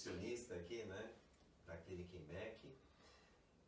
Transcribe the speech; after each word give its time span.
nutricionista 0.00 0.54
aqui, 0.54 0.82
né? 0.84 1.10
Da 1.66 1.76
Clinic 1.76 2.18
Mac. 2.20 2.64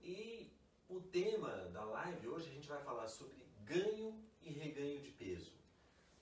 E 0.00 0.50
o 0.88 1.00
tema 1.00 1.50
da 1.72 1.84
live 1.84 2.28
hoje 2.28 2.48
a 2.48 2.52
gente 2.52 2.68
vai 2.68 2.82
falar 2.82 3.08
sobre 3.08 3.46
ganho 3.64 4.18
e 4.40 4.50
reganho 4.50 5.00
de 5.00 5.10
peso. 5.10 5.52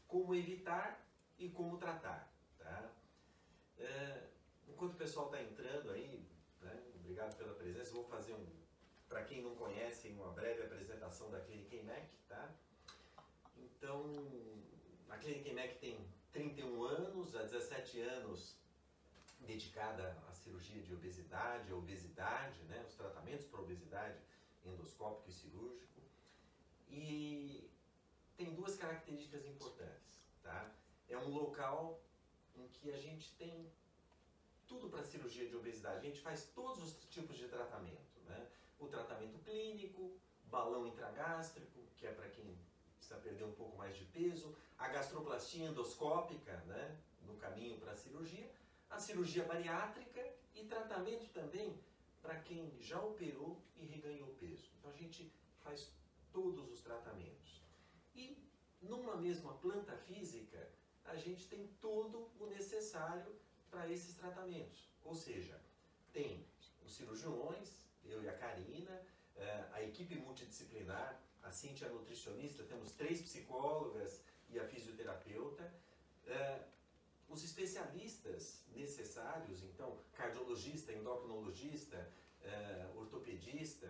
Como 0.09 0.35
evitar 0.35 1.01
e 1.39 1.49
como 1.49 1.79
tratar, 1.79 2.29
tá? 2.59 2.91
É, 3.79 4.27
enquanto 4.69 4.95
o 4.95 4.99
pessoal 4.99 5.27
está 5.27 5.41
entrando 5.41 5.91
aí, 5.93 6.27
né, 6.61 6.83
obrigado 6.97 7.37
pela 7.37 7.55
presença, 7.55 7.93
vou 7.93 8.05
fazer 8.05 8.35
um, 8.35 8.47
para 9.09 9.25
quem 9.25 9.43
não 9.43 9.55
conhece, 9.55 10.09
uma 10.09 10.33
breve 10.33 10.63
apresentação 10.63 11.31
da 11.31 11.41
Clinic 11.41 11.83
Mac, 11.85 12.05
tá? 12.29 12.53
Então, 13.57 14.13
a 15.09 15.17
Clinic 15.17 15.55
Mac 15.55 15.79
tem 15.79 16.05
31 16.33 16.83
anos, 16.85 17.35
há 17.37 17.43
17 17.43 18.01
anos 18.01 18.60
dedicada 19.51 20.17
à 20.29 20.33
cirurgia 20.33 20.81
de 20.81 20.95
obesidade, 20.95 21.73
obesidade, 21.73 22.63
né, 22.65 22.85
os 22.87 22.95
tratamentos 22.95 23.47
para 23.47 23.61
obesidade 23.61 24.19
endoscópico 24.65 25.29
e 25.29 25.33
cirúrgico. 25.33 26.01
E 26.89 27.69
tem 28.37 28.55
duas 28.55 28.77
características 28.77 29.45
importantes, 29.47 30.21
tá? 30.43 30.73
É 31.09 31.19
um 31.19 31.31
local 31.31 32.01
em 32.55 32.69
que 32.69 32.93
a 32.93 32.97
gente 32.97 33.35
tem 33.37 33.73
tudo 34.69 34.89
para 34.89 35.03
cirurgia 35.03 35.49
de 35.49 35.57
obesidade. 35.57 35.99
A 35.99 36.09
gente 36.11 36.21
faz 36.21 36.45
todos 36.55 36.83
os 36.85 36.93
tipos 37.09 37.37
de 37.37 37.49
tratamento, 37.49 38.21
né? 38.27 38.49
O 38.79 38.87
tratamento 38.87 39.39
clínico, 39.41 40.17
balão 40.45 40.87
intragástrico, 40.87 41.81
que 41.97 42.07
é 42.07 42.13
para 42.13 42.29
quem 42.29 42.57
precisa 42.97 43.19
perder 43.19 43.45
um 43.45 43.53
pouco 43.53 43.77
mais 43.77 43.97
de 43.97 44.05
peso, 44.05 44.57
a 44.79 44.89
gastroplastia 44.89 45.67
endoscópica, 45.67 46.57
né, 46.67 46.97
no 47.23 47.37
caminho 47.37 47.79
para 47.79 47.93
a 47.93 47.97
cirurgia, 47.97 48.51
a 48.91 48.99
cirurgia 48.99 49.45
bariátrica 49.45 50.23
e 50.55 50.65
tratamento 50.65 51.29
também 51.33 51.79
para 52.21 52.39
quem 52.41 52.71
já 52.81 53.01
operou 53.01 53.61
e 53.77 53.87
reganhou 53.87 54.29
peso. 54.35 54.69
Então 54.79 54.91
a 54.91 54.97
gente 54.97 55.33
faz 55.61 55.91
todos 56.33 56.71
os 56.71 56.81
tratamentos. 56.83 57.63
E 58.15 58.37
numa 58.83 59.17
mesma 59.17 59.55
planta 59.55 59.97
física, 59.97 60.69
a 61.05 61.17
gente 61.17 61.49
tem 61.49 61.67
todo 61.81 62.31
o 62.39 62.47
necessário 62.47 63.35
para 63.71 63.89
esses 63.89 64.15
tratamentos. 64.15 64.89
Ou 65.05 65.15
seja, 65.15 65.61
tem 66.13 66.45
os 66.85 66.95
cirurgiões, 66.95 67.81
eu 68.05 68.23
e 68.23 68.29
a 68.29 68.37
Karina, 68.37 69.01
eh, 69.37 69.69
a 69.73 69.83
equipe 69.83 70.17
multidisciplinar, 70.17 71.21
a 71.43 71.51
Cintia 71.51 71.87
é 71.87 71.91
nutricionista, 71.91 72.65
temos 72.65 72.93
três 72.93 73.21
psicólogas 73.23 74.23
e 74.51 74.59
a 74.59 74.65
fisioterapeuta. 74.65 75.73
Os 77.31 77.45
especialistas 77.45 78.65
necessários, 78.75 79.63
então, 79.63 79.99
cardiologista, 80.15 80.93
endocrinologista, 80.93 81.97
é, 82.43 82.91
ortopedista, 82.97 83.89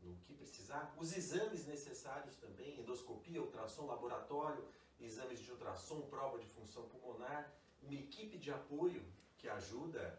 no 0.00 0.16
que 0.16 0.34
precisar, 0.34 0.94
os 0.98 1.16
exames 1.16 1.66
necessários 1.66 2.36
também, 2.36 2.80
endoscopia, 2.80 3.40
ultrassom, 3.40 3.86
laboratório, 3.86 4.66
exames 4.98 5.40
de 5.40 5.50
ultrassom, 5.50 6.00
prova 6.02 6.38
de 6.38 6.46
função 6.48 6.88
pulmonar, 6.88 7.52
uma 7.82 7.94
equipe 7.94 8.38
de 8.38 8.50
apoio 8.50 9.04
que 9.36 9.48
ajuda 9.48 10.18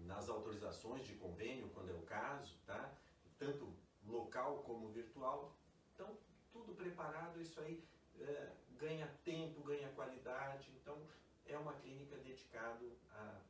nas 0.00 0.28
autorizações 0.28 1.06
de 1.06 1.14
convênio, 1.14 1.70
quando 1.70 1.90
é 1.90 1.94
o 1.94 2.02
caso, 2.02 2.54
tá? 2.66 2.94
tanto 3.38 3.72
local 4.06 4.62
como 4.64 4.88
virtual, 4.88 5.56
então, 5.94 6.16
tudo 6.52 6.74
preparado, 6.74 7.40
isso 7.40 7.58
aí 7.60 7.82
é, 8.20 8.52
ganha 8.78 9.06
tempo, 9.24 9.62
ganha 9.62 9.88
qualidade. 9.90 10.70
Então, 10.80 10.98
é 11.48 11.58
uma 11.58 11.74
clínica 11.74 12.16
dedicada 12.16 12.84
à 13.10 13.40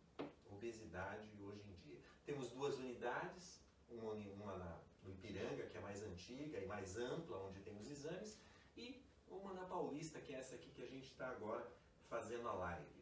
obesidade 0.51 1.29
hoje 1.43 1.63
em 1.69 1.75
dia. 1.75 1.99
Temos 2.25 2.51
duas 2.51 2.77
unidades, 2.79 3.61
uma, 3.89 4.13
uma 4.13 4.57
na, 4.57 4.81
no 5.03 5.11
Ipiranga, 5.11 5.67
que 5.67 5.77
é 5.77 5.81
mais 5.81 6.03
antiga 6.03 6.59
e 6.59 6.67
mais 6.67 6.97
ampla, 6.97 7.39
onde 7.39 7.61
tem 7.61 7.79
os 7.79 7.91
exames, 7.91 8.39
e 8.77 9.03
uma 9.29 9.53
na 9.55 9.65
Paulista, 9.65 10.21
que 10.21 10.35
é 10.35 10.39
essa 10.39 10.55
aqui 10.55 10.71
que 10.71 10.83
a 10.83 10.87
gente 10.87 11.11
está 11.11 11.29
agora 11.29 11.67
fazendo 12.09 12.49
a 12.49 12.53
live. 12.53 12.97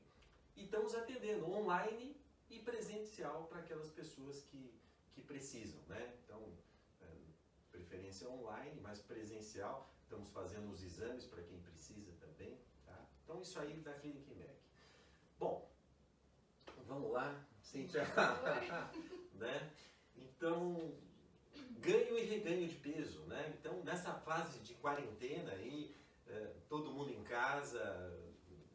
E 0.57 0.65
estamos 0.65 0.95
atendendo 0.95 1.51
online 1.51 2.17
e 2.49 2.59
presencial 2.61 3.47
para 3.47 3.61
aquelas 3.61 3.91
pessoas 3.91 4.43
que, 4.43 4.73
que 5.13 5.23
precisam, 5.23 5.81
né? 5.89 6.15
Então, 6.25 6.41
é, 7.03 7.07
preferência 7.73 8.29
online, 8.29 8.81
mas 8.81 9.01
presencial. 9.01 9.91
Estamos 10.03 10.29
fazendo 10.31 10.71
os 10.71 10.83
exames 10.83 11.27
para 11.27 11.43
quem 11.43 11.59
precisa 11.61 12.13
também. 12.21 12.59
Tá? 12.87 13.05
Então, 13.25 13.41
isso 13.41 13.59
aí 13.59 13.81
da 13.81 13.95
Clinic 13.95 14.33
Mac. 14.35 14.54
Bom, 15.39 15.69
vamos 16.87 17.13
lá, 17.13 17.45
Cintia. 17.63 18.05
né? 19.35 19.71
Então, 20.17 20.95
ganho 21.79 22.19
e 22.19 22.25
reganho 22.25 22.69
de 22.69 22.75
peso. 22.77 23.21
Né? 23.27 23.55
Então, 23.59 23.83
nessa 23.85 24.13
fase 24.13 24.59
de 24.61 24.75
quarentena 24.75 25.53
aí, 25.53 25.95
é, 26.27 26.55
todo 26.69 26.93
mundo 26.93 27.11
em 27.11 27.23
casa, 27.25 27.83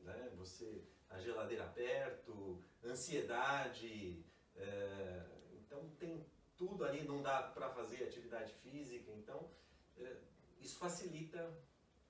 né? 0.03 0.31
você 0.37 0.83
a 1.09 1.19
geladeira 1.19 1.65
perto, 1.65 2.63
ansiedade. 2.83 4.23
É, 4.55 5.25
então, 5.53 5.89
tem 5.97 6.25
tudo 6.57 6.83
ali 6.83 7.03
não 7.03 7.21
dá 7.21 7.41
para 7.41 7.69
fazer 7.69 8.03
atividade 8.03 8.53
física, 8.55 9.09
então 9.11 9.49
é, 9.97 10.17
isso 10.59 10.77
facilita 10.77 11.57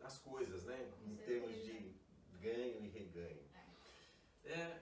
as 0.02 0.18
coisas, 0.18 0.66
né? 0.66 0.92
Com 0.98 1.12
em 1.12 1.16
certeza. 1.16 1.40
termos 1.48 1.66
de 1.66 1.96
ganho 2.40 2.84
e 2.84 2.88
reganho. 2.90 3.49
É. 4.52 4.80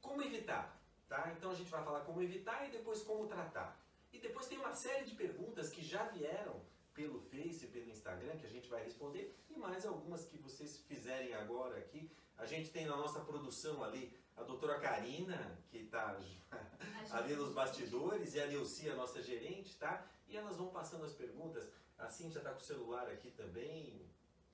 como 0.00 0.22
evitar? 0.22 0.78
Tá? 1.08 1.32
Então 1.36 1.50
a 1.50 1.54
gente 1.54 1.70
vai 1.70 1.82
falar 1.82 2.00
como 2.00 2.22
evitar 2.22 2.66
e 2.68 2.70
depois 2.70 3.02
como 3.02 3.26
tratar. 3.26 3.80
E 4.12 4.18
depois 4.18 4.46
tem 4.46 4.58
uma 4.58 4.74
série 4.74 5.04
de 5.04 5.14
perguntas 5.14 5.70
que 5.70 5.82
já 5.82 6.04
vieram 6.04 6.60
pelo 6.98 7.20
Face, 7.20 7.68
pelo 7.68 7.88
Instagram, 7.88 8.36
que 8.36 8.46
a 8.46 8.50
gente 8.50 8.68
vai 8.68 8.82
responder, 8.82 9.32
e 9.48 9.56
mais 9.56 9.86
algumas 9.86 10.24
que 10.24 10.36
vocês 10.36 10.78
fizerem 10.78 11.32
agora 11.34 11.78
aqui. 11.78 12.10
A 12.36 12.44
gente 12.44 12.70
tem 12.70 12.86
na 12.86 12.96
nossa 12.96 13.20
produção 13.20 13.84
ali 13.84 14.12
a 14.36 14.42
doutora 14.42 14.80
Karina, 14.80 15.58
que 15.70 15.78
está 15.78 16.18
ali 17.12 17.36
nos 17.36 17.52
bastidores, 17.52 18.34
e 18.34 18.40
a 18.40 18.46
Neuci, 18.46 18.90
a 18.90 18.96
nossa 18.96 19.22
gerente, 19.22 19.76
tá? 19.76 20.04
E 20.26 20.36
elas 20.36 20.56
vão 20.56 20.68
passando 20.68 21.04
as 21.04 21.12
perguntas. 21.12 21.70
A 21.96 22.08
Cintia 22.08 22.38
está 22.38 22.50
com 22.50 22.58
o 22.58 22.62
celular 22.62 23.08
aqui 23.08 23.30
também, 23.30 24.08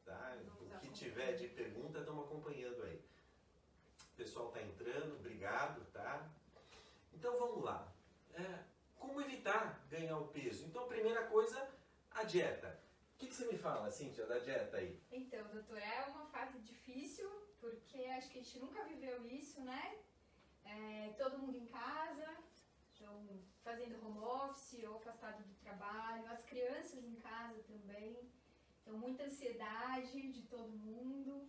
tá? 0.05 0.37
O 0.61 0.79
que 0.79 0.91
tiver 0.91 1.33
de 1.33 1.49
pergunta, 1.49 2.01
estamos 2.01 2.25
acompanhando 2.25 2.83
aí. 2.83 3.03
O 4.15 4.17
pessoal 4.17 4.47
está 4.47 4.63
entrando, 4.63 5.17
obrigado, 5.17 5.85
tá? 5.93 6.31
Então 7.13 7.37
vamos 7.37 7.65
lá. 7.65 7.93
É, 8.33 8.61
como 8.97 9.21
evitar 9.21 9.85
ganhar 9.91 10.17
o 10.19 10.29
peso? 10.29 10.65
Então 10.67 10.87
primeira 10.87 11.27
coisa 11.27 11.69
a 12.13 12.23
dieta. 12.23 12.81
O 13.15 13.19
que, 13.19 13.27
que, 13.27 13.35
você 13.35 13.47
me 13.47 13.59
fala, 13.59 13.91
Cíntia, 13.91 14.25
da 14.25 14.39
dieta 14.39 14.77
aí? 14.77 15.01
Então, 15.11 15.45
doutor, 15.49 15.79
é 15.79 16.05
uma 16.05 16.27
fase 16.27 16.61
difícil, 16.61 17.29
porque 17.61 18.05
acho 18.17 18.31
que 18.31 18.39
a 18.39 18.43
gente 18.43 18.61
nunca 18.61 18.85
viveu 18.85 19.27
isso, 19.27 19.61
né? 19.63 19.99
É, 20.65 21.13
todo 21.19 21.39
mundo 21.39 21.57
em 21.57 21.67
casa, 21.67 22.37
então, 22.95 23.43
fazendo 23.65 24.01
home 24.07 24.21
office 24.21 24.85
ou 24.85 24.97
afastado 24.97 25.43
do 25.43 25.55
trabalho, 25.55 26.31
as 26.31 26.45
crianças 26.45 27.03
em 27.03 27.17
casa 27.17 27.61
também. 27.65 28.31
Então, 28.81 28.97
muita 28.97 29.25
ansiedade 29.25 30.31
de 30.31 30.43
todo 30.43 30.71
mundo. 30.71 31.49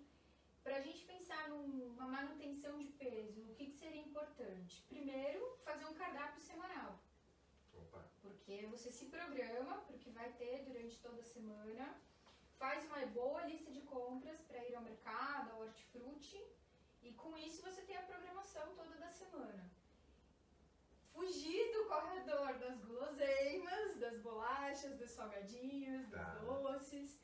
Para 0.65 0.77
a 0.77 0.81
gente 0.81 1.05
pensar 1.05 1.47
numa 1.47 2.07
manutenção 2.07 2.79
de 2.79 2.91
peso, 3.01 3.39
o 3.49 3.53
que, 3.53 3.67
que 3.67 3.77
seria 3.81 4.01
importante? 4.01 4.83
Primeiro, 4.89 5.39
fazer 5.63 5.85
um 5.85 5.93
cardápio 5.93 6.41
semanal. 6.41 6.99
Opa. 7.81 8.01
Porque 8.23 8.65
você 8.71 8.89
se 8.91 9.05
programa 9.05 9.75
para 9.81 9.95
o 9.95 9.99
que 9.99 10.09
vai 10.09 10.29
ter 10.33 10.63
durante 10.63 10.97
toda 11.03 11.21
a 11.21 11.31
semana, 11.35 11.85
faz 12.57 12.83
uma 12.85 13.05
boa 13.19 13.45
lista 13.45 13.69
de 13.71 13.81
compras 13.81 14.41
para 14.47 14.65
ir 14.67 14.73
ao 14.75 14.81
mercado, 14.81 15.51
ao 15.51 15.61
hortifruti, 15.61 16.43
e 17.03 17.11
com 17.13 17.37
isso 17.37 17.61
você 17.61 17.83
tem 17.83 17.97
a 17.97 18.07
programação 18.11 18.73
toda 18.73 18.95
da 18.95 19.11
semana. 19.11 19.69
Fugir 21.13 21.71
do 21.73 21.85
corredor 21.85 22.57
das 22.57 22.79
guloseimas, 22.79 23.97
das 23.97 24.17
bolachas, 24.19 24.97
dos 24.97 25.11
salgadinhos, 25.11 26.07
dos 26.07 26.19
tá. 26.19 26.33
doces. 26.39 27.19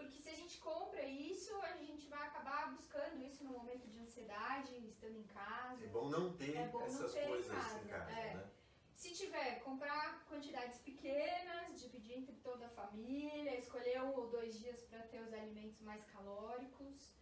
Porque 0.00 0.20
se 0.22 0.30
a 0.30 0.34
gente 0.34 0.58
compra 0.58 1.02
isso, 1.04 1.54
a 1.62 1.76
gente 1.76 2.06
vai 2.08 2.26
acabar 2.26 2.72
buscando 2.72 3.22
isso 3.22 3.44
no 3.44 3.50
momento 3.50 3.86
de 3.86 3.98
ansiedade, 3.98 4.74
estando 4.88 5.16
em 5.16 5.24
casa. 5.24 5.84
É 5.84 5.88
bom 5.88 6.08
não 6.08 6.32
ter 6.32 6.56
é 6.56 6.68
bom 6.68 6.82
essas 6.82 7.00
não 7.00 7.10
ter 7.10 7.26
coisas 7.28 7.46
em 7.46 7.60
casa, 7.60 7.84
em 7.84 7.88
casa 7.88 8.10
é. 8.10 8.34
né? 8.34 8.50
Se 8.94 9.14
tiver, 9.14 9.60
comprar 9.60 10.24
quantidades 10.26 10.78
pequenas, 10.78 11.80
dividir 11.80 12.18
entre 12.18 12.34
toda 12.36 12.66
a 12.66 12.70
família, 12.70 13.56
escolher 13.56 14.02
um 14.02 14.12
ou 14.14 14.28
dois 14.28 14.58
dias 14.58 14.82
para 14.82 15.02
ter 15.04 15.22
os 15.22 15.32
alimentos 15.32 15.80
mais 15.80 16.04
calóricos. 16.04 17.14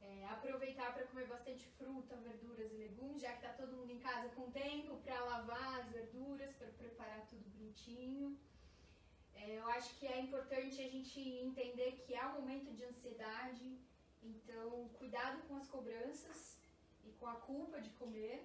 É, 0.00 0.26
aproveitar 0.26 0.92
para 0.92 1.06
comer 1.06 1.26
bastante 1.26 1.66
fruta, 1.78 2.14
verduras 2.16 2.70
e 2.70 2.76
legumes, 2.76 3.22
já 3.22 3.30
que 3.32 3.46
está 3.46 3.52
todo 3.54 3.74
mundo 3.74 3.90
em 3.90 3.98
casa 3.98 4.28
com 4.30 4.50
tempo 4.50 4.98
para 4.98 5.24
lavar 5.24 5.80
as 5.80 5.88
verduras, 5.88 6.54
para 6.56 6.68
preparar 6.68 7.26
tudo 7.26 7.48
bonitinho. 7.56 8.38
É, 9.44 9.58
eu 9.58 9.66
acho 9.76 9.90
que 9.98 10.06
é 10.06 10.18
importante 10.20 10.80
a 10.80 10.88
gente 10.88 11.20
entender 11.20 11.92
que 12.02 12.14
há 12.16 12.28
um 12.30 12.40
momento 12.40 12.72
de 12.76 12.82
ansiedade, 12.84 13.78
então 14.22 14.88
cuidado 15.00 15.42
com 15.46 15.56
as 15.56 15.68
cobranças 15.68 16.58
e 17.04 17.10
com 17.18 17.26
a 17.26 17.34
culpa 17.34 17.78
de 17.78 17.90
comer. 18.00 18.38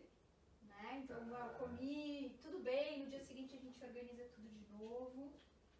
Né? 0.62 1.00
Então 1.04 1.22
Ah. 1.36 1.46
eu 1.48 1.60
comi, 1.62 2.38
tudo 2.42 2.60
bem, 2.60 3.00
no 3.00 3.08
dia 3.12 3.22
seguinte 3.22 3.56
a 3.56 3.62
gente 3.66 3.82
organiza 3.84 4.26
tudo 4.36 4.50
de 4.50 4.66
novo. 4.74 5.40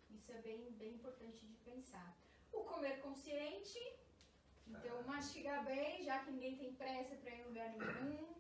Isso 0.10 0.32
é 0.32 0.42
bem, 0.42 0.72
bem 0.84 0.94
importante 0.94 1.46
de 1.46 1.56
pensar. 1.70 2.10
O 2.54 2.64
comer 2.64 3.02
consciente, 3.02 3.82
então 4.68 5.00
Ah. 5.00 5.04
mastigar 5.04 5.66
bem, 5.66 6.02
já 6.02 6.24
que 6.24 6.32
ninguém 6.32 6.56
tem 6.58 6.74
pressa 6.76 7.16
para 7.18 7.32
ir 7.36 7.42
em 7.42 7.48
lugar 7.50 7.70
nenhum. 7.78 8.36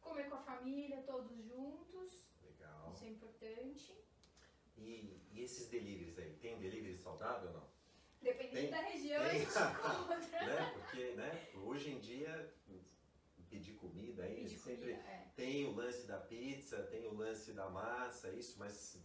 Comer 0.00 0.28
com 0.30 0.36
a 0.36 0.42
família, 0.42 1.02
todos 1.02 1.36
juntos, 1.44 2.10
Legal. 2.42 2.90
isso 2.92 3.04
é 3.04 3.08
importante. 3.16 3.92
E, 4.76 5.20
e 5.32 5.42
esses 5.42 5.68
deliveries 5.68 6.18
aí, 6.18 6.32
tem 6.40 6.58
delivery 6.58 6.96
saudável 6.96 7.48
ou 7.50 7.54
não? 7.56 7.68
Dependendo 8.20 8.52
Tem- 8.60 8.70
da 8.70 8.80
região, 8.80 9.22
a 9.22 9.28
tem. 9.28 9.40
gente 9.40 9.50
encontra. 9.58 10.46
né? 10.46 10.70
Porque, 10.74 11.12
né? 11.12 11.48
Hoje 11.54 11.90
em 11.90 11.98
dia, 11.98 12.54
pedir 13.50 13.74
comida 13.74 14.22
aí 14.22 14.36
Pedir 14.36 14.58
sempre 14.58 14.92
comida, 14.92 15.08
é. 15.08 15.26
tem 15.36 15.66
o 15.66 15.74
lance 15.74 16.06
da 16.06 16.18
pizza, 16.18 16.82
tem 16.84 17.06
o 17.08 17.14
lance 17.14 17.52
da 17.52 17.68
massa, 17.68 18.30
isso, 18.30 18.58
mas 18.58 18.98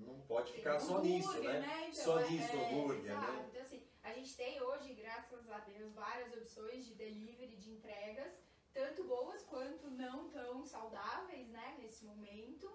não 0.00 0.20
pode 0.22 0.46
Tem 0.52 0.58
ficar 0.60 0.80
só 0.80 1.00
nisso, 1.02 1.40
né? 1.42 1.88
Então, 1.90 2.04
Só 2.04 2.20
é- 2.20 2.30
nisso, 2.30 2.56
é, 2.56 2.66
hambúrguer, 2.72 3.20
né? 3.20 3.46
Então, 3.48 3.62
assim, 3.62 3.86
a 4.02 4.12
gente 4.12 4.36
tem 4.36 4.60
hoje, 4.60 4.94
graças 4.94 5.48
a 5.50 5.58
Deus, 5.60 5.92
várias 5.94 6.32
opções 6.34 6.84
de 6.86 6.94
delivery, 6.94 7.56
de 7.56 7.70
entregas, 7.70 8.32
tanto 8.72 9.04
boas 9.04 9.42
quanto 9.44 9.88
não 9.90 10.28
tão 10.30 10.64
saudáveis, 10.64 11.48
né, 11.48 11.76
nesse 11.78 12.04
momento. 12.04 12.70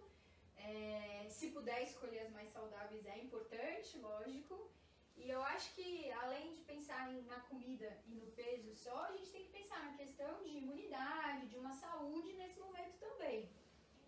É, 0.66 1.28
se 1.30 1.52
puder 1.52 1.84
escolher 1.84 2.20
as 2.20 2.32
mais 2.32 2.50
saudáveis 2.50 3.06
é 3.06 3.18
importante, 3.18 3.98
lógico. 3.98 4.70
E 5.18 5.30
eu 5.30 5.42
acho 5.44 5.74
que, 5.76 6.12
além 6.12 6.54
de 6.56 6.62
pensar 6.62 7.12
na 7.24 7.40
comida 7.42 7.96
e 8.08 8.16
no 8.16 8.26
peso 8.32 8.74
só, 8.74 9.06
a 9.06 9.12
gente 9.12 9.32
tem 9.32 9.44
que 9.44 9.52
pensar 9.52 9.84
na 9.86 9.98
questão 9.98 10.42
de 10.42 10.50
imunidade, 10.50 11.48
de 11.48 11.58
uma 11.58 11.74
saúde 11.74 12.34
nesse 12.34 12.60
momento 12.60 12.98
também. 13.00 13.50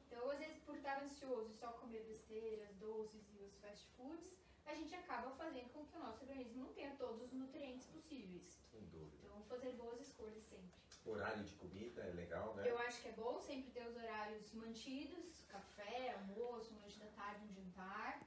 Então, 0.07 0.29
às 0.31 0.39
vezes, 0.39 0.59
por 0.59 0.75
estar 0.75 1.03
ansioso 1.03 1.51
e 1.51 1.55
só 1.55 1.71
comer 1.73 2.03
besteiras, 2.03 2.75
doces 2.77 3.21
e 3.35 3.43
os 3.43 3.55
fast 3.57 3.87
foods, 3.95 4.31
a 4.65 4.73
gente 4.73 4.95
acaba 4.95 5.31
fazendo 5.31 5.69
com 5.73 5.85
que 5.85 5.95
o 5.97 5.99
nosso 5.99 6.23
organismo 6.23 6.65
não 6.65 6.73
tenha 6.73 6.95
todos 6.95 7.21
os 7.21 7.33
nutrientes 7.33 7.85
possíveis. 7.87 8.59
Sem 8.71 8.81
dúvida. 8.85 9.23
Então, 9.23 9.43
fazer 9.43 9.73
boas 9.73 9.99
escolhas 9.99 10.43
sempre. 10.45 10.71
Horário 11.05 11.43
de 11.43 11.53
comida 11.55 12.01
é 12.01 12.11
legal, 12.11 12.55
né? 12.55 12.69
Eu 12.69 12.77
acho 12.79 13.01
que 13.01 13.09
é 13.09 13.11
bom 13.11 13.37
sempre 13.39 13.71
ter 13.71 13.85
os 13.85 13.95
horários 13.95 14.53
mantidos, 14.53 15.42
café, 15.53 16.15
almoço, 16.15 16.73
lanche 16.81 16.99
da 16.99 17.07
tarde, 17.07 17.45
um 17.45 17.53
jantar. 17.53 18.21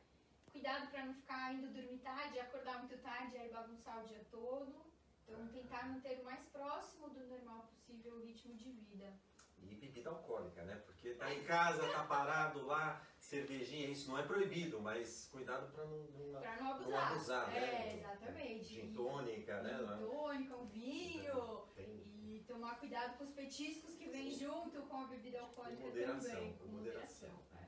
Cuidado 0.52 0.90
para 0.90 1.05
não 1.05 1.14
ficar 1.14 1.55
indo 1.55 1.73
dormir 1.73 1.99
tarde, 1.99 2.38
acordar 2.38 2.78
muito 2.78 2.96
tarde 2.99 3.34
e 3.34 3.38
aí 3.38 3.50
bagunçar 3.50 4.02
o 4.02 4.06
dia 4.06 4.25
todo. 4.31 4.87
Então, 5.28 5.49
tentar 5.49 5.88
manter 5.88 6.20
o 6.20 6.25
mais 6.25 6.44
próximo 6.46 7.11
do 7.11 7.26
normal 7.26 7.67
possível 7.67 8.14
o 8.14 8.25
ritmo 8.25 8.55
de 8.55 8.70
vida. 8.70 9.12
E 9.58 9.75
bebida 9.75 10.11
alcoólica, 10.11 10.62
né? 10.62 10.76
Porque 10.87 11.14
tá 11.14 11.34
em 11.34 11.43
casa, 11.43 11.90
tá 11.90 12.05
parado 12.05 12.64
lá, 12.64 13.02
cervejinha, 13.19 13.88
isso 13.88 14.08
não 14.08 14.19
é 14.19 14.22
proibido, 14.22 14.81
mas 14.81 15.29
cuidado 15.32 15.72
para 15.72 15.84
não, 15.84 15.99
não, 16.05 16.32
não 16.32 16.40
não 16.40 16.70
abusar. 16.70 17.11
abusar, 17.11 17.56
é, 17.56 17.61
né? 17.61 17.94
exatamente. 17.96 18.64
Gin 18.64 18.93
tônica, 18.93 19.62
né? 19.62 19.79
Gin 19.79 20.06
tônica, 20.06 20.56
um 20.56 20.67
vinho. 20.67 21.67
Tem 21.75 22.15
tomar 22.46 22.78
cuidado 22.78 23.19
com 23.19 23.25
os 23.25 23.31
petiscos 23.31 23.94
que 23.94 24.08
vêm 24.08 24.31
junto 24.31 24.82
com 24.82 24.96
a 24.96 25.06
bebida 25.06 25.40
alcoólica 25.40 25.76
Com 25.82 25.88
moderação, 25.88 26.31
também. 26.31 26.52
com 26.54 26.66
moderação. 26.69 27.28
é. 27.54 27.66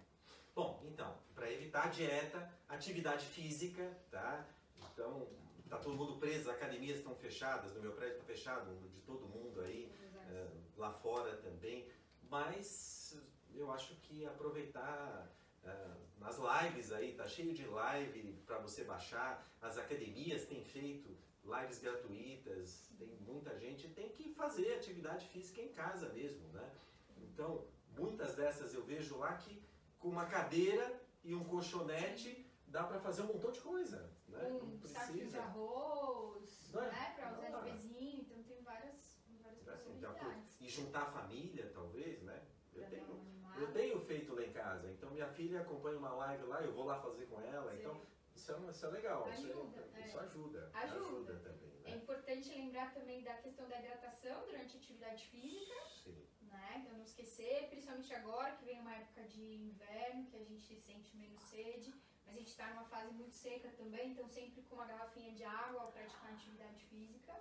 Bom, 0.55 0.83
então, 0.85 1.17
para 1.35 1.51
evitar 1.53 1.91
dieta, 1.91 2.53
atividade 2.69 3.27
física, 3.27 3.97
tá? 4.11 4.45
Então, 4.93 5.29
tá 5.69 5.79
todo 5.79 5.97
mundo 5.97 6.17
preso, 6.19 6.51
as 6.51 6.57
academias 6.57 6.99
estão 6.99 7.15
fechadas, 7.15 7.75
no 7.75 7.81
meu 7.81 7.93
prédio 7.93 8.15
está 8.15 8.25
fechado, 8.25 8.89
de 8.89 9.01
todo 9.03 9.29
mundo 9.29 9.61
aí, 9.61 9.93
é, 10.31 10.49
lá 10.77 10.91
fora 10.93 11.37
também, 11.37 11.89
mas 12.29 13.17
eu 13.55 13.71
acho 13.71 13.95
que 13.97 14.27
aproveitar 14.27 15.31
é, 15.65 15.91
nas 16.19 16.39
lives 16.39 16.93
aí, 16.93 17.15
tá 17.15 17.27
cheio 17.27 17.55
de 17.55 17.67
live 17.67 18.33
para 18.47 18.59
você 18.59 18.85
baixar, 18.85 19.47
as 19.61 19.79
academias 19.79 20.45
têm 20.47 20.65
feito 20.65 21.17
lives 21.49 21.79
gratuitas, 21.79 22.91
tem 22.99 23.09
muita 23.27 23.57
gente, 23.59 23.89
tem 23.89 24.09
que 24.11 24.33
fazer 24.35 24.75
atividade 24.75 25.27
física 25.29 25.61
em 25.61 25.69
casa 25.73 26.09
mesmo, 26.11 26.47
né? 26.53 26.71
Então, 27.17 27.65
muitas 27.97 28.35
dessas 28.35 28.75
eu 28.75 28.83
vejo 28.85 29.17
lá 29.19 29.33
que 29.37 29.63
com 29.99 30.09
uma 30.09 30.27
cadeira 30.27 31.01
e 31.25 31.35
um 31.35 31.45
colchonete 31.45 32.47
dá 32.67 32.85
para 32.85 33.01
fazer 33.01 33.23
um 33.23 33.27
montão 33.27 33.51
de 33.51 33.61
coisa, 33.61 34.11
né? 34.29 34.45
Um 34.63 34.87
saquinho 34.87 35.29
de 35.29 35.39
arroz, 35.39 36.75
é? 36.75 36.81
né? 36.81 37.15
Pra 37.17 37.33
usar 37.33 37.61
de 37.65 37.71
pezinho, 37.73 38.21
então 38.21 38.43
tem 38.43 38.63
várias, 38.63 39.19
várias 39.43 39.69
Assim, 39.69 39.93
possibilidades. 40.01 40.61
e 40.61 40.69
juntar 40.69 41.03
a 41.03 41.07
família, 41.11 41.71
talvez, 41.75 42.23
né? 42.23 42.43
Eu 42.75 42.83
Pra 42.83 42.91
tenho, 42.91 43.25
eu 43.57 43.71
tenho 43.73 44.01
feito 44.01 44.35
lá 44.35 44.43
em 44.45 44.53
casa, 44.53 44.89
então 44.91 45.11
minha 45.11 45.27
filha 45.29 45.61
acompanha 45.63 45.99
uma 45.99 46.15
live 46.15 46.45
lá, 46.45 46.61
eu 46.63 46.73
vou 46.73 46.85
lá 46.85 47.01
fazer 47.01 47.27
com 47.27 47.41
ela, 47.41 47.73
Sim. 47.73 47.79
então 47.81 48.01
isso 48.49 48.67
é, 48.67 48.71
isso 48.71 48.87
é 48.87 48.89
legal, 48.89 49.29
isso, 49.31 49.47
Ajuda, 49.47 49.89
é- 49.95 50.01
é. 50.01 50.07
isso 50.07 50.19
ajuda, 50.19 50.71
Ajuda. 50.75 51.39
também, 51.41 51.81
É 51.85 51.91
né? 51.91 51.97
importante 51.97 52.49
lembrar 52.51 52.95
também 52.95 53.23
da 53.23 53.35
questão 53.35 53.69
da 53.69 53.79
hidratação 53.79 54.47
durante 54.47 54.75
a 54.77 54.79
atividade 54.81 55.27
física, 55.27 55.75
Sim. 56.03 56.27
né? 56.43 56.83
Então 56.83 56.97
não 56.97 57.05
esquecer, 57.05 57.69
principalmente 57.69 58.15
agora 58.15 58.53
que 58.57 58.65
vem 58.65 58.81
uma 58.81 58.95
época 58.95 59.23
de 59.25 59.43
inverno, 59.57 60.25
que 60.27 60.37
a 60.37 60.45
gente 60.45 60.75
sente 60.81 61.15
menos 61.17 61.43
sede, 61.43 61.93
mas 62.25 62.35
a 62.35 62.39
gente 62.39 62.49
está 62.49 62.69
numa 62.71 62.85
fase 62.85 63.13
muito 63.13 63.35
seca 63.35 63.69
também, 63.71 64.13
então 64.13 64.27
sempre 64.29 64.63
com 64.63 64.77
uma 64.77 64.87
garrafinha 64.87 65.33
de 65.33 65.45
água 65.45 65.83
ao 65.83 65.93
praticar 65.93 66.33
atividade 66.33 66.83
física. 66.87 67.35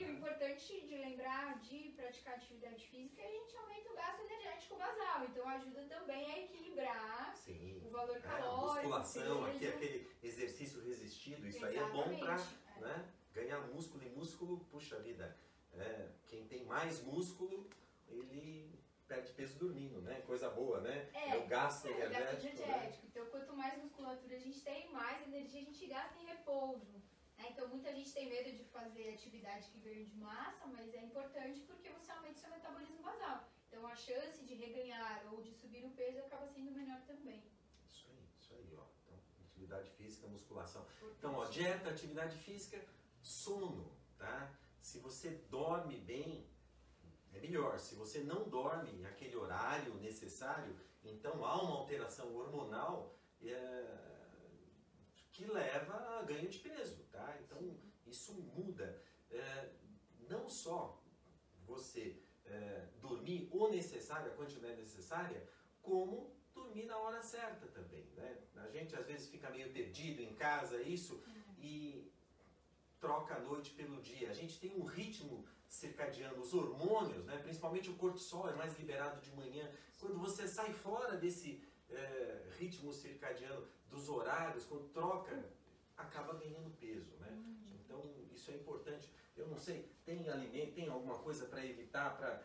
E 0.00 0.04
o 0.04 0.12
importante 0.12 0.80
de 0.86 0.96
lembrar 0.96 1.58
de 1.60 1.90
praticar 1.90 2.34
atividade 2.34 2.86
física 2.88 3.20
é 3.20 3.26
a 3.26 3.30
gente 3.30 3.54
aumenta 3.56 3.90
o 3.90 3.94
gasto 3.94 4.20
energético 4.22 4.76
basal, 4.76 5.24
então 5.26 5.46
ajuda 5.48 5.82
também 5.82 6.24
a 6.32 6.38
equilibrar 6.40 7.36
Sim. 7.36 7.82
o 7.84 7.90
valor 7.90 8.16
É, 8.16 8.20
calórico, 8.20 8.74
musculação, 8.76 9.44
aqui 9.44 9.68
aquele 9.68 10.10
exercício 10.22 10.82
resistido, 10.82 11.46
isso 11.46 11.64
aí 11.66 11.76
é 11.76 11.84
bom 11.90 12.04
para 12.18 12.34
Exatamente, 12.34 12.58
é. 12.76 12.80
né, 12.80 13.12
ganhar 13.34 13.60
músculo 13.68 14.02
e 14.02 14.08
músculo, 14.08 14.60
puxa 14.70 14.98
vida, 15.00 15.36
é, 15.74 16.08
quem 16.26 16.46
tem 16.46 16.64
mais 16.64 17.02
músculo, 17.02 17.68
ele 18.08 18.80
perde 19.06 19.32
peso 19.32 19.58
dormindo, 19.58 20.00
né? 20.00 20.22
Coisa 20.22 20.48
boa, 20.50 20.80
né? 20.80 21.10
É, 21.12 21.36
o 21.36 21.46
gasto 21.46 21.88
É, 21.88 22.08
gasto 22.08 22.12
energético. 22.14 22.56
né? 22.62 22.74
energético. 22.74 23.06
Então, 23.06 23.26
quanto 23.26 23.56
mais 23.56 23.76
musculatura 23.82 24.36
a 24.36 24.38
gente 24.38 24.60
tem, 24.62 24.90
mais 24.92 25.20
energia 25.26 25.60
a 25.60 25.64
gente 25.64 25.86
gasta 25.86 26.16
em 26.22 26.26
repouso. 26.26 27.02
Né? 27.40 27.48
Então, 27.50 27.68
muita 27.68 27.92
gente 27.92 28.12
tem 28.12 28.28
medo 28.28 28.56
de 28.56 28.64
fazer 28.64 29.14
atividade 29.14 29.70
que 29.70 29.78
ganha 29.78 30.04
de 30.04 30.16
massa, 30.16 30.66
mas 30.66 30.92
é 30.94 31.02
importante 31.02 31.60
porque 31.60 31.88
você 31.90 32.12
aumenta 32.12 32.36
o 32.36 32.40
seu 32.40 32.50
metabolismo 32.50 33.02
basal. 33.02 33.48
Então, 33.68 33.86
a 33.86 33.96
chance 33.96 34.44
de 34.44 34.54
reganhar 34.54 35.26
ou 35.32 35.40
de 35.40 35.52
subir 35.52 35.84
o 35.84 35.90
peso 35.90 36.18
acaba 36.20 36.46
sendo 36.46 36.72
menor 36.72 37.00
também. 37.06 37.42
Isso 37.88 38.08
aí, 38.10 38.28
isso 38.38 38.54
aí, 38.54 38.76
ó. 38.76 38.84
Então, 39.02 39.18
atividade 39.46 39.90
física, 39.90 40.26
musculação. 40.28 40.86
Então, 41.18 41.34
ó, 41.34 41.44
dieta, 41.46 41.90
atividade 41.90 42.36
física, 42.36 42.84
sono, 43.22 43.90
tá? 44.18 44.52
Se 44.80 44.98
você 44.98 45.30
dorme 45.50 45.96
bem, 45.98 46.46
é 47.32 47.38
melhor. 47.38 47.78
Se 47.78 47.94
você 47.94 48.20
não 48.20 48.48
dorme 48.48 48.92
naquele 48.98 49.36
horário 49.36 49.94
necessário, 49.94 50.78
então 51.04 51.44
há 51.44 51.62
uma 51.62 51.76
alteração 51.76 52.34
hormonal 52.34 53.14
é, 53.42 54.19
que 55.40 55.50
leva 55.50 56.18
a 56.18 56.22
ganho 56.22 56.48
de 56.48 56.58
peso, 56.58 57.02
tá? 57.10 57.38
Então, 57.40 57.58
isso 58.06 58.34
muda. 58.34 59.02
É, 59.30 59.70
não 60.28 60.50
só 60.50 61.02
você 61.66 62.22
é, 62.44 62.88
dormir 63.00 63.48
o 63.50 63.68
necessário, 63.68 64.30
a 64.30 64.34
quantidade 64.34 64.78
necessária, 64.80 65.48
como 65.80 66.36
dormir 66.52 66.84
na 66.84 66.98
hora 66.98 67.22
certa 67.22 67.66
também, 67.68 68.04
né? 68.16 68.38
A 68.56 68.68
gente 68.68 68.94
às 68.94 69.06
vezes 69.06 69.30
fica 69.30 69.48
meio 69.48 69.72
perdido 69.72 70.20
em 70.20 70.34
casa, 70.34 70.82
isso, 70.82 71.22
e 71.58 72.12
troca 72.98 73.36
a 73.36 73.40
noite 73.40 73.70
pelo 73.70 74.02
dia. 74.02 74.30
A 74.30 74.34
gente 74.34 74.60
tem 74.60 74.76
um 74.78 74.84
ritmo 74.84 75.46
circadiano, 75.66 76.42
os 76.42 76.52
hormônios, 76.52 77.24
né? 77.24 77.38
principalmente 77.38 77.88
o 77.88 77.96
cortisol 77.96 78.50
é 78.50 78.54
mais 78.54 78.76
liberado 78.78 79.22
de 79.22 79.30
manhã. 79.34 79.70
Quando 79.98 80.18
você 80.18 80.46
sai 80.46 80.72
fora 80.72 81.16
desse 81.16 81.64
eh, 81.92 82.48
ritmo 82.58 82.92
circadiano, 82.92 83.66
dos 83.88 84.08
horários, 84.08 84.64
quando 84.64 84.88
troca, 84.92 85.44
acaba 85.96 86.34
ganhando 86.34 86.70
peso, 86.78 87.16
né? 87.16 87.28
Então 87.84 88.00
isso 88.32 88.50
é 88.50 88.54
importante. 88.54 89.10
Eu 89.36 89.46
não 89.48 89.58
sei, 89.58 89.90
tem 90.04 90.28
alimento, 90.28 90.74
tem 90.74 90.88
alguma 90.88 91.18
coisa 91.18 91.46
para 91.46 91.64
evitar 91.64 92.16
para 92.16 92.42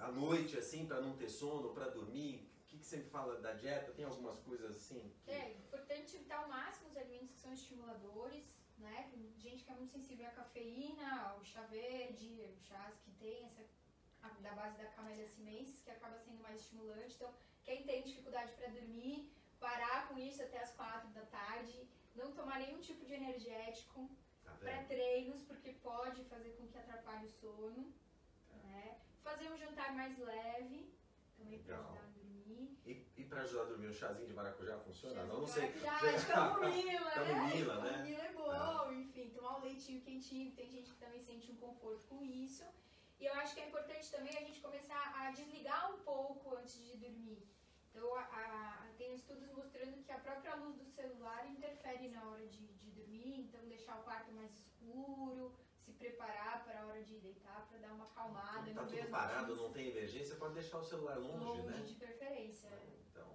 à 0.00 0.10
noite 0.10 0.58
assim, 0.58 0.86
para 0.86 1.00
não 1.00 1.16
ter 1.16 1.28
sono, 1.28 1.72
para 1.74 1.88
dormir? 1.88 2.48
O 2.64 2.66
que, 2.72 2.78
que 2.78 2.86
você 2.86 3.00
fala 3.02 3.38
da 3.40 3.52
dieta? 3.52 3.92
Tem 3.92 4.04
algumas 4.04 4.38
coisas 4.40 4.74
assim? 4.76 5.12
que- 5.24 5.30
É 5.30 5.52
importante 5.52 6.16
evitar 6.16 6.38
ao 6.42 6.48
máximo 6.48 6.88
os 6.88 6.96
alimentos 6.96 7.30
que 7.30 7.38
são 7.38 7.52
estimuladores, 7.52 8.56
né? 8.78 9.08
Tem 9.10 9.30
gente 9.38 9.62
que 9.64 9.70
é 9.70 9.74
muito 9.74 9.92
sensível 9.92 10.26
à 10.26 10.30
cafeína, 10.30 11.20
ao 11.28 11.44
chá 11.44 11.62
verde, 11.66 12.56
chás 12.62 12.98
que 13.00 13.10
tem 13.12 13.44
essa 13.44 13.62
da 14.40 14.52
base 14.54 14.76
da 14.78 14.86
camélia 14.86 15.26
sinensis, 15.26 15.82
que 15.82 15.90
acaba 15.90 16.18
sendo 16.18 16.40
mais 16.42 16.60
estimulante. 16.60 17.14
Então, 17.16 17.32
quem 17.64 17.82
tem 17.84 18.02
dificuldade 18.02 18.52
para 18.52 18.68
dormir, 18.68 19.30
parar 19.60 20.08
com 20.08 20.18
isso 20.18 20.42
até 20.42 20.58
as 20.62 20.74
quatro 20.74 21.08
da 21.10 21.22
tarde, 21.22 21.88
não 22.14 22.32
tomar 22.32 22.58
nenhum 22.58 22.80
tipo 22.80 23.04
de 23.04 23.14
energético 23.14 24.10
Tá 24.44 24.52
para 24.54 24.72
vendo? 24.76 24.88
treinos, 24.88 25.42
porque 25.42 25.72
pode 25.74 26.24
fazer 26.24 26.50
com 26.56 26.66
que 26.66 26.76
atrapalhe 26.76 27.26
o 27.26 27.30
sono, 27.30 27.92
né? 28.64 28.98
Fazer 29.22 29.50
um 29.50 29.56
jantar 29.56 29.94
mais 29.94 30.18
leve, 30.18 30.92
também 31.38 31.60
para 31.62 31.76
ajudar 31.76 32.00
a 32.00 32.06
dormir. 32.10 32.76
E, 32.84 33.06
e 33.16 33.24
para 33.24 33.42
ajudar 33.42 33.62
a 33.62 33.66
dormir, 33.66 33.86
o 33.86 33.94
chazinho 33.94 34.26
de 34.26 34.34
maracujá 34.34 34.76
funciona? 34.80 35.14
Chazinho 35.14 35.32
não, 35.34 35.40
não 35.42 35.46
sei. 35.46 35.72
maracujá, 35.80 36.10
de 36.18 36.26
camomila, 36.26 37.04
né? 37.14 37.14
Camomila, 37.14 37.74
né? 37.82 37.90
Camomila 37.92 38.22
é 38.24 38.32
bom, 38.32 38.92
enfim, 38.92 39.30
tomar 39.30 39.58
um 39.58 39.62
leitinho 39.62 40.00
quentinho, 40.02 40.52
tem 40.56 40.68
gente 40.68 40.90
que 40.90 40.98
também 40.98 41.22
sente 41.22 41.50
um 41.52 41.56
conforto 41.56 42.04
com 42.08 42.24
isso. 42.24 42.64
E 43.22 43.26
eu 43.26 43.34
acho 43.34 43.54
que 43.54 43.60
é 43.60 43.68
importante 43.68 44.10
também 44.10 44.36
a 44.36 44.40
gente 44.40 44.60
começar 44.60 45.14
a 45.16 45.30
desligar 45.30 45.94
um 45.94 45.98
pouco 45.98 46.56
antes 46.56 46.74
de 46.84 46.96
dormir. 46.96 47.40
Então, 47.88 48.12
a, 48.16 48.22
a, 48.22 48.88
tem 48.98 49.14
estudos 49.14 49.48
mostrando 49.52 50.02
que 50.02 50.10
a 50.10 50.18
própria 50.18 50.56
luz 50.56 50.74
do 50.74 50.84
celular 50.84 51.48
interfere 51.48 52.08
na 52.08 52.20
hora 52.28 52.44
de, 52.48 52.66
de 52.66 52.90
dormir, 52.90 53.42
então 53.42 53.64
deixar 53.68 54.00
o 54.00 54.02
quarto 54.02 54.32
mais 54.32 54.50
escuro, 54.56 55.54
se 55.84 55.92
preparar 55.92 56.64
para 56.64 56.80
a 56.80 56.86
hora 56.86 57.04
de 57.04 57.20
deitar, 57.20 57.64
para 57.68 57.78
dar 57.78 57.92
uma 57.92 58.06
acalmada. 58.06 58.74
Tá 58.74 58.82
no 58.82 58.88
tudo 58.88 59.08
parado, 59.08 59.54
não 59.54 59.72
tem 59.72 59.90
emergência, 59.90 60.34
pode 60.34 60.54
deixar 60.54 60.78
o 60.78 60.84
celular 60.84 61.16
longe, 61.16 61.44
longe 61.44 61.68
né? 61.68 61.80
de 61.86 61.94
preferência. 61.94 62.70
Então, 63.08 63.28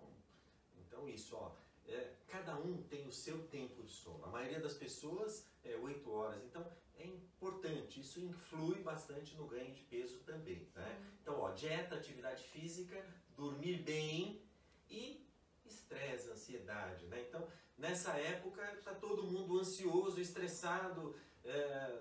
então 0.79 1.07
isso, 1.07 1.37
ó. 1.37 1.55
É, 1.87 2.13
cada 2.27 2.57
um 2.59 2.83
tem 2.83 3.07
o 3.07 3.11
seu 3.13 3.47
tempo 3.47 3.81
de 3.83 3.93
sono. 3.93 4.25
A 4.25 4.27
maioria 4.27 4.59
das 4.59 4.73
pessoas 4.73 5.47
é 5.63 5.77
8 5.77 6.11
horas. 6.11 6.43
Então 6.43 6.69
é 6.99 7.05
importante, 7.05 7.99
isso 7.99 8.19
influi 8.19 8.79
bastante 8.81 9.35
no 9.35 9.45
ganho 9.45 9.73
de 9.73 9.81
peso 9.81 10.19
também. 10.19 10.67
Né? 10.75 11.03
Então, 11.21 11.39
ó, 11.39 11.51
dieta, 11.51 11.95
atividade 11.95 12.43
física, 12.43 13.03
dormir 13.35 13.83
bem 13.83 14.41
e 14.89 15.25
estresse, 15.65 16.29
ansiedade. 16.29 17.05
Né? 17.07 17.25
Então, 17.27 17.47
nessa 17.77 18.11
época, 18.11 18.63
está 18.73 18.93
todo 18.93 19.23
mundo 19.23 19.59
ansioso, 19.59 20.19
estressado, 20.19 21.15
é, 21.43 21.99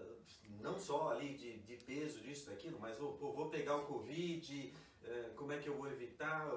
não 0.60 0.78
só 0.78 1.10
ali 1.10 1.34
de, 1.34 1.58
de 1.58 1.76
peso, 1.76 2.20
disso, 2.20 2.50
daquilo, 2.50 2.78
mas 2.80 3.00
oh, 3.00 3.12
pô, 3.12 3.32
vou 3.32 3.48
pegar 3.48 3.76
o 3.76 3.86
Covid, 3.86 4.72
é, 5.04 5.30
como 5.36 5.52
é 5.52 5.58
que 5.58 5.68
eu 5.68 5.76
vou 5.76 5.88
evitar? 5.88 6.52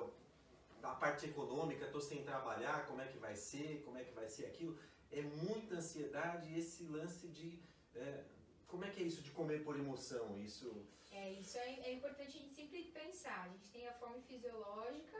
A 0.82 0.96
parte 0.96 1.26
econômica, 1.26 1.86
estou 1.86 2.00
sem 2.00 2.24
trabalhar, 2.24 2.88
como 2.88 3.02
é 3.02 3.06
que 3.06 3.18
vai 3.18 3.36
ser, 3.36 3.82
como 3.84 3.98
é 3.98 4.04
que 4.04 4.14
vai 4.14 4.30
ser 4.30 4.46
aquilo. 4.46 4.78
É 5.12 5.22
muita 5.22 5.76
ansiedade 5.76 6.58
esse 6.58 6.84
lance 6.84 7.28
de. 7.28 7.60
É, 7.96 8.24
como 8.68 8.86
é 8.86 8.90
que 8.90 9.02
é 9.02 9.06
isso 9.06 9.22
de 9.22 9.32
comer 9.32 9.64
por 9.64 9.78
emoção? 9.78 10.38
Isso. 10.38 10.86
É, 11.12 11.32
isso 11.34 11.58
é, 11.58 11.80
é 11.90 11.94
importante 11.94 12.38
a 12.38 12.42
gente 12.42 12.54
sempre 12.54 12.84
pensar. 12.92 13.46
A 13.46 13.50
gente 13.50 13.70
tem 13.72 13.88
a 13.88 13.94
fome 13.94 14.22
fisiológica 14.22 15.18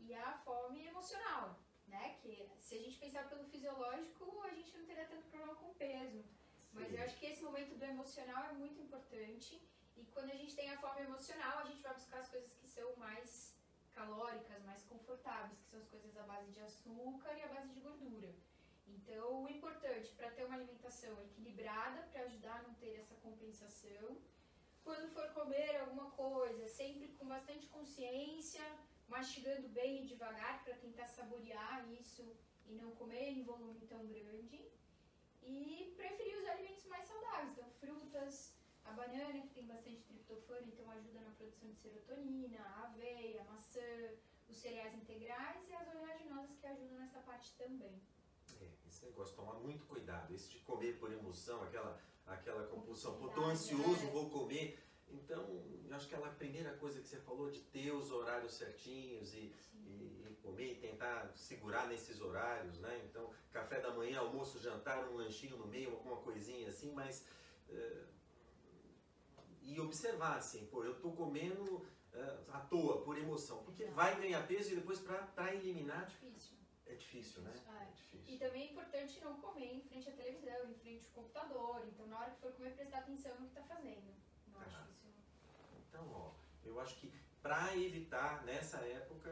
e 0.00 0.14
a 0.14 0.32
fome 0.38 0.86
emocional, 0.86 1.58
né? 1.86 2.16
Que 2.20 2.48
se 2.58 2.74
a 2.74 2.78
gente 2.78 2.98
pensar 2.98 3.28
pelo 3.28 3.44
fisiológico, 3.44 4.42
a 4.42 4.50
gente 4.50 4.76
não 4.76 4.84
teria 4.84 5.06
tanto 5.06 5.28
problema 5.28 5.54
com 5.54 5.72
peso. 5.74 6.24
Mas 6.72 6.88
Sim. 6.88 6.96
eu 6.96 7.04
acho 7.04 7.18
que 7.18 7.26
esse 7.26 7.42
momento 7.42 7.76
do 7.76 7.84
emocional 7.84 8.44
é 8.44 8.52
muito 8.52 8.80
importante. 8.80 9.60
E 9.96 10.04
quando 10.06 10.30
a 10.30 10.36
gente 10.36 10.54
tem 10.56 10.70
a 10.70 10.78
fome 10.78 11.02
emocional, 11.02 11.58
a 11.58 11.64
gente 11.64 11.82
vai 11.82 11.94
buscar 11.94 12.20
as 12.20 12.28
coisas 12.28 12.52
que 12.54 12.66
são 12.66 12.96
mais 12.96 13.54
calóricas, 13.94 14.62
mais 14.64 14.82
confortáveis, 14.84 15.58
que 15.60 15.68
são 15.68 15.80
as 15.80 15.88
coisas 15.88 16.16
à 16.16 16.22
base 16.22 16.50
de 16.52 16.60
açúcar 16.60 17.34
e 17.36 17.42
à 17.42 17.48
base 17.48 17.70
de 17.70 17.80
gordura. 17.80 18.34
Então, 19.10 19.42
o 19.42 19.48
importante 19.48 20.12
para 20.14 20.30
ter 20.30 20.44
uma 20.44 20.54
alimentação 20.54 21.20
equilibrada, 21.24 22.00
para 22.12 22.22
ajudar 22.26 22.60
a 22.60 22.62
não 22.62 22.74
ter 22.74 22.94
essa 23.00 23.16
compensação. 23.16 24.16
Quando 24.84 25.10
for 25.12 25.28
comer 25.32 25.80
alguma 25.80 26.12
coisa, 26.12 26.68
sempre 26.68 27.08
com 27.18 27.26
bastante 27.26 27.66
consciência, 27.66 28.62
mastigando 29.08 29.68
bem 29.68 30.04
e 30.04 30.06
devagar 30.06 30.62
para 30.62 30.76
tentar 30.76 31.08
saborear 31.08 31.92
isso 31.92 32.24
e 32.68 32.72
não 32.74 32.92
comer 32.92 33.30
em 33.30 33.42
volume 33.42 33.80
tão 33.88 34.06
grande. 34.06 34.64
E 35.42 35.92
preferir 35.96 36.38
os 36.38 36.46
alimentos 36.46 36.86
mais 36.86 37.04
saudáveis, 37.04 37.50
então 37.50 37.68
frutas, 37.80 38.54
a 38.84 38.92
banana 38.92 39.40
que 39.40 39.48
tem 39.48 39.66
bastante 39.66 40.04
triptofano, 40.04 40.68
então 40.68 40.88
ajuda 40.88 41.20
na 41.22 41.32
produção 41.32 41.68
de 41.68 41.78
serotonina, 41.78 42.60
a 42.62 42.84
aveia, 42.84 43.40
a 43.40 43.44
maçã, 43.44 44.14
os 44.48 44.56
cereais 44.56 44.94
integrais 44.94 45.68
e 45.68 45.74
as 45.74 45.88
oleaginosas 45.96 46.56
que 46.58 46.66
ajudam 46.68 47.00
nessa 47.00 47.18
parte 47.22 47.56
também. 47.56 48.00
É, 49.02 49.06
esse 49.06 49.06
negócio, 49.06 49.34
tomar 49.36 49.54
muito 49.54 49.84
cuidado. 49.86 50.32
Esse 50.34 50.50
de 50.50 50.58
comer 50.60 50.98
por 50.98 51.12
emoção, 51.12 51.62
aquela, 51.62 51.98
aquela 52.26 52.66
compulsão. 52.66 53.16
Pô, 53.18 53.28
tô 53.28 53.44
ansioso, 53.44 54.04
né? 54.04 54.10
vou 54.12 54.28
comer. 54.30 54.78
Então, 55.08 55.42
eu 55.88 55.96
acho 55.96 56.08
que 56.08 56.14
aquela 56.14 56.32
primeira 56.32 56.72
coisa 56.74 57.00
que 57.00 57.08
você 57.08 57.16
falou 57.20 57.50
de 57.50 57.60
ter 57.60 57.92
os 57.92 58.12
horários 58.12 58.54
certinhos 58.54 59.34
e, 59.34 59.52
e, 59.84 60.26
e 60.30 60.38
comer 60.42 60.72
e 60.72 60.74
tentar 60.76 61.32
segurar 61.34 61.88
nesses 61.88 62.20
horários, 62.20 62.78
né? 62.78 63.04
Então, 63.08 63.30
café 63.50 63.80
da 63.80 63.90
manhã, 63.92 64.20
almoço, 64.20 64.60
jantar, 64.60 65.08
um 65.08 65.16
lanchinho 65.16 65.56
no 65.56 65.66
meio, 65.66 65.90
alguma 65.90 66.16
coisinha 66.18 66.68
assim, 66.68 66.92
mas. 66.92 67.26
eh, 67.68 68.04
e 69.62 69.78
observar 69.80 70.36
assim, 70.36 70.66
pô, 70.66 70.84
eu 70.84 71.00
tô 71.00 71.12
comendo 71.12 71.86
eh, 72.12 72.38
à 72.48 72.58
toa, 72.60 73.02
por 73.02 73.16
emoção. 73.16 73.62
Porque 73.62 73.84
vai 73.86 74.18
ganhar 74.20 74.46
peso 74.46 74.72
e 74.72 74.76
depois 74.76 74.98
para 74.98 75.54
eliminar 75.54 76.06
Difícil. 76.06 76.59
É 76.92 76.94
difícil, 76.96 77.42
né? 77.42 77.52
É. 77.54 77.82
É 77.84 77.90
difícil. 77.92 78.34
E 78.34 78.38
também 78.38 78.62
é 78.68 78.72
importante 78.72 79.20
não 79.20 79.40
comer 79.40 79.74
em 79.74 79.82
frente 79.82 80.08
à 80.08 80.12
televisão, 80.12 80.70
em 80.70 80.74
frente 80.74 81.06
ao 81.06 81.12
computador. 81.22 81.86
Então, 81.86 82.06
na 82.06 82.18
hora 82.20 82.30
que 82.30 82.40
for 82.40 82.52
comer, 82.52 82.74
prestar 82.74 82.98
atenção 82.98 83.32
no 83.38 83.48
que 83.48 83.58
está 83.58 83.62
fazendo. 83.62 84.08
Eu 84.46 84.60
Tá. 84.60 84.66
acho 84.66 84.90
isso. 84.90 85.08
Então, 85.88 86.08
ó, 86.12 86.32
eu 86.64 86.78
acho 86.80 86.96
que 86.96 87.12
para 87.42 87.76
evitar 87.76 88.44
nessa 88.44 88.78
época 88.78 89.30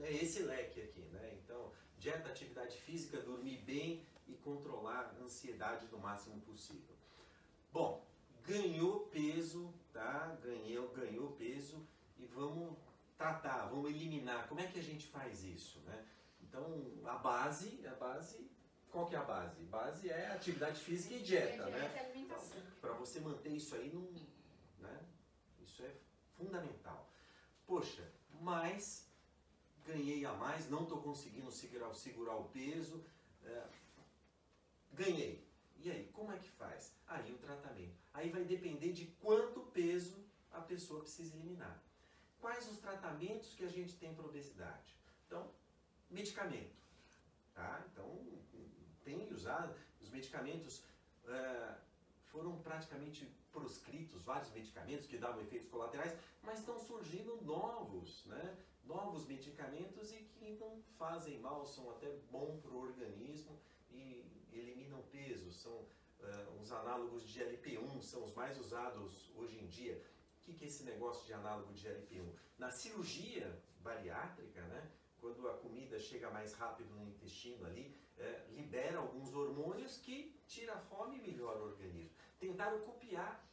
é 0.00 0.12
esse 0.12 0.42
leque 0.42 0.80
aqui, 0.82 1.02
né? 1.12 1.38
Então, 1.42 1.72
dieta, 1.98 2.28
atividade 2.28 2.76
física, 2.78 3.20
dormir 3.20 3.58
bem 3.58 4.06
e 4.26 4.34
controlar 4.36 5.14
a 5.18 5.22
ansiedade 5.22 5.86
no 5.88 5.98
máximo 5.98 6.40
possível. 6.42 6.94
Bom, 7.72 8.04
ganhou 8.42 9.06
peso, 9.08 9.72
tá? 9.92 10.36
Ganhou, 10.42 10.88
ganhou 10.90 11.32
peso 11.32 11.86
e 12.18 12.24
vamos 12.26 12.76
tratar, 13.16 13.66
vamos 13.66 13.90
eliminar. 13.90 14.48
Como 14.48 14.60
é 14.60 14.66
que 14.66 14.78
a 14.78 14.82
gente 14.82 15.06
faz 15.06 15.44
isso, 15.44 15.80
né? 15.80 16.06
Então, 16.56 17.04
a 17.04 17.18
base, 17.18 17.86
a 17.86 17.94
base, 17.96 18.50
qual 18.90 19.04
que 19.04 19.14
é 19.14 19.18
a 19.18 19.22
base? 19.22 19.62
base 19.64 20.08
é 20.08 20.28
atividade 20.28 20.80
física 20.80 21.14
e 21.14 21.22
dieta, 21.22 21.66
né? 21.66 22.00
alimentação. 22.00 22.56
para 22.80 22.94
você 22.94 23.20
manter 23.20 23.50
isso 23.50 23.74
aí 23.74 23.92
num, 23.92 24.10
né? 24.78 25.04
Isso 25.60 25.82
é 25.82 25.94
fundamental. 26.32 27.10
Poxa, 27.66 28.10
mas 28.40 29.06
ganhei 29.84 30.24
a 30.24 30.32
mais, 30.32 30.70
não 30.70 30.84
estou 30.84 31.02
conseguindo 31.02 31.50
segurar, 31.50 31.92
segurar 31.92 32.36
o 32.36 32.48
peso, 32.48 33.04
é, 33.44 33.64
ganhei. 34.94 35.46
E 35.76 35.90
aí, 35.90 36.08
como 36.14 36.32
é 36.32 36.38
que 36.38 36.48
faz? 36.48 36.94
Aí 37.06 37.34
o 37.34 37.38
tratamento. 37.38 37.98
Aí 38.14 38.30
vai 38.30 38.44
depender 38.44 38.92
de 38.92 39.04
quanto 39.20 39.60
peso 39.60 40.24
a 40.50 40.62
pessoa 40.62 41.02
precisa 41.02 41.36
eliminar. 41.36 41.82
Quais 42.40 42.66
os 42.70 42.78
tratamentos 42.78 43.52
que 43.52 43.64
a 43.64 43.68
gente 43.68 43.94
tem 43.96 44.14
para 44.14 44.24
obesidade? 44.24 44.96
Então, 45.26 45.50
medicamento. 46.10 46.76
Tá? 47.54 47.84
Então, 47.90 48.18
tem 49.04 49.32
usado 49.32 49.74
os 50.00 50.10
medicamentos. 50.10 50.82
é, 51.26 51.86
foram 52.26 52.58
praticamente 52.60 53.24
proscritos 53.50 54.22
vários 54.22 54.50
medicamentos 54.50 55.06
que 55.06 55.16
davam 55.16 55.40
efeitos 55.40 55.68
colaterais, 55.70 56.14
mas 56.42 56.58
estão 56.58 56.78
surgindo 56.78 57.40
novos, 57.42 58.26
né? 58.26 58.58
Novos 58.84 59.26
medicamentos 59.26 60.12
e 60.12 60.18
que 60.18 60.52
não 60.60 60.82
fazem 60.98 61.40
mal, 61.40 61.64
são 61.64 61.90
até 61.90 62.08
bom 62.30 62.60
para 62.60 62.70
o 62.70 62.80
organismo 62.80 63.58
e 63.90 64.24
eliminam 64.52 65.02
peso. 65.10 65.50
São 65.50 65.86
eh, 66.20 66.46
os 66.60 66.70
análogos 66.70 67.26
de 67.26 67.40
GLP-1, 67.40 68.02
são 68.02 68.22
os 68.22 68.34
mais 68.34 68.58
usados 68.58 69.32
hoje 69.34 69.58
em 69.58 69.66
dia. 69.66 70.00
O 70.38 70.40
que, 70.42 70.52
que 70.52 70.64
é 70.64 70.68
esse 70.68 70.84
negócio 70.84 71.26
de 71.26 71.32
análogo 71.32 71.72
de 71.72 71.88
GLP-1? 71.88 72.32
Na 72.58 72.70
cirurgia 72.70 73.60
bariátrica, 73.80 74.62
né? 74.62 74.90
Quando 75.20 75.48
a 75.48 75.54
comida 75.54 75.98
chega 75.98 76.30
mais 76.30 76.52
rápido 76.54 76.94
no 76.94 77.06
intestino 77.08 77.66
ali, 77.66 77.94
eh, 78.18 78.46
libera 78.50 78.98
alguns 78.98 79.32
hormônios 79.34 79.98
que 79.98 80.34
tira 80.46 80.74
a 80.74 80.78
fome 80.78 81.18
e 81.18 81.20
melhora 81.20 81.58
o 81.58 81.64
organismo. 81.64 82.10
Tentaram 82.38 82.80
copiar 82.80 83.46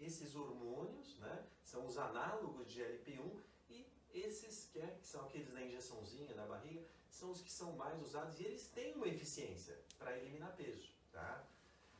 esses 0.00 0.34
hormônios, 0.34 1.18
né? 1.18 1.44
São 1.62 1.86
os 1.86 1.98
análogos 1.98 2.66
de 2.66 2.80
GLP-1 2.80 3.40
e 3.68 3.86
esses 4.12 4.68
que, 4.72 4.80
é, 4.80 4.86
que 4.86 5.06
são 5.06 5.20
aqueles 5.22 5.52
da 5.52 5.62
injeçãozinha 5.62 6.34
na 6.34 6.46
barriga, 6.46 6.82
são 7.08 7.30
os 7.30 7.40
que 7.42 7.50
são 7.50 7.72
mais 7.76 8.00
usados 8.00 8.40
e 8.40 8.44
eles 8.44 8.68
têm 8.68 8.94
uma 8.94 9.06
eficiência 9.06 9.78
para 9.98 10.16
eliminar 10.16 10.54
peso, 10.56 10.88
tá? 11.12 11.44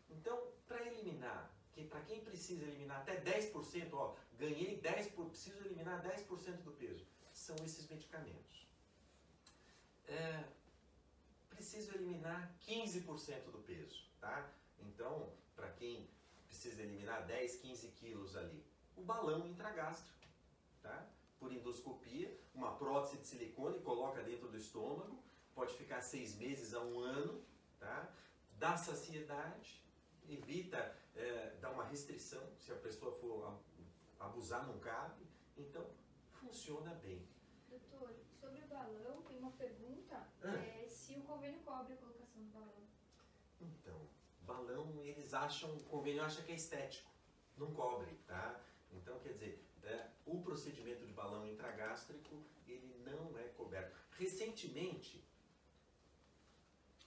Então, 0.09 0.49
para 0.66 0.85
eliminar, 0.87 1.52
que 1.73 1.85
para 1.85 2.00
quem 2.02 2.20
precisa 2.25 2.64
eliminar 2.64 3.00
até 3.00 3.20
10%, 3.20 3.92
ó, 3.92 4.16
ganhei 4.38 4.80
10%, 4.80 5.12
por, 5.12 5.26
preciso 5.26 5.59
eliminar 5.61 6.02
10% 6.02 6.62
do 6.62 6.73
peso, 6.73 7.06
são 7.32 7.56
esses 7.64 7.88
medicamentos. 7.88 8.66
É, 10.11 10.45
preciso 11.49 11.95
eliminar 11.95 12.52
15% 12.67 13.50
do 13.52 13.59
peso, 13.59 14.05
tá? 14.21 14.52
Então, 14.81 15.33
para 15.55 15.71
quem 15.71 16.11
precisa 16.47 16.83
eliminar 16.83 17.25
10, 17.26 17.57
15 17.61 17.88
quilos 17.93 18.37
ali, 18.37 18.64
o 18.97 19.02
balão 19.02 19.47
intragástrico, 19.47 20.26
tá? 20.83 21.09
Por 21.38 21.52
endoscopia, 21.52 22.37
uma 22.52 22.75
prótese 22.75 23.19
de 23.19 23.26
silicone, 23.26 23.79
coloca 23.81 24.21
dentro 24.23 24.49
do 24.49 24.57
estômago, 24.57 25.23
pode 25.55 25.75
ficar 25.75 26.00
seis 26.00 26.35
meses 26.37 26.75
a 26.75 26.81
um 26.81 26.99
ano, 26.99 27.45
tá? 27.79 28.12
Dá 28.59 28.76
saciedade, 28.76 29.81
evita 30.29 30.99
é, 31.14 31.57
dar 31.61 31.71
uma 31.71 31.85
restrição, 31.85 32.43
se 32.59 32.73
a 32.73 32.76
pessoa 32.76 33.12
for 33.12 33.61
abusar 34.19 34.67
não 34.67 34.81
cabe, 34.81 35.25
então 35.57 35.87
funciona 36.33 36.95
bem. 36.95 37.29
Balão, 38.90 39.23
tem 39.23 39.38
uma 39.38 39.52
pergunta. 39.52 40.26
Ah. 40.42 40.49
É, 40.56 40.87
se 40.88 41.14
o 41.16 41.23
convênio 41.23 41.61
cobre 41.61 41.92
a 41.94 41.97
colocação 41.97 42.42
do 42.42 42.50
balão. 42.50 42.82
Então, 43.61 44.09
balão, 44.42 45.00
eles 45.04 45.32
acham, 45.35 45.73
o 45.76 45.85
convênio 45.85 46.25
acha 46.25 46.42
que 46.42 46.52
é 46.52 46.54
estético, 46.54 47.11
não 47.56 47.73
cobre, 47.73 48.12
tá? 48.26 48.61
Então, 48.92 49.18
quer 49.20 49.32
dizer, 49.35 49.64
é, 49.85 50.09
o 50.26 50.40
procedimento 50.42 51.06
de 51.06 51.12
balão 51.12 51.47
intragástrico, 51.47 52.42
ele 52.66 52.99
não 53.04 53.38
é 53.38 53.44
coberto. 53.49 53.97
Recentemente, 54.18 55.23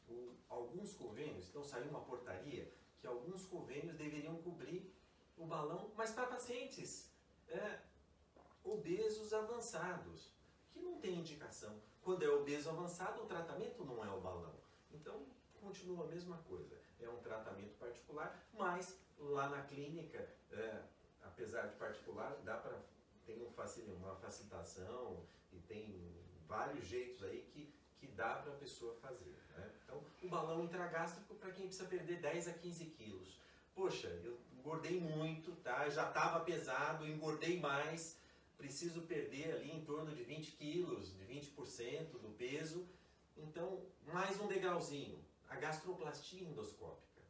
o- 0.07 0.35
alguns 0.49 0.93
convênios, 0.93 1.49
então 1.49 1.63
saiu 1.63 1.89
uma 1.89 2.01
portaria 2.01 2.71
que 2.99 3.07
alguns 3.07 3.45
convênios 3.45 3.97
deveriam 3.97 4.41
cobrir 4.41 4.93
o 5.37 5.45
balão, 5.45 5.91
mas 5.95 6.11
para 6.11 6.27
pacientes 6.27 7.11
é, 7.49 7.79
obesos 8.63 9.33
avançados, 9.33 10.31
não 10.83 10.99
tem 10.99 11.19
indicação. 11.19 11.81
Quando 12.01 12.23
é 12.23 12.29
obeso 12.29 12.69
avançado, 12.69 13.21
o 13.23 13.25
tratamento 13.25 13.83
não 13.83 14.03
é 14.03 14.09
o 14.09 14.19
balão. 14.19 14.53
Então, 14.91 15.25
continua 15.59 16.03
a 16.05 16.07
mesma 16.07 16.37
coisa. 16.39 16.77
É 16.99 17.09
um 17.09 17.21
tratamento 17.21 17.73
particular, 17.77 18.37
mas 18.53 18.97
lá 19.17 19.49
na 19.49 19.63
clínica, 19.63 20.27
é, 20.51 20.81
apesar 21.21 21.67
de 21.67 21.75
particular, 21.77 22.35
dá 22.43 22.57
para 22.57 22.77
tem 23.25 23.41
um 23.41 23.49
facil- 23.51 23.85
uma 23.95 24.15
facilitação 24.15 25.25
e 25.51 25.57
tem 25.59 26.13
vários 26.45 26.85
jeitos 26.85 27.23
aí 27.23 27.41
que, 27.53 27.73
que 27.97 28.07
dá 28.07 28.35
para 28.35 28.51
a 28.51 28.55
pessoa 28.55 28.93
fazer. 28.95 29.33
né? 29.55 29.71
Então, 29.83 30.03
o 30.21 30.27
balão 30.27 30.61
intragástrico 30.63 31.33
para 31.35 31.51
quem 31.51 31.67
precisa 31.67 31.87
perder 31.87 32.19
10 32.19 32.47
a 32.49 32.53
15 32.53 32.85
quilos. 32.85 33.39
Poxa, 33.73 34.07
eu 34.23 34.37
engordei 34.51 34.99
muito, 34.99 35.51
tá? 35.63 35.89
Já 35.89 36.07
estava 36.09 36.41
pesado, 36.41 37.07
engordei 37.07 37.59
mais, 37.59 38.19
preciso 38.57 39.01
perder 39.01 39.55
ali 39.55 39.71
em 39.71 39.83
torno 39.83 40.13
de 40.13 40.23
20 40.23 40.51
quilos, 40.53 41.15
de 41.15 41.25
20% 41.25 42.11
do 42.19 42.29
peso. 42.37 42.87
Então, 43.35 43.85
mais 44.05 44.39
um 44.39 44.47
degrauzinho, 44.47 45.23
a 45.49 45.55
gastroplastia 45.55 46.47
endoscópica. 46.47 47.21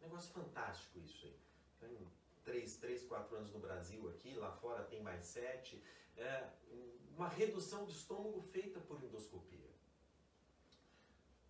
Negócio 0.00 0.32
fantástico 0.32 0.98
isso 1.00 1.26
aí. 1.26 1.36
Tem 1.80 2.08
3, 2.44 2.76
3, 2.76 3.04
4 3.04 3.36
anos 3.36 3.52
no 3.52 3.58
Brasil 3.58 4.08
aqui, 4.10 4.34
lá 4.34 4.52
fora 4.52 4.84
tem 4.84 5.02
mais 5.02 5.24
7. 5.24 5.82
É, 6.16 6.48
uma 7.16 7.28
redução 7.28 7.84
do 7.84 7.90
estômago 7.90 8.40
feita 8.40 8.80
por 8.80 9.02
endoscopia. 9.02 9.68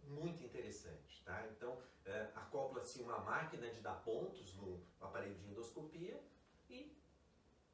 Muito 0.04 0.42
interessante, 0.42 1.22
tá? 1.24 1.46
Então, 1.48 1.80
é, 2.06 2.30
acopla-se 2.34 3.02
uma 3.02 3.18
máquina 3.18 3.70
de 3.70 3.80
dar 3.80 4.02
pontos 4.02 4.54
no 4.54 4.82
aparelho 5.00 5.34
de 5.34 5.50
endoscopia 5.50 6.18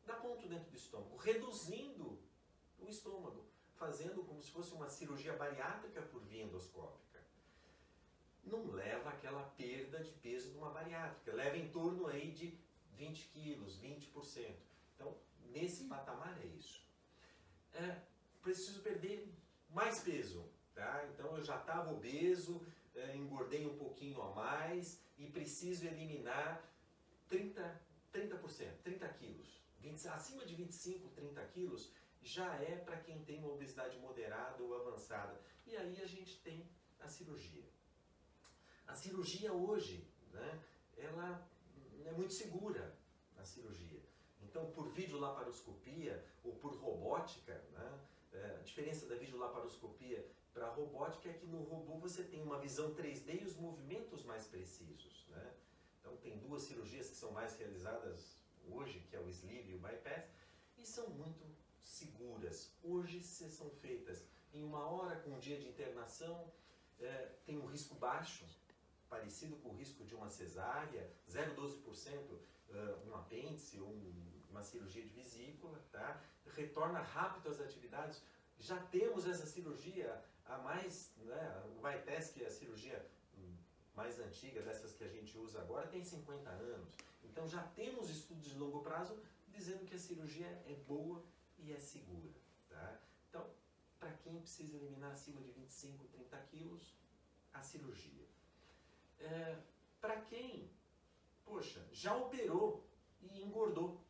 dá 0.06 0.14
ponto 0.14 0.46
dentro 0.48 0.70
do 0.70 0.76
estômago, 0.76 1.16
reduzindo 1.16 2.18
o 2.78 2.88
estômago, 2.88 3.44
fazendo 3.76 4.22
como 4.24 4.42
se 4.42 4.50
fosse 4.50 4.72
uma 4.72 4.88
cirurgia 4.88 5.34
bariátrica 5.34 6.02
por 6.02 6.22
via 6.22 6.44
endoscópica. 6.44 7.20
Não 8.44 8.70
leva 8.70 9.10
aquela 9.10 9.42
perda 9.56 10.02
de 10.02 10.12
peso 10.12 10.50
de 10.50 10.58
uma 10.58 10.70
bariátrica, 10.70 11.32
leva 11.32 11.56
em 11.56 11.68
torno 11.70 12.06
aí 12.06 12.30
de 12.32 12.58
20 12.96 13.28
quilos, 13.28 13.80
20%. 13.80 14.54
Então, 14.94 15.16
nesse 15.50 15.84
patamar 15.84 16.38
é 16.42 16.46
isso. 16.46 16.84
É, 17.72 18.00
preciso 18.42 18.82
perder 18.82 19.32
mais 19.70 20.02
peso, 20.02 20.44
tá? 20.74 21.04
Então, 21.12 21.36
eu 21.36 21.42
já 21.42 21.58
estava 21.58 21.90
obeso, 21.90 22.64
é, 22.94 23.16
engordei 23.16 23.66
um 23.66 23.76
pouquinho 23.76 24.22
a 24.22 24.30
mais 24.34 25.00
e 25.18 25.26
preciso 25.26 25.86
eliminar 25.86 26.62
30, 27.28 27.80
30%, 28.12 28.76
30 28.82 29.08
quilos. 29.08 29.63
20, 29.84 30.08
acima 30.08 30.44
de 30.44 30.54
25, 30.54 31.08
30 31.10 31.44
quilos 31.48 31.92
já 32.22 32.54
é 32.54 32.76
para 32.76 32.96
quem 32.96 33.22
tem 33.24 33.38
uma 33.38 33.52
obesidade 33.52 33.98
moderada 33.98 34.62
ou 34.62 34.74
avançada. 34.74 35.38
E 35.66 35.76
aí 35.76 36.00
a 36.00 36.06
gente 36.06 36.40
tem 36.40 36.66
a 37.00 37.06
cirurgia. 37.06 37.64
A 38.86 38.94
cirurgia 38.94 39.52
hoje, 39.52 40.08
né, 40.32 40.62
ela 40.96 41.46
é 42.04 42.12
muito 42.12 42.32
segura, 42.32 42.96
a 43.36 43.44
cirurgia. 43.44 44.02
Então, 44.42 44.70
por 44.70 44.88
videolaparoscopia 44.88 46.24
ou 46.42 46.54
por 46.54 46.74
robótica, 46.76 47.62
né, 47.72 48.00
é, 48.32 48.56
a 48.58 48.62
diferença 48.62 49.06
da 49.06 49.16
videolaparoscopia 49.16 50.26
para 50.52 50.66
a 50.66 50.70
robótica 50.70 51.28
é 51.28 51.32
que 51.34 51.46
no 51.46 51.62
robô 51.62 51.98
você 51.98 52.22
tem 52.22 52.42
uma 52.42 52.58
visão 52.58 52.94
3D 52.94 53.42
e 53.42 53.44
os 53.44 53.56
movimentos 53.56 54.24
mais 54.24 54.46
precisos. 54.46 55.26
Né? 55.28 55.54
Então, 56.00 56.16
tem 56.18 56.38
duas 56.38 56.62
cirurgias 56.62 57.10
que 57.10 57.16
são 57.16 57.32
mais 57.32 57.56
realizadas 57.58 58.43
hoje, 58.70 59.00
que 59.08 59.16
é 59.16 59.20
o 59.20 59.28
sleeve 59.28 59.72
e 59.72 59.74
o 59.74 59.78
bypass, 59.78 60.24
e 60.78 60.84
são 60.84 61.08
muito 61.10 61.44
seguras. 61.80 62.70
Hoje 62.82 63.20
se 63.20 63.50
são 63.50 63.70
feitas 63.70 64.24
em 64.52 64.62
uma 64.62 64.86
hora 64.86 65.16
com 65.20 65.30
um 65.30 65.38
dia 65.38 65.58
de 65.58 65.68
internação, 65.68 66.52
é, 67.00 67.32
tem 67.44 67.58
um 67.58 67.66
risco 67.66 67.94
baixo, 67.94 68.44
parecido 69.08 69.56
com 69.56 69.70
o 69.70 69.76
risco 69.76 70.04
de 70.04 70.14
uma 70.14 70.28
cesárea, 70.28 71.10
0,12%, 71.28 72.38
é, 72.70 72.96
um 73.06 73.14
apêndice 73.14 73.80
ou 73.80 73.88
um, 73.88 74.32
uma 74.50 74.62
cirurgia 74.62 75.02
de 75.02 75.08
vesícula, 75.08 75.78
tá? 75.90 76.22
retorna 76.54 77.00
rápido 77.00 77.48
às 77.48 77.60
atividades. 77.60 78.22
Já 78.58 78.78
temos 78.86 79.26
essa 79.26 79.46
cirurgia 79.46 80.22
a 80.46 80.58
mais, 80.58 81.12
né, 81.16 81.62
o 81.66 81.80
bypass, 81.80 82.30
que 82.30 82.44
é 82.44 82.46
a 82.46 82.50
cirurgia 82.50 83.04
hum, 83.36 83.56
mais 83.94 84.18
antiga 84.20 84.62
dessas 84.62 84.94
que 84.94 85.04
a 85.04 85.08
gente 85.08 85.36
usa 85.36 85.60
agora, 85.60 85.86
tem 85.88 86.04
50 86.04 86.48
anos. 86.50 86.94
Então 87.34 87.48
já 87.48 87.64
temos 87.74 88.08
estudos 88.10 88.46
de 88.46 88.56
longo 88.56 88.80
prazo 88.80 89.20
dizendo 89.48 89.84
que 89.84 89.96
a 89.96 89.98
cirurgia 89.98 90.46
é 90.68 90.74
boa 90.86 91.20
e 91.58 91.72
é 91.72 91.80
segura. 91.80 92.32
Tá? 92.68 93.00
Então, 93.28 93.44
para 93.98 94.12
quem 94.18 94.40
precisa 94.40 94.76
eliminar 94.76 95.10
acima 95.10 95.40
de 95.40 95.50
25, 95.50 96.04
30 96.04 96.38
quilos, 96.42 96.94
a 97.52 97.60
cirurgia. 97.60 98.24
É, 99.18 99.58
para 100.00 100.20
quem, 100.20 100.70
poxa, 101.44 101.84
já 101.90 102.14
operou 102.14 102.86
e 103.20 103.42
engordou, 103.42 104.00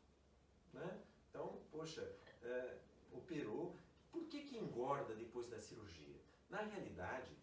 né? 0.74 1.02
Então, 1.30 1.62
poxa, 1.70 2.02
é, 2.42 2.78
operou, 3.10 3.74
por 4.12 4.26
que, 4.26 4.42
que 4.42 4.58
engorda 4.58 5.14
depois 5.14 5.48
da 5.48 5.58
cirurgia? 5.58 6.20
Na 6.50 6.60
realidade, 6.60 7.34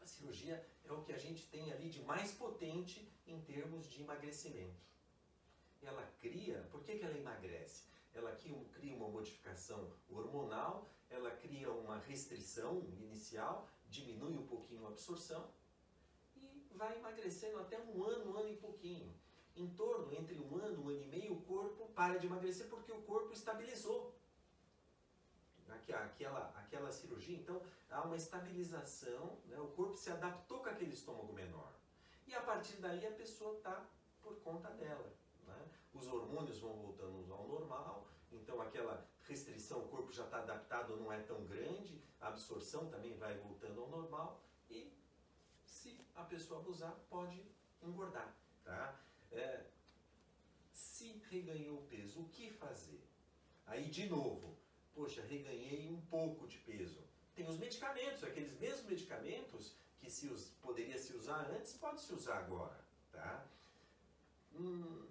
a 0.00 0.06
cirurgia 0.06 0.64
é 0.90 0.92
o 0.92 1.02
que 1.02 1.12
a 1.12 1.18
gente 1.18 1.46
tem 1.46 1.72
ali 1.72 1.88
de 1.88 2.02
mais 2.02 2.32
potente 2.32 3.10
em 3.26 3.40
termos 3.42 3.88
de 3.88 4.02
emagrecimento. 4.02 4.82
Ela 5.80 6.04
cria, 6.18 6.66
por 6.70 6.82
que, 6.82 6.98
que 6.98 7.04
ela 7.04 7.16
emagrece? 7.16 7.84
Ela 8.12 8.32
cria 8.32 8.96
uma 8.96 9.08
modificação 9.08 9.92
hormonal, 10.08 10.90
ela 11.08 11.30
cria 11.30 11.70
uma 11.70 11.98
restrição 11.98 12.84
inicial, 12.98 13.68
diminui 13.88 14.36
um 14.36 14.46
pouquinho 14.46 14.84
a 14.86 14.90
absorção 14.90 15.48
e 16.36 16.66
vai 16.74 16.98
emagrecendo 16.98 17.58
até 17.58 17.78
um 17.80 18.02
ano, 18.02 18.32
um 18.32 18.36
ano 18.36 18.50
e 18.50 18.56
pouquinho. 18.56 19.14
Em 19.56 19.68
torno, 19.74 20.12
entre 20.12 20.38
um 20.38 20.56
ano, 20.56 20.84
um 20.84 20.88
ano 20.88 21.02
e 21.02 21.06
meio, 21.06 21.34
o 21.34 21.42
corpo 21.42 21.88
para 21.94 22.18
de 22.18 22.26
emagrecer 22.26 22.68
porque 22.68 22.92
o 22.92 23.02
corpo 23.02 23.32
estabilizou. 23.32 24.14
Aquela, 25.92 26.52
aquela 26.56 26.90
cirurgia, 26.90 27.36
então 27.36 27.60
há 27.90 28.02
uma 28.02 28.16
estabilização, 28.16 29.38
né? 29.46 29.58
o 29.58 29.68
corpo 29.68 29.96
se 29.96 30.10
adaptou 30.10 30.60
com 30.60 30.68
aquele 30.68 30.92
estômago 30.92 31.32
menor. 31.32 31.72
E 32.26 32.34
a 32.34 32.40
partir 32.40 32.76
daí 32.76 33.06
a 33.06 33.10
pessoa 33.12 33.56
está 33.56 33.84
por 34.22 34.36
conta 34.40 34.70
dela. 34.70 35.12
Né? 35.46 35.68
Os 35.92 36.06
hormônios 36.06 36.58
vão 36.58 36.74
voltando 36.74 37.32
ao 37.32 37.48
normal, 37.48 38.06
então 38.30 38.60
aquela 38.60 39.06
restrição, 39.24 39.80
o 39.80 39.88
corpo 39.88 40.12
já 40.12 40.24
está 40.24 40.38
adaptado, 40.38 40.96
não 40.96 41.12
é 41.12 41.20
tão 41.22 41.44
grande, 41.46 42.00
a 42.20 42.28
absorção 42.28 42.88
também 42.88 43.16
vai 43.16 43.36
voltando 43.38 43.80
ao 43.80 43.88
normal 43.88 44.40
e 44.68 44.92
se 45.64 46.00
a 46.14 46.22
pessoa 46.22 46.60
abusar, 46.60 46.94
pode 47.08 47.42
engordar. 47.82 48.34
Tá? 48.64 49.00
É, 49.32 49.64
se 50.70 51.22
reganhou 51.30 51.82
peso, 51.88 52.20
o 52.20 52.28
que 52.28 52.50
fazer? 52.50 53.02
Aí 53.66 53.88
de 53.88 54.08
novo, 54.08 54.56
poxa, 54.94 55.22
reganhei 55.22 55.88
um 55.90 56.00
pouco 56.02 56.46
de 56.46 56.58
peso. 56.58 57.00
Tem 57.34 57.46
os 57.48 57.58
medicamentos, 57.58 58.22
aqueles 58.24 58.58
mesmos 58.58 58.84
medicamentos 58.84 59.74
que 59.98 60.10
se 60.10 60.28
us, 60.28 60.52
poderia 60.62 60.98
se 60.98 61.14
usar 61.14 61.50
antes, 61.50 61.74
pode 61.74 62.00
se 62.00 62.12
usar 62.12 62.38
agora. 62.38 62.84
Tá? 63.12 63.46
Hum, 64.54 65.06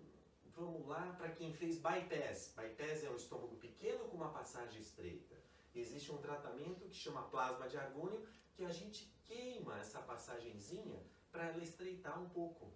vamos 0.56 0.86
lá 0.88 1.16
para 1.18 1.30
quem 1.30 1.54
fez 1.54 1.78
bypass. 1.78 2.54
Bypass 2.56 3.04
é 3.04 3.10
um 3.10 3.16
estômago 3.16 3.56
pequeno 3.58 4.06
com 4.10 4.18
uma 4.18 4.30
passagem 4.30 4.82
estreita. 4.82 5.36
Existe 5.74 6.12
um 6.12 6.18
tratamento 6.18 6.88
que 6.90 6.96
chama 6.96 7.30
plasma 7.30 7.68
de 7.68 7.78
argônio, 7.78 8.28
que 8.56 8.66
a 8.66 8.72
gente 8.72 9.10
queima 9.24 9.80
essa 9.80 10.00
passagenzinha 10.02 11.00
para 11.32 11.46
ela 11.46 11.64
estreitar 11.64 12.22
um 12.22 12.28
pouco, 12.30 12.74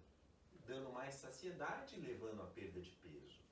dando 0.66 0.90
mais 0.92 1.14
saciedade 1.14 1.96
e 1.96 2.00
levando 2.00 2.42
a 2.42 2.46
perda 2.46 2.80
de 2.80 2.90
peso. 2.90 3.43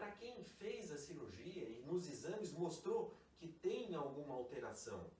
Para 0.00 0.12
quem 0.12 0.42
fez 0.42 0.90
a 0.90 0.96
cirurgia 0.96 1.68
e 1.68 1.82
nos 1.82 2.08
exames 2.08 2.52
mostrou 2.52 3.14
que 3.36 3.46
tem 3.46 3.94
alguma 3.94 4.34
alteração 4.34 5.10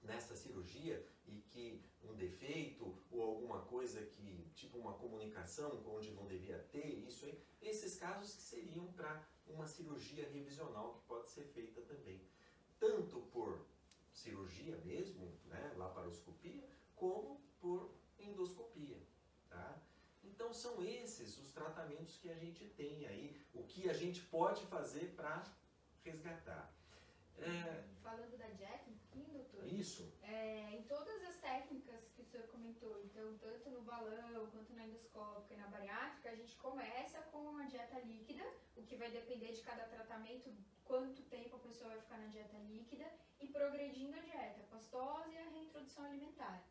nessa 0.00 0.34
cirurgia 0.34 1.06
e 1.26 1.40
que 1.50 1.84
um 2.02 2.14
defeito 2.14 2.96
ou 3.10 3.22
alguma 3.22 3.60
coisa 3.66 4.00
que, 4.06 4.50
tipo 4.54 4.78
uma 4.78 4.94
comunicação 4.94 5.84
onde 5.86 6.10
não 6.12 6.26
devia 6.26 6.56
ter, 6.72 7.06
isso 7.06 7.26
aí, 7.26 7.38
esses 7.60 7.96
casos 7.96 8.34
que 8.34 8.40
seriam 8.40 8.90
para 8.94 9.28
uma 9.46 9.66
cirurgia 9.66 10.26
revisional 10.30 10.94
que 10.94 11.06
pode 11.06 11.28
ser 11.28 11.44
feita 11.44 11.82
também. 11.82 12.26
tanto 12.78 13.20
por 13.30 13.66
cirurgia 14.10 14.74
mesmo, 14.86 15.36
né, 15.44 15.74
laparoscopia, 15.76 16.66
como 16.96 17.42
por 17.60 17.90
endoscopia? 18.18 19.07
Então 20.38 20.54
são 20.54 20.80
esses 20.84 21.36
os 21.36 21.50
tratamentos 21.50 22.16
que 22.18 22.30
a 22.30 22.36
gente 22.36 22.64
tem 22.80 23.04
aí, 23.08 23.36
o 23.52 23.64
que 23.64 23.90
a 23.90 23.92
gente 23.92 24.20
pode 24.20 24.64
fazer 24.66 25.06
para 25.16 25.42
resgatar. 26.04 26.72
É, 27.38 27.82
Falando 28.00 28.38
da 28.38 28.46
dieta, 28.46 28.88
um 28.88 28.96
pouquinho, 28.98 29.32
doutor? 29.32 29.66
Isso. 29.66 30.12
É, 30.22 30.76
em 30.76 30.84
todas 30.84 31.20
as 31.24 31.38
técnicas 31.38 32.08
que 32.14 32.22
o 32.22 32.24
senhor 32.24 32.46
comentou, 32.46 33.02
então 33.02 33.36
tanto 33.38 33.68
no 33.70 33.82
balão 33.82 34.46
quanto 34.52 34.72
na 34.74 34.86
endoscópica 34.86 35.54
e 35.54 35.56
na 35.56 35.66
bariátrica, 35.66 36.30
a 36.30 36.36
gente 36.36 36.54
começa 36.54 37.20
com 37.32 37.38
uma 37.38 37.66
dieta 37.66 37.98
líquida, 37.98 38.44
o 38.76 38.84
que 38.84 38.94
vai 38.94 39.10
depender 39.10 39.50
de 39.50 39.62
cada 39.62 39.88
tratamento, 39.88 40.54
quanto 40.84 41.20
tempo 41.22 41.56
a 41.56 41.66
pessoa 41.66 41.90
vai 41.90 42.00
ficar 42.00 42.18
na 42.18 42.28
dieta 42.28 42.56
líquida, 42.58 43.12
e 43.40 43.48
progredindo 43.48 44.16
a 44.16 44.20
dieta 44.20 44.62
pastosa 44.70 45.32
e 45.32 45.36
a 45.36 45.50
reintrodução 45.50 46.04
alimentar. 46.04 46.64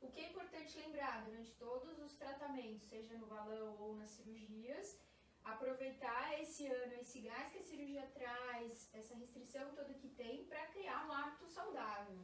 O 0.00 0.10
que 0.10 0.20
é 0.20 0.28
importante 0.30 0.78
lembrar 0.78 1.24
durante 1.24 1.52
todos 1.52 1.98
os 1.98 2.14
tratamentos, 2.14 2.88
seja 2.88 3.16
no 3.18 3.26
balão 3.26 3.76
ou 3.78 3.94
nas 3.96 4.10
cirurgias, 4.10 4.98
aproveitar 5.44 6.40
esse 6.40 6.66
ano, 6.66 6.94
esse 6.94 7.20
gás 7.20 7.52
que 7.52 7.58
a 7.58 7.62
cirurgia 7.62 8.06
traz, 8.14 8.88
essa 8.94 9.14
restrição 9.14 9.74
toda 9.74 9.94
que 9.94 10.08
tem, 10.08 10.44
para 10.44 10.66
criar 10.68 11.06
um 11.06 11.12
hábito 11.12 11.46
saudável. 11.48 12.18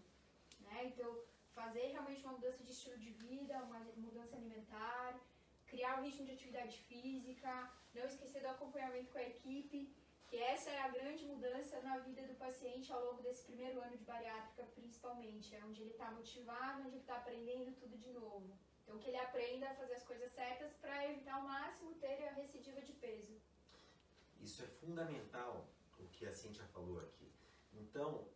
Né? 0.61 0.87
Então, 0.87 1.19
fazer 1.55 1.87
realmente 1.89 2.23
uma 2.23 2.33
mudança 2.33 2.63
de 2.63 2.73
estilo 2.73 2.99
de 2.99 3.11
vida, 3.11 3.63
uma 3.65 3.81
mudança 3.97 4.37
alimentar, 4.37 5.21
criar 5.67 5.99
um 5.99 6.05
ritmo 6.05 6.27
de 6.27 6.33
atividade 6.33 6.79
física, 6.89 7.71
não 7.95 8.05
esquecer 8.05 8.41
do 8.41 8.49
acompanhamento 8.49 9.11
com 9.11 9.19
a 9.19 9.23
equipe, 9.23 9.95
que 10.29 10.37
essa 10.37 10.71
é 10.71 10.81
a 10.81 10.89
grande 10.89 11.25
mudança 11.25 11.81
na 11.83 11.99
vida 11.99 12.23
do 12.27 12.35
paciente 12.35 12.93
ao 12.93 13.05
longo 13.05 13.23
desse 13.23 13.45
primeiro 13.45 13.81
ano 13.81 13.97
de 13.97 14.05
bariátrica, 14.05 14.65
principalmente, 14.75 15.55
é 15.55 15.65
onde 15.65 15.83
ele 15.83 15.93
está 15.93 16.11
motivado, 16.11 16.81
onde 16.81 16.91
ele 16.91 16.99
está 16.99 17.17
aprendendo 17.17 17.77
tudo 17.77 17.97
de 17.97 18.11
novo. 18.11 18.59
Então, 18.83 18.99
que 18.99 19.09
ele 19.09 19.19
aprenda 19.19 19.69
a 19.69 19.75
fazer 19.75 19.95
as 19.95 20.05
coisas 20.05 20.33
certas 20.33 20.73
para 20.75 21.11
evitar 21.11 21.35
ao 21.35 21.43
máximo 21.43 21.95
ter 21.95 22.29
a 22.29 22.33
recidiva 22.33 22.81
de 22.81 22.93
peso. 22.93 23.41
Isso 24.41 24.63
é 24.63 24.67
fundamental, 24.67 25.69
o 25.99 26.07
que 26.09 26.27
a 26.27 26.33
Cintia 26.33 26.65
falou 26.67 27.01
aqui. 27.01 27.33
Então, 27.73 28.29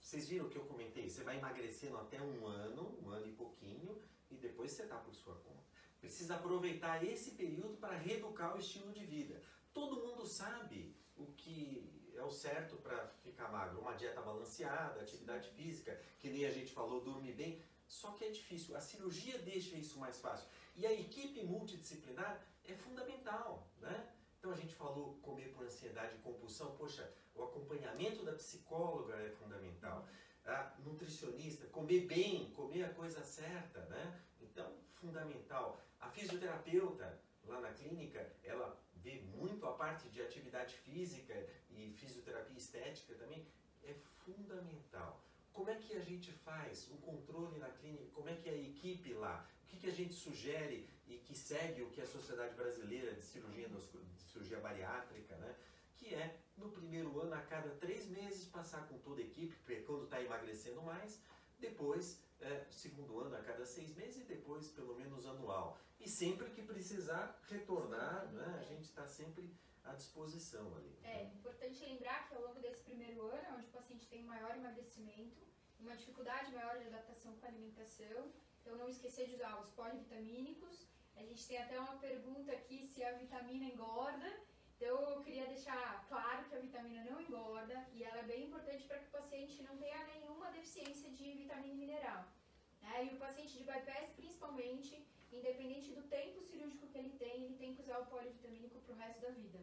vocês 0.00 0.28
viram 0.28 0.46
o 0.46 0.50
que 0.50 0.58
eu 0.58 0.66
comentei? 0.66 1.08
Você 1.08 1.22
vai 1.22 1.38
emagrecendo 1.38 1.96
até 1.96 2.20
um 2.20 2.46
ano, 2.46 2.98
um 3.02 3.08
ano 3.08 3.26
e 3.26 3.32
pouquinho, 3.32 4.02
e 4.30 4.36
depois 4.36 4.72
você 4.72 4.82
está 4.82 4.98
por 4.98 5.14
sua 5.14 5.34
conta. 5.36 5.64
Precisa 6.00 6.36
aproveitar 6.36 7.02
esse 7.02 7.32
período 7.32 7.76
para 7.78 7.96
reeducar 7.96 8.54
o 8.54 8.58
estilo 8.58 8.92
de 8.92 9.04
vida. 9.06 9.40
Todo 9.72 10.06
mundo 10.06 10.26
sabe 10.26 10.94
o 11.16 11.26
que 11.32 12.12
é 12.16 12.22
o 12.22 12.30
certo 12.30 12.76
para 12.76 13.08
ficar 13.22 13.48
magro. 13.48 13.80
Uma 13.80 13.94
dieta 13.94 14.20
balanceada, 14.20 15.00
atividade 15.00 15.48
física, 15.50 16.00
que 16.20 16.30
nem 16.30 16.46
a 16.46 16.50
gente 16.50 16.72
falou, 16.72 17.00
dormir 17.00 17.32
bem. 17.32 17.62
Só 17.86 18.12
que 18.12 18.24
é 18.24 18.30
difícil. 18.30 18.76
A 18.76 18.80
cirurgia 18.80 19.38
deixa 19.38 19.76
isso 19.76 19.98
mais 19.98 20.18
fácil. 20.20 20.48
E 20.76 20.86
a 20.86 20.92
equipe 20.92 21.42
multidisciplinar 21.44 22.42
é 22.64 22.74
fundamental, 22.74 23.68
né? 23.78 24.08
Então 24.38 24.52
a 24.52 24.56
gente 24.56 24.74
falou 24.74 25.14
comer 25.22 25.52
por 25.54 25.64
ansiedade 25.64 26.16
e 26.16 26.18
compulsão. 26.18 26.74
Poxa, 26.76 27.10
o 27.34 27.42
acompanhamento 27.42 28.24
da 28.24 28.32
psicóloga 28.32 29.14
é 29.16 29.30
fundamental. 29.30 30.06
A 30.44 30.74
nutricionista, 30.84 31.66
comer 31.68 32.00
bem, 32.06 32.50
comer 32.50 32.84
a 32.84 32.92
coisa 32.92 33.22
certa, 33.24 33.80
né? 33.86 34.20
Então, 34.40 34.70
fundamental. 34.94 35.80
A 36.00 36.10
fisioterapeuta 36.10 37.18
lá 37.46 37.60
na 37.60 37.72
clínica, 37.72 38.30
ela 38.42 38.78
vê 39.04 39.20
muito 39.36 39.66
a 39.66 39.72
parte 39.72 40.08
de 40.08 40.22
atividade 40.22 40.74
física 40.78 41.34
e 41.70 41.92
fisioterapia 41.92 42.56
estética 42.56 43.14
também. 43.14 43.46
É 43.84 43.94
fundamental. 44.24 45.20
Como 45.52 45.70
é 45.70 45.76
que 45.76 45.94
a 45.94 46.00
gente 46.00 46.32
faz 46.32 46.88
o 46.90 46.96
controle 46.96 47.58
na 47.58 47.68
clínica? 47.68 48.10
Como 48.14 48.28
é 48.28 48.34
que 48.34 48.48
é 48.48 48.52
a 48.52 48.56
equipe 48.56 49.12
lá? 49.12 49.46
O 49.64 49.66
que, 49.68 49.76
que 49.76 49.86
a 49.88 49.92
gente 49.92 50.14
sugere 50.14 50.88
e 51.06 51.18
que 51.18 51.36
segue 51.36 51.82
o 51.82 51.90
que 51.90 52.00
a 52.00 52.06
Sociedade 52.06 52.54
Brasileira 52.54 53.12
de 53.12 53.22
Cirurgia, 53.22 53.68
de 53.68 54.22
Cirurgia 54.32 54.58
Bariátrica, 54.58 55.36
né? 55.36 55.54
que 55.96 56.14
é 56.14 56.36
no 56.56 56.70
primeiro 56.70 57.20
ano, 57.20 57.34
a 57.34 57.42
cada 57.42 57.70
três 57.76 58.06
meses, 58.08 58.46
passar 58.46 58.86
com 58.88 58.98
toda 58.98 59.20
a 59.20 59.24
equipe, 59.24 59.54
porque 59.56 59.82
quando 59.82 60.04
está 60.04 60.20
emagrecendo 60.20 60.82
mais, 60.82 61.20
depois, 61.58 62.20
é, 62.40 62.64
segundo 62.70 63.20
ano, 63.20 63.36
a 63.36 63.42
cada 63.42 63.64
seis 63.64 63.94
meses 63.94 64.22
e 64.22 64.24
depois, 64.24 64.68
pelo 64.68 64.94
menos, 64.96 65.26
anual. 65.26 65.78
E 66.04 66.08
sempre 66.08 66.50
que 66.50 66.60
precisar 66.60 67.40
retornar, 67.48 68.26
né, 68.32 68.58
a 68.60 68.62
gente 68.62 68.84
está 68.84 69.06
sempre 69.06 69.50
à 69.82 69.94
disposição 69.94 70.76
ali. 70.76 70.94
É 71.02 71.24
importante 71.24 71.82
lembrar 71.82 72.28
que 72.28 72.34
ao 72.34 72.42
longo 72.42 72.60
desse 72.60 72.82
primeiro 72.82 73.26
ano, 73.26 73.56
onde 73.56 73.68
o 73.68 73.72
paciente 73.72 74.06
tem 74.08 74.22
um 74.22 74.26
maior 74.26 74.54
emagrecimento, 74.54 75.42
uma 75.80 75.96
dificuldade 75.96 76.52
maior 76.52 76.78
de 76.78 76.88
adaptação 76.88 77.34
com 77.36 77.46
a 77.46 77.48
alimentação, 77.48 78.30
então 78.60 78.76
não 78.76 78.88
esquecer 78.88 79.28
de 79.28 79.34
usar 79.34 79.58
os 79.60 79.70
polivitamínicos. 79.70 80.86
A 81.16 81.22
gente 81.22 81.46
tem 81.48 81.56
até 81.56 81.80
uma 81.80 81.96
pergunta 81.96 82.52
aqui 82.52 82.86
se 82.86 83.02
a 83.02 83.12
vitamina 83.12 83.64
engorda. 83.64 84.30
Então 84.76 85.10
eu 85.10 85.22
queria 85.22 85.46
deixar 85.46 86.04
claro 86.06 86.44
que 86.48 86.54
a 86.54 86.60
vitamina 86.60 87.02
não 87.04 87.18
engorda 87.18 87.86
e 87.94 88.04
ela 88.04 88.18
é 88.18 88.24
bem 88.24 88.44
importante 88.48 88.84
para 88.84 88.98
que 88.98 89.08
o 89.08 89.12
paciente 89.12 89.62
não 89.62 89.78
tenha 89.78 90.04
nenhuma 90.04 90.50
deficiência 90.50 91.10
de 91.10 91.32
vitamina 91.32 91.74
mineral. 91.74 92.28
Né? 92.82 93.06
E 93.06 93.14
o 93.14 93.18
paciente 93.18 93.56
de 93.56 93.64
bypass, 93.64 94.10
principalmente, 94.16 95.06
independente 95.38 95.92
do 95.92 96.02
tempo 96.02 96.40
cirúrgico 96.42 96.86
que 96.88 96.98
ele 96.98 97.18
tem, 97.18 97.44
ele 97.44 97.56
tem 97.56 97.74
que 97.74 97.82
usar 97.82 97.98
o 97.98 98.06
polivitamínico 98.06 98.80
para 98.80 98.94
o 98.94 98.98
resto 98.98 99.20
da 99.20 99.30
vida. 99.30 99.58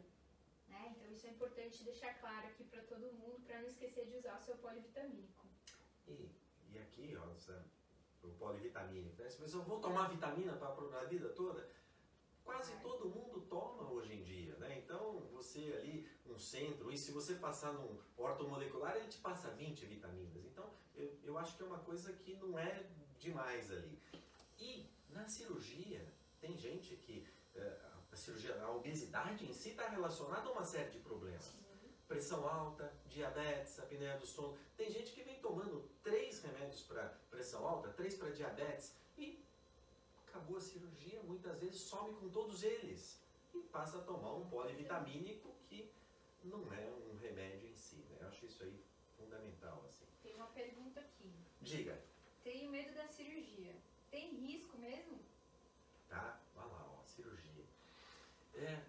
Né? 0.67 0.95
Então 0.95 1.11
isso 1.11 1.27
é 1.27 1.29
importante 1.29 1.83
deixar 1.83 2.13
claro 2.19 2.47
aqui 2.47 2.63
para 2.63 2.81
todo 2.83 3.13
mundo, 3.13 3.41
para 3.45 3.59
não 3.59 3.67
esquecer 3.67 4.05
de 4.05 4.15
usar 4.17 4.37
o 4.37 4.41
seu 4.41 4.55
polivitamínico. 4.57 5.45
E, 6.07 6.29
e 6.71 6.79
aqui, 6.79 7.15
ó, 7.17 7.25
o 8.23 8.29
polivitamínico, 8.35 9.21
né? 9.21 9.29
Se 9.29 9.53
eu 9.53 9.63
vou 9.63 9.79
tomar 9.79 10.07
vitamina 10.09 10.53
para 10.53 10.69
a 10.99 11.05
vida 11.05 11.29
toda, 11.29 11.67
quase 12.43 12.75
todo 12.81 13.09
mundo 13.09 13.41
toma 13.49 13.89
hoje 13.91 14.13
em 14.13 14.23
dia, 14.23 14.55
né? 14.57 14.77
Então, 14.77 15.21
você 15.31 15.73
ali, 15.79 16.07
um 16.25 16.37
centro, 16.37 16.91
e 16.91 16.97
se 16.97 17.11
você 17.11 17.35
passar 17.35 17.73
num 17.73 17.97
ortomolecular, 18.17 18.95
ele 18.95 19.07
te 19.07 19.17
passa 19.17 19.49
20 19.51 19.85
vitaminas. 19.85 20.45
Então, 20.45 20.69
eu, 20.95 21.17
eu 21.23 21.37
acho 21.37 21.55
que 21.55 21.63
é 21.63 21.65
uma 21.65 21.79
coisa 21.79 22.13
que 22.13 22.35
não 22.35 22.57
é 22.57 22.85
demais 23.17 23.71
ali. 23.71 23.97
E 24.59 24.85
na 25.13 25.27
cirurgia, 25.27 26.05
tem 26.39 26.57
gente 26.57 26.95
que 26.95 27.27
eh, 27.55 27.79
a 28.11 28.15
cirurgia, 28.15 28.61
a 28.61 28.71
obesidade 28.71 29.45
em 29.45 29.53
si 29.53 29.69
está 29.69 29.87
relacionada 29.87 30.49
a 30.49 30.51
uma 30.51 30.65
série 30.65 30.91
de 30.91 30.99
problemas. 30.99 31.53
Pressão 32.07 32.47
alta, 32.47 32.91
diabetes, 33.07 33.79
apneia 33.79 34.17
do 34.17 34.25
sono. 34.25 34.57
Tem 34.75 34.91
gente 34.91 35.13
que 35.13 35.23
vem 35.23 35.39
tomando 35.39 35.89
três 36.03 36.41
remédios 36.41 36.81
para 36.81 37.03
pressão 37.29 37.65
alta, 37.65 37.89
três 37.89 38.15
para 38.15 38.31
diabetes 38.31 38.93
e 39.17 39.45
acabou 40.27 40.57
a 40.57 40.61
cirurgia, 40.61 41.21
muitas 41.23 41.57
vezes 41.59 41.81
some 41.81 42.13
com 42.15 42.29
todos 42.29 42.63
eles 42.63 43.21
e 43.53 43.59
passa 43.59 43.97
a 43.97 44.01
tomar 44.01 44.33
um 44.33 44.47
polivitamínico 44.49 45.55
que 45.67 45.93
não 46.43 46.73
é 46.73 46.89
um 46.89 47.17
remédio 47.17 47.69
em 47.69 47.75
si. 47.75 47.97
Né? 48.09 48.17
Eu 48.21 48.27
acho 48.27 48.45
isso 48.45 48.63
aí 48.63 48.83
fundamental. 49.17 49.83
Assim. 49.87 50.05
Tem 50.21 50.33
uma 50.35 50.47
pergunta 50.47 50.99
aqui. 50.99 51.33
Diga. 51.61 52.01
Tenho 52.43 52.71
medo 52.71 52.93
da 52.93 53.07
cirurgia. 53.07 53.75
Tem 54.11 54.29
risco 54.35 54.77
mesmo? 54.77 55.17
Tá, 56.09 56.37
vai 56.53 56.67
lá, 56.67 56.85
ó, 56.99 57.03
cirurgia. 57.05 57.63
É, 58.55 58.81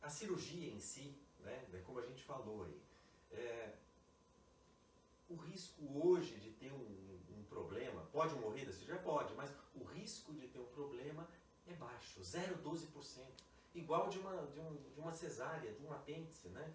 a 0.00 0.08
cirurgia 0.08 0.72
em 0.72 0.78
si, 0.78 1.12
né, 1.40 1.66
é 1.74 1.78
como 1.84 1.98
a 1.98 2.06
gente 2.06 2.22
falou 2.22 2.64
aí, 2.64 2.80
é, 3.32 3.74
o 5.28 5.34
risco 5.34 5.82
hoje 6.00 6.36
de 6.36 6.50
ter 6.52 6.72
um, 6.72 7.38
um, 7.38 7.44
problema, 7.48 8.02
pode 8.12 8.34
morrer 8.36 8.64
da 8.64 8.72
cirurgia? 8.72 9.02
Pode, 9.02 9.34
mas 9.34 9.50
o 9.74 9.82
risco 9.84 10.32
de 10.32 10.46
ter 10.46 10.60
um 10.60 10.66
problema 10.66 11.28
é 11.66 11.72
baixo, 11.74 12.20
0,12%. 12.20 13.26
Igual 13.74 14.08
de 14.08 14.18
uma, 14.18 14.46
de, 14.46 14.60
um, 14.60 14.76
de 14.94 15.00
uma 15.00 15.12
cesárea, 15.12 15.72
de 15.72 15.82
um 15.84 15.92
apêndice, 15.92 16.48
né? 16.48 16.72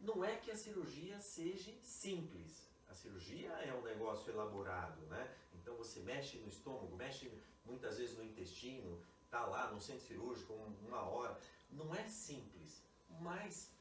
Não 0.00 0.24
é 0.24 0.36
que 0.36 0.50
a 0.50 0.56
cirurgia 0.56 1.20
seja 1.20 1.72
simples. 1.82 2.66
A 2.88 2.94
cirurgia 2.94 3.50
é 3.50 3.72
um 3.74 3.82
negócio 3.82 4.32
elaborado, 4.32 5.00
né? 5.06 5.34
Então 5.66 5.76
você 5.76 5.98
mexe 5.98 6.38
no 6.38 6.46
estômago, 6.46 6.94
mexe 6.94 7.28
muitas 7.64 7.98
vezes 7.98 8.16
no 8.16 8.22
intestino, 8.22 9.02
tá 9.28 9.44
lá 9.46 9.72
no 9.72 9.80
centro 9.80 10.06
cirúrgico 10.06 10.52
uma 10.52 11.00
hora. 11.02 11.36
Não 11.68 11.92
é 11.92 12.06
simples, 12.06 12.84
mas 13.18 13.74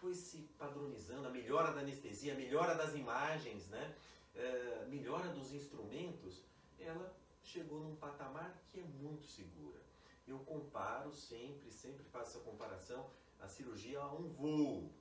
foi 0.00 0.14
se 0.14 0.38
padronizando, 0.58 1.28
a 1.28 1.30
melhora 1.30 1.72
da 1.72 1.82
anestesia, 1.82 2.32
a 2.32 2.36
melhora 2.36 2.74
das 2.74 2.92
imagens, 2.96 3.68
né? 3.68 3.96
É, 4.34 4.86
melhora 4.88 5.28
dos 5.28 5.52
instrumentos, 5.52 6.42
ela 6.76 7.16
chegou 7.40 7.78
num 7.78 7.94
patamar 7.94 8.60
que 8.66 8.80
é 8.80 8.82
muito 8.82 9.24
segura. 9.24 9.80
Eu 10.26 10.40
comparo 10.40 11.12
sempre, 11.12 11.70
sempre 11.70 12.02
faço 12.06 12.36
essa 12.36 12.44
comparação, 12.44 13.08
a 13.38 13.46
cirurgia 13.46 14.00
a 14.00 14.12
um 14.12 14.28
voo. 14.28 14.92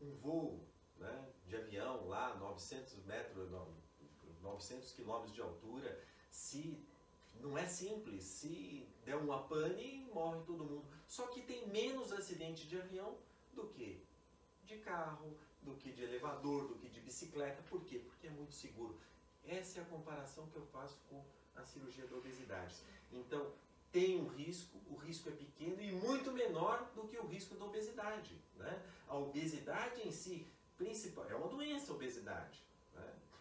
Um 0.00 0.14
voo 0.14 0.66
né, 0.96 1.28
de 1.44 1.56
avião 1.56 2.08
lá, 2.08 2.34
900 2.36 3.04
metros, 3.04 3.52
900 4.42 4.92
quilômetros 4.92 5.34
de 5.34 5.40
altura, 5.40 6.04
se 6.30 6.78
não 7.40 7.56
é 7.56 7.66
simples, 7.66 8.24
se 8.24 8.86
der 9.04 9.16
uma 9.16 9.42
pane, 9.44 10.06
morre 10.12 10.40
todo 10.46 10.64
mundo. 10.64 10.84
Só 11.06 11.26
que 11.28 11.42
tem 11.42 11.66
menos 11.68 12.12
acidente 12.12 12.66
de 12.66 12.78
avião 12.78 13.16
do 13.54 13.66
que 13.68 14.02
de 14.64 14.76
carro, 14.78 15.36
do 15.62 15.74
que 15.74 15.90
de 15.92 16.02
elevador, 16.02 16.68
do 16.68 16.74
que 16.76 16.88
de 16.88 17.00
bicicleta. 17.00 17.62
Por 17.70 17.84
quê? 17.84 17.98
Porque 17.98 18.26
é 18.26 18.30
muito 18.30 18.54
seguro. 18.54 18.98
Essa 19.46 19.80
é 19.80 19.82
a 19.82 19.86
comparação 19.86 20.46
que 20.48 20.56
eu 20.56 20.66
faço 20.66 20.98
com 21.08 21.24
a 21.56 21.64
cirurgia 21.64 22.06
da 22.06 22.16
obesidade. 22.16 22.74
Então, 23.10 23.52
tem 23.90 24.20
um 24.20 24.28
risco, 24.28 24.78
o 24.90 24.96
risco 24.96 25.28
é 25.30 25.32
pequeno 25.32 25.80
e 25.80 25.90
muito 25.92 26.30
menor 26.32 26.90
do 26.94 27.08
que 27.08 27.16
o 27.16 27.26
risco 27.26 27.54
da 27.54 27.64
obesidade. 27.64 28.38
Né? 28.56 28.82
A 29.08 29.16
obesidade 29.16 30.06
em 30.06 30.12
si, 30.12 30.46
principal, 30.76 31.28
é 31.30 31.34
uma 31.34 31.48
doença 31.48 31.92
a 31.92 31.94
obesidade. 31.94 32.62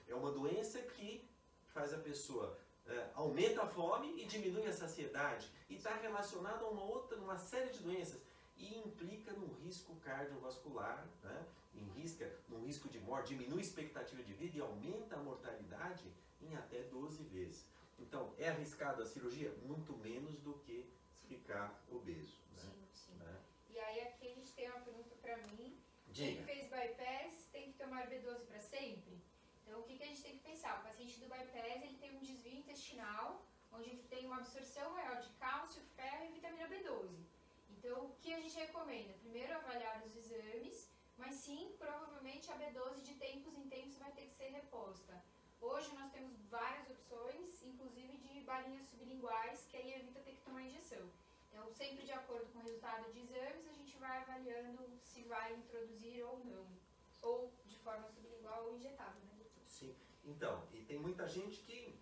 É 0.08 0.16
uma 0.16 0.32
doença 0.32 0.80
que 0.82 1.28
faz 1.68 1.94
a 1.94 1.98
pessoa 1.98 2.58
é, 2.90 3.10
aumenta 3.16 3.64
a 3.64 3.68
fome 3.68 4.22
e 4.22 4.26
diminui 4.26 4.66
a 4.66 4.74
saciedade 4.74 5.50
e 5.70 5.76
está 5.76 5.94
relacionado 5.96 6.66
a 6.66 6.70
uma 6.70 6.84
outra, 6.84 7.18
uma 7.18 7.38
série 7.38 7.70
de 7.70 7.80
doenças 7.80 8.22
e 8.56 8.78
implica 8.78 9.32
num 9.34 9.54
risco 9.64 9.96
cardiovascular, 9.98 11.06
né? 11.24 11.46
em 11.76 12.02
risca, 12.02 12.32
num 12.50 12.66
risco 12.66 12.90
de 12.90 13.00
morte, 13.00 13.36
diminui 13.36 13.60
a 13.60 13.62
expectativa 13.62 14.24
de 14.24 14.34
vida 14.34 14.58
e 14.58 14.62
aumenta 14.62 15.16
a 15.16 15.20
mortalidade 15.20 16.06
em 16.42 16.56
até 16.56 16.82
12 16.84 17.24
vezes. 17.26 17.66
Então, 18.00 18.34
é 18.38 18.50
arriscado 18.50 19.02
a 19.02 19.06
cirurgia? 19.06 19.54
Muito 19.64 19.96
menos 19.98 20.40
do 20.40 20.54
que 20.60 20.90
ficar 21.28 21.84
obeso. 21.92 22.38
Né? 22.56 22.62
Sim, 22.62 22.88
sim. 22.94 23.14
Né? 23.18 23.36
E 23.70 23.80
aí 23.80 24.02
aqui 24.02 24.28
a 24.28 24.34
gente 24.34 24.52
tem 24.54 24.70
uma 24.70 24.80
pergunta 24.80 25.16
para 25.22 25.38
mim. 25.38 25.78
Diga. 26.08 26.44
Quem 26.44 26.46
fez 26.46 26.70
bypass 26.70 27.48
tem 27.52 27.72
que 27.72 27.78
tomar 27.78 28.08
B12 28.10 28.46
para 28.46 28.60
sempre? 28.60 29.22
Então, 29.78 29.86
o 29.86 29.90
que, 29.90 29.98
que 29.98 30.04
a 30.06 30.08
gente 30.08 30.24
tem 30.24 30.38
que 30.38 30.44
pensar? 30.44 30.80
O 30.80 30.84
paciente 30.84 31.20
do 31.20 31.28
bypass 31.30 31.84
ele 31.84 31.98
tem 31.98 32.18
um 32.18 32.20
desvio 32.20 32.58
intestinal, 32.58 33.46
onde 33.72 33.90
ele 33.92 34.02
tem 34.10 34.26
uma 34.26 34.38
absorção 34.38 34.90
maior 34.92 35.22
de 35.22 35.30
cálcio, 35.34 35.84
ferro 35.96 36.26
e 36.26 36.32
vitamina 36.32 36.68
B12. 36.68 37.12
Então, 37.70 38.06
o 38.06 38.16
que 38.16 38.34
a 38.34 38.40
gente 38.40 38.58
recomenda? 38.58 39.14
Primeiro, 39.20 39.54
avaliar 39.54 40.02
os 40.04 40.16
exames, 40.16 40.90
mas 41.16 41.36
sim, 41.36 41.76
provavelmente 41.78 42.52
a 42.52 42.58
B12 42.58 43.04
de 43.04 43.14
tempos 43.26 43.54
em 43.56 43.70
tempos 43.70 44.00
vai 44.00 44.12
ter 44.14 44.26
que 44.26 44.34
ser 44.34 44.50
reposta. 44.50 45.24
Hoje 45.62 45.94
nós 45.94 46.12
temos 46.12 46.36
várias 46.50 46.90
opções, 46.90 47.62
inclusive 47.62 48.18
de 48.18 48.42
balinhas 48.42 48.88
sublinguais, 48.88 49.68
que 49.70 49.78
aí 49.78 49.94
evita 49.94 50.22
ter 50.22 50.32
que 50.32 50.42
tomar 50.42 50.64
injeção. 50.64 51.08
Então, 51.52 51.70
sempre 51.70 52.04
de 52.04 52.14
acordo 52.14 52.52
com 52.52 52.58
o 52.58 52.64
resultado 52.64 53.14
de 53.14 53.20
exames, 53.20 53.68
a 53.68 53.74
gente 53.74 53.96
vai 53.98 54.18
avaliando 54.24 54.90
se 55.04 55.22
vai 55.22 55.54
introduzir 55.54 56.24
ou 56.24 56.44
não. 56.46 56.66
Ou 57.22 57.54
de 57.68 57.78
forma 57.78 58.10
sublingual 58.10 58.66
ou 58.66 58.76
injetável. 58.76 59.27
Então, 60.28 60.64
e 60.74 60.82
tem 60.82 61.00
muita 61.00 61.28
gente 61.28 61.58
que 61.62 61.98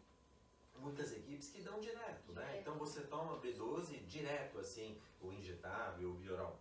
muitas 0.77 1.13
equipes 1.13 1.49
que 1.49 1.61
dão 1.61 1.79
direto, 1.79 2.33
né? 2.33 2.59
Então 2.59 2.77
você 2.77 3.01
toma 3.01 3.39
B12 3.39 4.05
direto, 4.05 4.59
assim, 4.59 4.99
o 5.21 5.31
injetável, 5.31 6.11
o 6.11 6.15
bioral. 6.15 6.59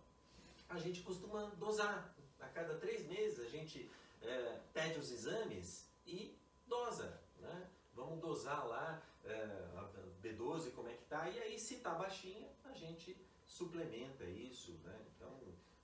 A 0.69 0.79
gente 0.79 1.01
costuma 1.01 1.47
dosar. 1.55 2.15
A 2.39 2.47
cada 2.47 2.77
três 2.77 3.05
meses 3.07 3.39
a 3.39 3.49
gente 3.49 3.89
é, 4.21 4.59
pede 4.73 4.99
os 4.99 5.11
exames 5.11 5.89
e 6.05 6.37
dosa, 6.67 7.19
né? 7.39 7.69
Vamos 7.93 8.19
dosar 8.19 8.67
lá 8.67 9.01
é, 9.23 9.33
a 9.75 9.89
B12, 10.21 10.71
como 10.73 10.89
é 10.89 10.93
que 10.93 11.05
tá, 11.05 11.29
e 11.29 11.39
aí 11.39 11.59
se 11.59 11.77
tá 11.77 11.91
baixinha, 11.95 12.47
a 12.65 12.73
gente 12.73 13.17
suplementa 13.45 14.25
isso, 14.25 14.73
né? 14.83 14.99
Então, 15.15 15.29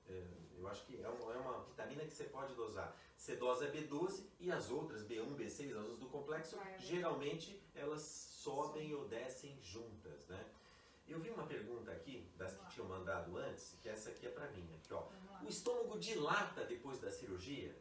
é, 0.10 0.28
eu 0.58 0.68
acho 0.68 0.86
que 0.86 1.02
é 1.02 1.08
uma, 1.08 1.34
é 1.34 1.38
uma, 1.38 1.64
vitamina 1.64 2.04
que 2.06 2.14
você 2.14 2.26
pode 2.26 2.54
dosar. 2.54 2.96
Você 3.22 3.36
dosa 3.36 3.72
B12 3.72 4.24
e 4.40 4.52
as 4.52 4.72
outras, 4.72 5.04
B1, 5.04 5.36
B6, 5.36 5.70
as 5.70 5.78
outras 5.78 6.00
do 6.00 6.08
complexo, 6.08 6.58
geralmente 6.80 7.62
elas 7.76 8.02
sobem 8.02 8.88
Sim. 8.88 8.96
ou 8.96 9.08
descem 9.08 9.56
juntas, 9.62 10.26
né? 10.26 10.44
Eu 11.08 11.20
vi 11.20 11.30
uma 11.30 11.46
pergunta 11.46 11.92
aqui, 11.92 12.28
das 12.36 12.58
que 12.58 12.68
tinham 12.72 12.88
mandado 12.88 13.38
antes, 13.38 13.76
que 13.80 13.88
essa 13.88 14.10
aqui 14.10 14.26
é 14.26 14.32
para 14.32 14.50
mim. 14.50 14.68
Aqui, 14.74 14.92
ó. 14.92 15.04
O 15.44 15.48
estômago 15.48 16.00
dilata 16.00 16.66
depois 16.66 17.00
da 17.00 17.12
cirurgia? 17.12 17.76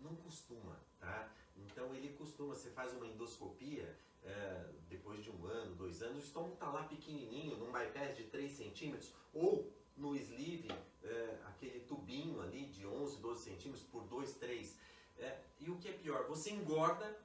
Não 0.00 0.14
costuma, 0.14 0.78
tá? 1.00 1.28
Então 1.56 1.92
ele 1.92 2.14
costuma, 2.16 2.54
você 2.54 2.70
faz 2.70 2.92
uma 2.92 3.08
endoscopia 3.08 3.92
é, 4.22 4.68
depois 4.88 5.24
de 5.24 5.32
um 5.32 5.46
ano, 5.46 5.74
dois 5.74 6.00
anos, 6.00 6.18
o 6.18 6.26
estômago 6.28 6.54
está 6.54 6.70
lá 6.70 6.84
pequenininho, 6.84 7.56
num 7.56 7.72
bypass 7.72 8.16
de 8.16 8.22
3 8.22 8.52
centímetros, 8.52 9.12
ou 9.34 9.68
no 9.96 10.14
sleeve, 10.14 10.68
é, 11.04 11.38
aquele 11.46 11.80
tubinho 11.80 12.40
ali 12.40 12.66
de 12.66 12.86
11, 12.86 13.18
12 13.18 13.44
centímetros 13.44 13.84
por 13.84 14.04
2, 14.04 14.34
3. 14.34 14.76
É, 15.18 15.40
e 15.60 15.70
o 15.70 15.78
que 15.78 15.88
é 15.88 15.92
pior, 15.92 16.26
você 16.26 16.50
engorda, 16.50 17.18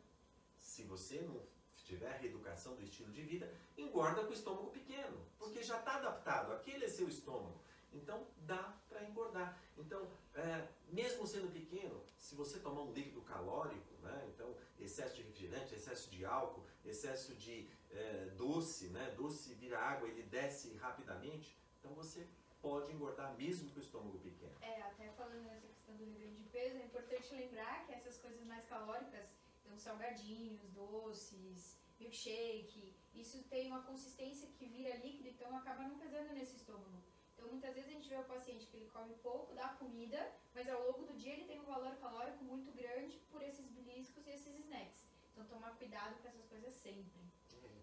se 0.58 0.84
você 0.84 1.22
não 1.22 1.42
tiver 1.84 2.20
reeducação 2.20 2.76
do 2.76 2.84
estilo 2.84 3.12
de 3.12 3.22
vida, 3.22 3.52
engorda 3.78 4.24
com 4.24 4.32
o 4.32 4.34
estômago 4.34 4.72
pequeno, 4.72 5.18
porque 5.40 5.64
já 5.64 5.80
está 5.80 5.96
adaptado, 5.96 6.52
aquele 6.52 6.86
é 6.86 6.90
seu 6.90 7.08
estômago. 7.08 7.62
Então 7.94 8.28
dá 8.40 8.78
para 8.90 9.04
engordar. 9.06 9.58
Então, 9.78 10.08
é, 10.36 10.68
mesmo 10.90 11.26
sendo 11.26 11.52
pequeno, 11.52 12.04
se 12.18 12.36
você 12.36 12.60
tomar 12.60 12.82
um 12.82 12.92
líquido 12.92 13.22
calórico, 13.22 13.94
né, 14.02 14.30
então 14.34 14.56
excesso 14.80 15.16
de 15.16 15.22
refrigerante, 15.24 15.74
excesso 15.74 16.10
de 16.10 16.26
álcool, 16.26 16.66
excesso 16.86 17.34
de 17.36 17.70
é, 17.90 18.26
doce, 18.36 18.90
né, 18.90 19.14
doce 19.16 19.54
vira 19.54 19.80
água, 19.80 20.08
ele 20.08 20.24
desce 20.24 20.76
rapidamente, 20.76 21.58
então 21.80 21.94
você 21.94 22.28
pode 22.68 22.92
engordar 22.92 23.34
mesmo 23.38 23.72
com 23.72 23.80
o 23.80 23.82
estômago 23.82 24.20
pequeno. 24.20 24.56
É, 24.62 24.82
até 24.82 25.10
falando 25.12 25.44
nessa 25.44 25.68
questão 25.68 25.96
do 25.96 26.04
reganho 26.04 26.36
de 26.36 26.44
peso, 26.56 26.78
é 26.78 26.84
importante 26.84 27.34
lembrar 27.34 27.86
que 27.86 27.94
essas 27.94 28.18
coisas 28.18 28.44
mais 28.46 28.66
calóricas, 28.66 29.30
então 29.64 29.78
salgadinhos, 29.78 30.62
doces, 30.74 31.78
milkshake, 31.98 32.94
isso 33.16 33.42
tem 33.44 33.68
uma 33.68 33.84
consistência 33.84 34.50
que 34.58 34.66
vira 34.66 34.98
líquido, 34.98 35.30
então 35.30 35.56
acaba 35.56 35.84
não 35.84 35.98
pesando 35.98 36.34
nesse 36.34 36.58
estômago. 36.58 37.02
Então 37.34 37.48
muitas 37.48 37.74
vezes 37.74 37.90
a 37.90 37.94
gente 37.94 38.10
vê 38.10 38.18
o 38.18 38.24
paciente 38.26 38.68
que 38.68 38.76
ele 38.76 38.90
come 38.90 39.14
pouco 39.24 39.54
da 39.56 39.70
comida, 39.70 40.20
mas 40.54 40.68
ao 40.68 40.82
longo 40.88 41.06
do 41.06 41.14
dia 41.14 41.34
ele 41.34 41.46
tem 41.46 41.62
um 41.62 41.66
valor 41.66 41.96
calórico 41.98 42.44
muito 42.44 42.70
grande 42.74 43.18
por 43.32 43.42
esses 43.42 43.68
beliscos 43.70 44.28
e 44.28 44.32
esses 44.32 44.54
snacks. 44.60 45.08
Então 45.32 45.46
tomar 45.46 45.72
cuidado 45.78 46.20
com 46.22 46.28
essas 46.28 46.46
coisas 46.48 46.74
sempre. 46.74 47.22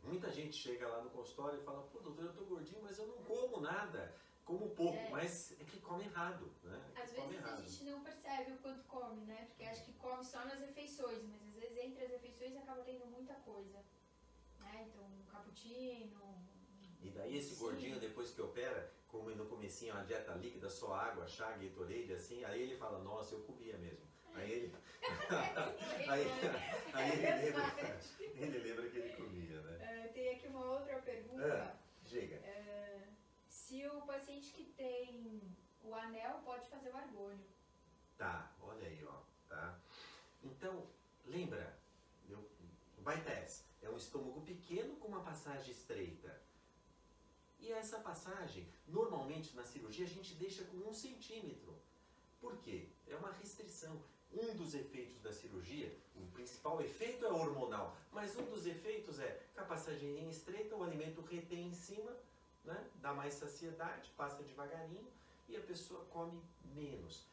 Muita 0.03 0.31
gente 0.31 0.55
chega 0.57 0.87
lá 0.87 1.03
no 1.03 1.09
consultório 1.09 1.59
e 1.59 1.65
fala, 1.65 1.83
pô 1.85 2.01
doutor, 2.01 2.27
eu 2.27 2.35
tô 2.35 2.45
gordinho, 2.45 2.83
mas 2.83 2.99
eu 2.99 3.07
não 3.07 3.17
como 3.25 3.61
nada 3.61 4.15
como 4.45 4.71
pouco, 4.71 4.99
é. 4.99 5.11
mas 5.11 5.53
é 5.59 5.65
que 5.65 5.81
come 5.81 6.05
errado, 6.05 6.53
né? 6.63 6.81
Às 6.97 7.13
vezes 7.13 7.33
errado. 7.33 7.59
a 7.59 7.63
gente 7.63 7.85
não 7.85 8.03
percebe 8.03 8.53
o 8.53 8.59
quanto 8.59 8.85
come, 8.85 9.25
né? 9.25 9.47
Porque 9.49 9.65
acha 9.65 9.83
que 9.85 9.93
come 9.95 10.25
só 10.25 10.45
nas 10.45 10.61
refeições, 10.61 11.23
mas 11.25 11.41
às 11.43 11.55
vezes 11.55 11.79
entre 11.79 12.05
as 12.05 12.11
refeições 12.11 12.57
acaba 12.57 12.83
tendo 12.83 13.07
muita 13.07 13.35
coisa. 13.35 13.83
Né? 14.61 14.87
Então, 14.89 15.05
um 15.05 15.25
cappuccino. 15.25 16.47
E 17.01 17.11
daí 17.11 17.37
esse 17.37 17.55
sim. 17.55 17.65
gordinho, 17.65 18.01
depois 18.01 18.31
que 18.31 18.43
opera, 18.43 18.93
como 19.09 19.31
no 19.31 19.47
comecinho, 19.47 19.95
a 19.95 20.03
dieta 20.03 20.33
líquida, 20.35 20.69
só 20.69 20.95
água, 20.95 21.27
chá, 21.27 21.53
Gatorade, 21.53 22.13
assim, 22.13 22.45
aí 22.45 22.63
ele 22.63 22.77
fala, 22.77 22.99
nossa, 22.99 23.35
eu 23.35 23.43
comia 23.43 23.77
mesmo. 23.79 24.05
Aí 24.35 24.51
ele. 24.51 24.75
aí, 26.09 26.27
aí 26.93 27.13
ele, 27.13 27.47
lembra, 27.47 28.01
ele 28.35 28.59
lembra 28.59 28.91
que 28.91 28.99
ele 28.99 29.13
comia, 29.13 29.61
né? 29.61 30.09
Uh, 30.09 30.13
tem 30.13 30.35
aqui 30.35 30.49
uma 30.49 30.65
outra 30.73 31.01
pergunta. 31.03 31.47
Ah, 31.47 31.77
diga. 32.03 32.37
Uh, 32.37 32.64
se 33.75 33.85
o 33.89 34.03
paciente 34.03 34.53
que 34.53 34.65
tem 34.77 35.43
o 35.83 35.93
anel 35.93 36.41
pode 36.45 36.69
fazer 36.69 36.91
o 36.91 36.97
argônio. 36.97 37.45
Tá, 38.17 38.53
olha 38.63 38.87
aí, 38.87 39.05
ó, 39.05 39.19
tá? 39.49 39.81
Então, 40.45 40.87
lembra, 41.27 41.77
o 42.31 43.03
bypass 43.03 43.65
é 43.83 43.91
um 43.91 43.97
estômago 43.97 44.43
pequeno 44.43 44.95
com 44.97 45.09
uma 45.09 45.25
passagem 45.25 45.73
estreita. 45.73 46.41
E 47.59 47.73
essa 47.73 47.99
passagem, 47.99 48.69
normalmente 48.87 49.57
na 49.57 49.65
cirurgia, 49.65 50.05
a 50.05 50.09
gente 50.09 50.35
deixa 50.35 50.63
com 50.67 50.77
um 50.77 50.95
centímetro. 50.95 51.77
Por 52.41 52.57
quê? 52.59 52.89
É 53.09 53.17
uma 53.17 53.33
restrição. 53.33 54.01
Um 54.33 54.55
dos 54.55 54.75
efeitos 54.75 55.21
da 55.21 55.33
cirurgia, 55.33 55.97
o 56.15 56.27
principal 56.27 56.81
efeito 56.81 57.25
é 57.25 57.33
hormonal, 57.33 57.97
mas 58.13 58.37
um 58.37 58.45
dos 58.45 58.67
efeitos 58.67 59.19
é 59.19 59.43
que 59.53 59.59
a 59.59 59.65
passagem 59.65 60.29
estreita, 60.29 60.77
o 60.77 60.85
alimento 60.85 61.21
retém 61.23 61.69
em 61.69 61.75
cima, 61.75 62.17
né? 62.65 62.91
dá 62.97 63.13
mais 63.13 63.35
saciedade, 63.35 64.11
passa 64.17 64.43
devagarinho 64.43 65.07
e 65.49 65.57
a 65.57 65.61
pessoa 65.61 66.05
come 66.07 66.41
menos. 66.75 67.27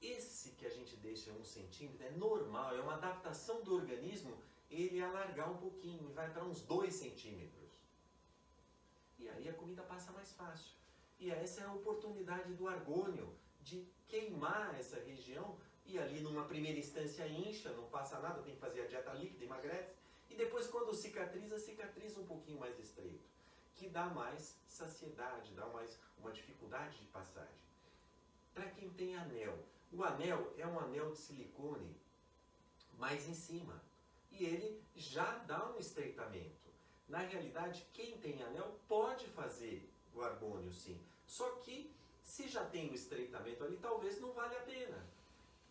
Esse 0.00 0.50
que 0.52 0.66
a 0.66 0.70
gente 0.70 0.96
deixa 0.96 1.32
um 1.32 1.44
centímetro 1.44 2.04
é 2.06 2.10
normal, 2.10 2.74
é 2.74 2.80
uma 2.80 2.94
adaptação 2.94 3.62
do 3.62 3.74
organismo 3.74 4.36
ele 4.70 5.02
alargar 5.02 5.50
um 5.50 5.56
pouquinho 5.58 6.10
e 6.10 6.12
vai 6.12 6.30
para 6.30 6.44
uns 6.44 6.60
dois 6.62 6.94
centímetros. 6.94 7.70
E 9.18 9.28
aí 9.28 9.48
a 9.48 9.54
comida 9.54 9.82
passa 9.82 10.12
mais 10.12 10.32
fácil. 10.32 10.72
E 11.18 11.30
essa 11.30 11.62
é 11.62 11.64
a 11.64 11.72
oportunidade 11.72 12.52
do 12.54 12.68
argônio 12.68 13.34
de 13.62 13.86
queimar 14.06 14.78
essa 14.78 14.98
região 15.00 15.56
e 15.86 15.98
ali 15.98 16.20
numa 16.20 16.44
primeira 16.44 16.78
instância 16.78 17.26
incha, 17.26 17.72
não 17.72 17.88
passa 17.88 18.18
nada, 18.18 18.42
tem 18.42 18.54
que 18.54 18.60
fazer 18.60 18.82
a 18.82 18.86
dieta 18.86 19.12
líquida, 19.14 19.44
emagrece. 19.44 19.94
E 20.28 20.34
depois 20.34 20.66
quando 20.66 20.92
cicatriza, 20.92 21.58
cicatriza 21.58 22.20
um 22.20 22.26
pouquinho 22.26 22.58
mais 22.58 22.78
estreito 22.78 23.24
que 23.76 23.88
dá 23.88 24.06
mais 24.06 24.56
saciedade, 24.66 25.52
dá 25.52 25.66
mais 25.66 25.98
uma 26.18 26.32
dificuldade 26.32 26.98
de 26.98 27.06
passagem. 27.06 27.54
Para 28.54 28.70
quem 28.70 28.88
tem 28.90 29.14
anel, 29.16 29.58
o 29.92 30.02
anel 30.02 30.52
é 30.56 30.66
um 30.66 30.80
anel 30.80 31.12
de 31.12 31.18
silicone 31.18 31.94
mais 32.98 33.28
em 33.28 33.34
cima 33.34 33.80
e 34.32 34.44
ele 34.44 34.82
já 34.96 35.38
dá 35.46 35.70
um 35.70 35.78
estreitamento. 35.78 36.66
Na 37.08 37.18
realidade, 37.18 37.86
quem 37.92 38.18
tem 38.18 38.42
anel 38.42 38.78
pode 38.88 39.26
fazer 39.28 39.88
o 40.14 40.22
argônio 40.22 40.72
sim, 40.72 41.00
só 41.26 41.50
que 41.56 41.94
Se 42.22 42.48
já 42.48 42.64
tem 42.64 42.90
o 42.90 42.94
estreitamento 42.94 43.62
ali, 43.62 43.76
talvez 43.76 44.20
não 44.20 44.32
vale 44.32 44.56
a 44.56 44.60
pena. 44.60 45.06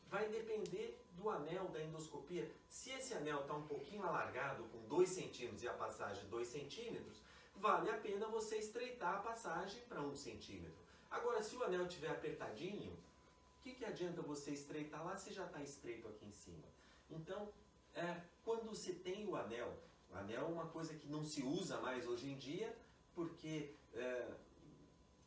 Vai 0.08 0.30
depender 0.30 0.98
do 1.12 1.30
anel 1.30 1.68
da 1.68 1.84
endoscopia. 1.84 2.50
Se 2.70 2.92
esse 2.92 3.14
anel 3.14 3.42
está 3.42 3.54
um 3.54 3.68
pouquinho 3.68 4.04
alargado, 4.04 4.64
com 4.70 4.80
2 4.88 5.10
centímetros 5.10 5.64
e 5.64 5.68
a 5.68 5.74
passagem 5.74 6.28
2 6.30 6.48
centímetros, 6.48 7.22
vale 7.58 7.90
a 7.90 7.98
pena 7.98 8.28
você 8.28 8.58
estreitar 8.58 9.16
a 9.16 9.22
passagem 9.22 9.82
para 9.82 10.02
1 10.02 10.10
um 10.10 10.16
centímetro. 10.16 10.86
Agora, 11.10 11.42
se 11.42 11.56
o 11.56 11.64
anel 11.64 11.86
estiver 11.86 12.10
apertadinho, 12.10 12.92
o 12.92 13.64
que, 13.64 13.74
que 13.74 13.86
adianta 13.86 14.22
você 14.22 14.52
estreitar 14.52 15.04
lá 15.04 15.18
se 15.18 15.34
já 15.34 15.46
está 15.46 15.62
estreito 15.62 16.08
aqui 16.08 16.26
em 16.26 16.32
cima? 16.32 16.68
Então, 17.10 17.50
é, 17.94 18.22
quando 18.44 18.66
você 18.66 18.94
tem 18.94 19.28
o 19.28 19.36
anel, 19.36 19.74
o 20.12 20.16
anel 20.16 20.42
é 20.42 20.46
uma 20.46 20.68
coisa 20.68 20.94
que 20.94 21.08
não 21.08 21.24
se 21.24 21.42
usa 21.44 21.80
mais 21.80 22.08
hoje 22.08 22.30
em 22.30 22.38
dia, 22.38 22.76
porque 23.14 23.74
é, 23.94 24.34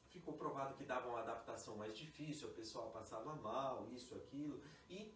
ficou 0.09 0.35
provado 0.35 0.75
que 0.75 0.85
dava 0.85 1.09
uma 1.09 1.21
adaptação 1.21 1.77
mais 1.77 1.97
difícil, 1.97 2.49
o 2.49 2.53
pessoal 2.53 2.91
passava 2.91 3.35
mal, 3.37 3.88
isso, 3.91 4.14
aquilo, 4.14 4.61
e 4.88 5.14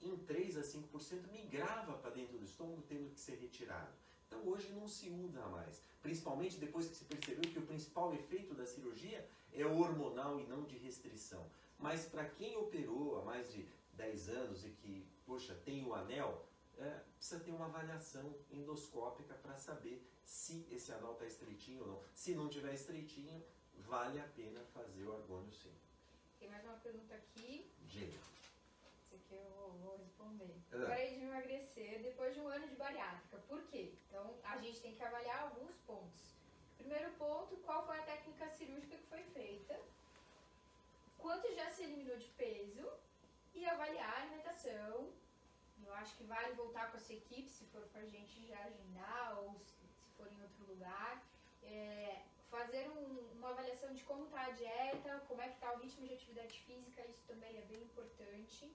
em 0.00 0.16
3 0.16 0.56
a 0.56 0.62
5% 0.62 1.30
migrava 1.30 1.94
para 1.94 2.10
dentro 2.10 2.38
do 2.38 2.44
estômago, 2.44 2.82
tendo 2.88 3.10
que 3.10 3.20
ser 3.20 3.36
retirado. 3.36 3.92
Então 4.26 4.46
hoje 4.48 4.72
não 4.72 4.88
se 4.88 5.10
usa 5.10 5.40
mais, 5.48 5.82
principalmente 6.02 6.58
depois 6.58 6.88
que 6.88 6.96
se 6.96 7.04
percebeu 7.04 7.50
que 7.50 7.58
o 7.58 7.66
principal 7.66 8.12
efeito 8.14 8.54
da 8.54 8.66
cirurgia 8.66 9.26
é 9.52 9.64
hormonal 9.64 10.40
e 10.40 10.46
não 10.46 10.64
de 10.64 10.76
restrição. 10.78 11.48
Mas 11.78 12.04
para 12.04 12.24
quem 12.24 12.56
operou 12.56 13.20
há 13.20 13.24
mais 13.24 13.52
de 13.52 13.66
10 13.94 14.28
anos 14.30 14.64
e 14.64 14.70
que, 14.70 15.06
poxa, 15.26 15.54
tem 15.64 15.84
o 15.84 15.94
anel, 15.94 16.44
é, 16.78 17.00
precisa 17.16 17.40
ter 17.40 17.50
uma 17.50 17.66
avaliação 17.66 18.34
endoscópica 18.50 19.34
para 19.34 19.56
saber 19.56 20.04
se 20.24 20.66
esse 20.70 20.92
anel 20.92 21.12
está 21.12 21.26
estreitinho 21.26 21.82
ou 21.82 21.86
não. 21.86 22.02
Se 22.14 22.34
não 22.34 22.48
tiver 22.48 22.74
estreitinho, 22.74 23.44
vale 23.78 24.20
a 24.20 24.24
pena 24.24 24.60
fazer 24.72 25.04
o 25.04 25.14
argônio 25.14 25.52
sim. 25.52 25.72
Tem 26.38 26.48
mais 26.48 26.64
uma 26.64 26.76
pergunta 26.76 27.14
aqui. 27.14 27.70
Diga. 27.86 28.18
Esse 29.04 29.14
aqui 29.16 29.34
eu 29.34 29.76
vou, 29.82 29.96
responder. 29.96 30.54
É. 30.72 30.86
Parei 30.86 31.14
de 31.14 31.24
emagrecer 31.24 32.02
depois 32.02 32.34
de 32.34 32.40
um 32.40 32.48
ano 32.48 32.66
de 32.66 32.74
bariátrica. 32.74 33.38
Por 33.48 33.62
quê? 33.64 33.92
Então, 34.08 34.34
a 34.42 34.58
gente 34.58 34.80
tem 34.80 34.94
que 34.94 35.02
avaliar 35.02 35.42
alguns 35.42 35.76
pontos. 35.92 36.22
Primeiro 36.78 37.10
ponto, 37.12 37.56
qual 37.66 37.86
foi 37.86 37.98
a 37.98 38.02
técnica 38.02 38.48
cirúrgica 38.48 38.96
que 38.96 39.12
foi 39.14 39.22
feita? 39.38 39.78
Quanto 41.18 41.54
já 41.54 41.70
se 41.70 41.82
eliminou 41.84 42.16
de 42.16 42.28
peso? 42.42 42.88
E 43.54 43.66
avaliar 43.66 44.12
a 44.12 44.22
alimentação. 44.22 45.12
Eu 45.86 45.94
acho 45.94 46.16
que 46.16 46.24
vale 46.24 46.54
voltar 46.54 46.90
com 46.90 46.96
a 46.96 47.00
sua 47.00 47.14
equipe, 47.14 47.48
se 47.48 47.64
for 47.66 47.82
para 47.92 48.02
a 48.02 48.06
gente 48.06 48.46
já 48.46 48.58
agendar 48.64 49.38
ou 49.38 49.54
se 49.60 50.10
for 50.16 50.32
em 50.32 50.42
outro 50.42 50.64
lugar. 50.66 51.22
É, 51.62 52.22
fazer 52.50 52.88
um, 52.90 53.30
uma 53.38 53.50
avaliação 53.50 53.92
de 53.92 54.02
como 54.04 54.24
está 54.24 54.46
a 54.46 54.50
dieta, 54.50 55.22
como 55.28 55.42
é 55.42 55.48
que 55.48 55.54
está 55.54 55.72
o 55.72 55.78
ritmo 55.78 56.06
de 56.06 56.14
atividade 56.14 56.58
física, 56.60 57.02
isso 57.06 57.22
também 57.26 57.56
é 57.58 57.62
bem 57.62 57.82
importante. 57.82 58.72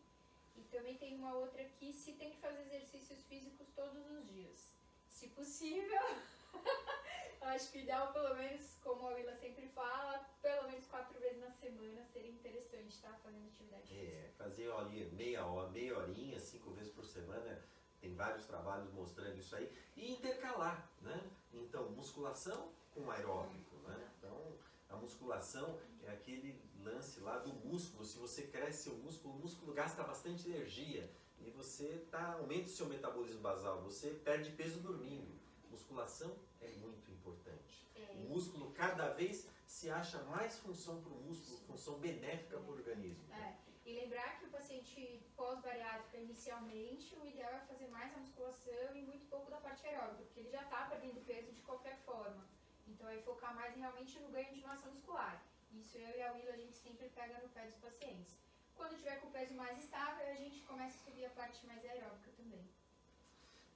E 0.55 0.61
também 0.71 0.95
tem 0.97 1.15
uma 1.15 1.33
outra 1.33 1.61
aqui, 1.61 1.91
se 1.93 2.13
tem 2.13 2.31
que 2.31 2.37
fazer 2.37 2.61
exercícios 2.63 3.23
físicos 3.25 3.67
todos 3.75 4.09
os 4.11 4.27
dias. 4.27 4.73
Se 5.07 5.27
possível, 5.29 6.07
acho 7.41 7.71
que 7.71 7.79
o 7.79 7.81
ideal, 7.81 8.13
pelo 8.13 8.35
menos, 8.35 8.77
como 8.83 9.07
a 9.07 9.13
Willa 9.13 9.35
sempre 9.35 9.67
fala, 9.69 10.19
pelo 10.41 10.69
menos 10.69 10.85
quatro 10.87 11.19
vezes 11.19 11.39
na 11.39 11.51
semana 11.51 12.05
seria 12.05 12.31
interessante 12.31 12.95
estar 12.95 13.11
tá 13.11 13.19
fazendo 13.23 13.47
atividade 13.47 13.83
é, 13.83 13.99
física. 13.99 14.17
É, 14.17 14.31
fazer 14.37 14.71
ali 14.71 15.05
meia 15.11 15.45
hora, 15.45 15.69
meia 15.69 15.97
horinha, 15.97 16.39
cinco 16.39 16.71
vezes 16.71 16.91
por 16.91 17.05
semana, 17.05 17.63
tem 17.99 18.13
vários 18.13 18.45
trabalhos 18.45 18.91
mostrando 18.93 19.37
isso 19.37 19.55
aí. 19.55 19.71
E 19.95 20.11
intercalar, 20.11 20.89
né? 21.01 21.19
Então, 21.53 21.89
musculação 21.91 22.71
com 22.93 23.09
aeróbico, 23.11 23.75
né? 23.87 24.11
Então, 24.17 24.57
a 24.89 24.95
musculação 24.95 25.79
é 26.03 26.11
aquele 26.11 26.59
lance 26.83 27.19
lá 27.19 27.37
do 27.39 27.53
músculo. 27.53 28.05
Se 28.05 28.17
você 28.17 28.43
cresce 28.47 28.83
seu 28.83 28.93
músculo, 28.97 29.35
o 29.35 29.39
músculo 29.39 29.73
gasta 29.73 30.03
bastante 30.03 30.47
energia 30.47 31.09
e 31.39 31.49
você 31.51 32.05
tá, 32.09 32.33
aumenta 32.33 32.65
o 32.65 32.71
seu 32.71 32.87
metabolismo 32.87 33.41
basal, 33.41 33.81
você 33.81 34.11
perde 34.11 34.51
peso 34.51 34.79
dormindo. 34.79 35.37
Musculação 35.77 36.35
é 36.59 36.69
muito 36.77 37.11
importante. 37.11 37.85
É. 37.95 38.13
O 38.13 38.29
músculo 38.29 38.71
cada 38.71 39.09
vez 39.13 39.47
se 39.67 39.91
acha 39.91 40.17
mais 40.23 40.57
função 40.57 40.99
para 41.01 41.11
o 41.11 41.21
músculo, 41.21 41.59
função 41.67 41.99
benéfica 41.99 42.57
para 42.57 42.71
o 42.71 42.73
organismo. 42.73 43.23
É. 43.31 43.55
E 43.85 43.93
lembrar 43.93 44.39
que 44.39 44.45
o 44.45 44.49
paciente 44.49 45.23
pós-bariátrica, 45.35 46.17
inicialmente, 46.17 47.15
o 47.15 47.25
ideal 47.27 47.51
é 47.53 47.59
fazer 47.59 47.87
mais 47.89 48.11
a 48.15 48.17
musculação 48.17 48.95
e 48.95 49.03
muito 49.03 49.27
pouco 49.27 49.51
da 49.51 49.57
parte 49.57 49.85
aeróbica, 49.85 50.23
porque 50.23 50.39
ele 50.39 50.49
já 50.49 50.63
está 50.63 50.87
perdendo 50.87 51.23
peso 51.25 51.53
de 51.53 51.61
qualquer 51.61 51.97
forma. 51.99 52.43
Então, 52.87 53.07
é 53.07 53.17
focar 53.19 53.53
mais 53.53 53.75
realmente 53.75 54.19
no 54.19 54.29
ganho 54.29 54.53
de 54.53 54.61
massa 54.61 54.89
muscular. 54.89 55.45
Isso 55.71 55.97
eu 55.99 56.17
e 56.17 56.21
a 56.23 56.33
Willa, 56.33 56.53
a 56.53 56.57
gente 56.57 56.75
sempre 56.75 57.07
pega 57.09 57.39
no 57.39 57.49
pé 57.49 57.67
dos 57.67 57.77
pacientes. 57.77 58.35
Quando 58.75 58.97
tiver 58.97 59.21
com 59.21 59.27
o 59.27 59.31
peso 59.31 59.53
mais 59.53 59.77
estável, 59.77 60.27
a 60.27 60.33
gente 60.33 60.61
começa 60.61 60.97
a 60.97 61.05
subir 61.05 61.25
a 61.25 61.29
parte 61.29 61.65
mais 61.67 61.85
aeróbica 61.85 62.31
também. 62.35 62.67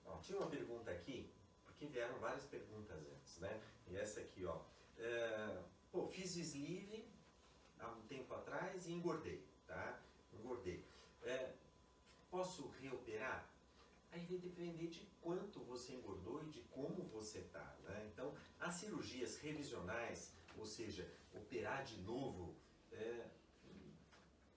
Ó, 0.05 0.17
tinha 0.17 0.39
uma 0.39 0.49
pergunta 0.49 0.91
aqui, 0.91 1.31
porque 1.81 1.87
vieram 1.87 2.19
várias 2.19 2.45
perguntas 2.45 2.95
antes, 3.07 3.39
né? 3.39 3.59
E 3.87 3.97
essa 3.97 4.19
aqui, 4.19 4.45
ó. 4.45 4.61
É, 4.99 5.63
pô, 5.91 6.05
fiz 6.05 6.35
sleeve 6.35 7.09
há 7.79 7.89
um 7.89 8.01
tempo 8.03 8.31
atrás 8.35 8.85
e 8.85 8.91
engordei, 8.91 9.43
tá? 9.65 9.99
Engordei. 10.31 10.85
É, 11.23 11.53
posso 12.29 12.67
reoperar? 12.79 13.49
Aí 14.11 14.23
vai 14.27 14.37
depender 14.37 14.89
de 14.89 15.07
quanto 15.21 15.59
você 15.61 15.93
engordou 15.93 16.43
e 16.43 16.49
de 16.49 16.61
como 16.69 17.03
você 17.05 17.39
está. 17.39 17.75
Né? 17.83 18.11
Então, 18.13 18.35
as 18.59 18.75
cirurgias 18.75 19.39
revisionais, 19.39 20.35
ou 20.59 20.67
seja, 20.67 21.11
operar 21.33 21.83
de 21.83 21.99
novo, 22.01 22.55
é, 22.91 23.25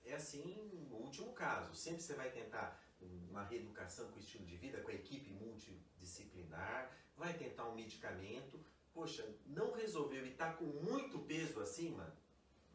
é 0.04 0.14
assim 0.14 0.88
o 0.90 0.96
último 0.96 1.32
caso. 1.32 1.74
Sempre 1.74 2.02
você 2.02 2.12
vai 2.12 2.30
tentar 2.30 2.84
uma 3.30 3.44
reeducação 3.44 4.10
com 4.10 4.18
estilo 4.18 4.44
de 4.44 4.56
vida, 4.56 4.82
com 4.82 4.90
a 4.90 4.94
equipe 4.94 5.32
multidisciplinar, 5.32 7.03
vai 7.16 7.32
tentar 7.34 7.68
um 7.68 7.74
medicamento. 7.74 8.58
Poxa, 8.92 9.28
não 9.46 9.72
resolveu 9.72 10.24
e 10.24 10.30
está 10.30 10.52
com 10.52 10.64
muito 10.64 11.18
peso 11.20 11.60
acima? 11.60 12.14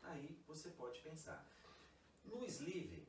Aí 0.04 0.38
você 0.48 0.70
pode 0.70 1.00
pensar. 1.00 1.46
No 2.26 2.46
sleeve, 2.46 3.08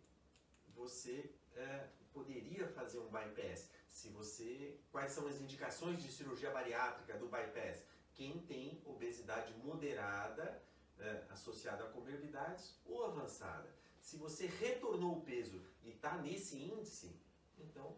você 0.75 1.31
é, 1.55 1.89
poderia 2.13 2.69
fazer 2.69 2.99
um 2.99 3.11
bypass. 3.11 3.71
Se 3.89 4.09
você, 4.11 4.79
quais 4.93 5.13
são 5.13 5.27
as 5.27 5.41
indicações 5.41 6.03
de 6.03 6.13
cirurgia 6.13 6.51
bariátrica 6.51 7.19
do 7.19 7.29
bypass? 7.29 7.85
Quem 8.15 8.41
tem 8.43 8.81
obesidade 8.85 9.53
moderada 9.55 10.63
é, 11.01 11.25
associada 11.31 11.85
a 11.85 11.89
comorbidades 11.89 12.75
ou 12.85 13.05
avançada. 13.05 13.75
Se 14.01 14.17
você 14.17 14.47
retornou 14.47 15.19
o 15.19 15.23
peso 15.23 15.63
e 15.83 15.91
está 15.91 16.17
nesse 16.19 16.59
índice, 16.59 17.19
então 17.59 17.97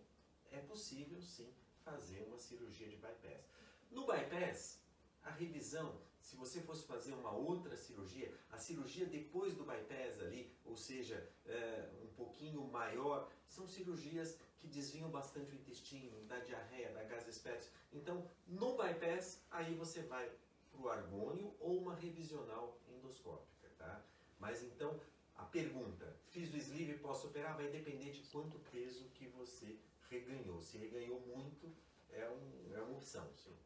é 0.51 0.59
possível 0.59 1.21
sim 1.21 1.53
fazer 1.85 2.23
uma 2.23 2.39
cirurgia 2.39 2.89
de 2.89 2.97
bypass. 2.97 3.51
No 3.91 4.07
bypass, 4.07 4.81
a 5.23 5.31
revisão, 5.31 6.01
se 6.21 6.37
você 6.37 6.61
fosse 6.61 6.85
fazer 6.87 7.13
uma 7.13 7.33
outra 7.33 7.77
cirurgia, 7.77 8.33
a 8.51 8.59
cirurgia 8.59 9.07
depois 9.07 9.55
do 9.55 9.65
bypass 9.65 10.21
ali, 10.21 10.51
ou 10.65 10.77
seja, 10.77 11.29
é, 11.47 11.91
um 12.03 12.09
pouquinho 12.15 12.65
maior, 12.69 13.31
são 13.49 13.67
cirurgias 13.67 14.39
que 14.59 14.69
desviam 14.69 15.11
bastante 15.11 15.53
o 15.53 15.55
intestino, 15.57 16.25
da 16.27 16.39
diarreia, 16.39 16.93
da 16.93 17.03
gasespésia. 17.03 17.71
Então, 17.93 18.31
no 18.47 18.77
bypass, 18.77 19.43
aí 19.51 19.75
você 19.75 20.03
vai 20.03 20.31
para 20.71 20.81
o 20.81 20.89
argônio 20.89 21.55
ou 21.59 21.79
uma 21.79 21.95
revisional 21.95 22.79
endoscópica, 22.89 23.69
tá? 23.77 24.03
Mas 24.39 24.63
então, 24.63 24.99
a 25.37 25.45
pergunta, 25.45 26.17
fiz 26.31 26.53
o 26.53 26.57
sleeve 26.57 26.99
posso 26.99 27.27
operar? 27.27 27.57
Vai 27.57 27.69
depender 27.69 28.11
de 28.13 28.23
quanto 28.31 28.59
peso 28.71 29.05
que 29.15 29.27
você 29.27 29.77
reganhou. 30.13 30.61
Se 30.61 30.77
reganhou 30.77 31.21
muito, 31.21 31.75
é, 32.11 32.29
um, 32.29 32.75
é 32.75 32.81
uma 32.83 32.97
opção, 32.97 33.33
sim. 33.35 33.57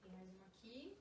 Tem 0.00 0.10
mais 0.12 0.28
uma 0.34 0.46
aqui. 0.46 0.96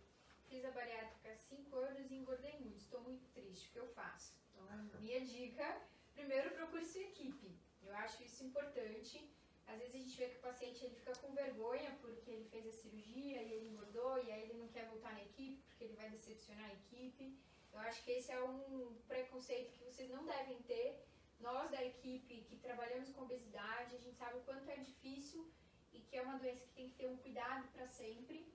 Fiz 0.50 0.66
a 0.66 0.72
bariátrica 0.72 1.32
há 1.32 1.36
5 1.36 1.76
anos 1.78 2.12
e 2.12 2.16
engordei 2.16 2.58
muito. 2.60 2.80
Estou 2.80 3.02
muito 3.02 3.26
triste. 3.34 3.70
O 3.70 3.72
que 3.74 3.80
eu 3.80 3.88
faço? 3.88 4.34
Então, 4.56 5.00
minha 5.00 5.22
dica, 5.22 5.82
primeiro 6.14 6.52
procure 6.52 6.86
sua 6.86 7.02
equipe. 7.02 7.52
Eu 7.84 7.96
acho 7.96 8.24
isso 8.24 8.44
importante. 8.44 9.30
Às 9.68 9.78
vezes 9.80 9.96
a 9.96 9.98
gente 10.00 10.18
vê 10.18 10.28
que 10.30 10.38
o 10.38 10.42
paciente 10.42 10.84
ele 10.84 10.96
fica 10.96 11.14
com 11.20 11.34
vergonha 11.34 11.96
porque 12.02 12.30
ele 12.30 12.46
fez 12.46 12.66
a 12.68 12.72
cirurgia 12.72 13.42
e 13.42 13.54
ele 13.54 13.70
engordou 13.70 14.22
e 14.22 14.32
aí 14.32 14.42
ele 14.44 14.60
não 14.60 14.68
quer 14.68 14.86
voltar 14.90 15.14
na 15.14 15.22
equipe 15.22 15.62
porque 15.68 15.84
ele 15.86 15.94
vai 15.94 16.10
decepcionar 16.10 16.70
a 16.70 16.74
equipe. 16.74 17.38
Eu 17.72 17.80
acho 17.80 18.04
que 18.04 18.12
esse 18.12 18.32
é 18.32 18.44
um 18.44 18.94
preconceito 19.08 19.72
que 19.72 19.86
vocês 19.86 20.10
não 20.10 20.26
devem 20.26 20.62
ter. 20.64 21.00
Nós 21.42 21.72
da 21.72 21.84
equipe 21.84 22.44
que 22.48 22.56
trabalhamos 22.58 23.10
com 23.10 23.24
obesidade, 23.24 23.96
a 23.96 24.00
gente 24.00 24.18
sabe 24.18 24.38
o 24.38 24.42
quanto 24.42 24.70
é 24.70 24.78
difícil 24.78 25.52
e 25.92 26.00
que 26.00 26.16
é 26.16 26.22
uma 26.22 26.38
doença 26.38 26.66
que 26.66 26.74
tem 26.74 26.90
que 26.90 26.98
ter 26.98 27.08
um 27.08 27.18
cuidado 27.18 27.68
para 27.70 27.88
sempre. 27.88 28.54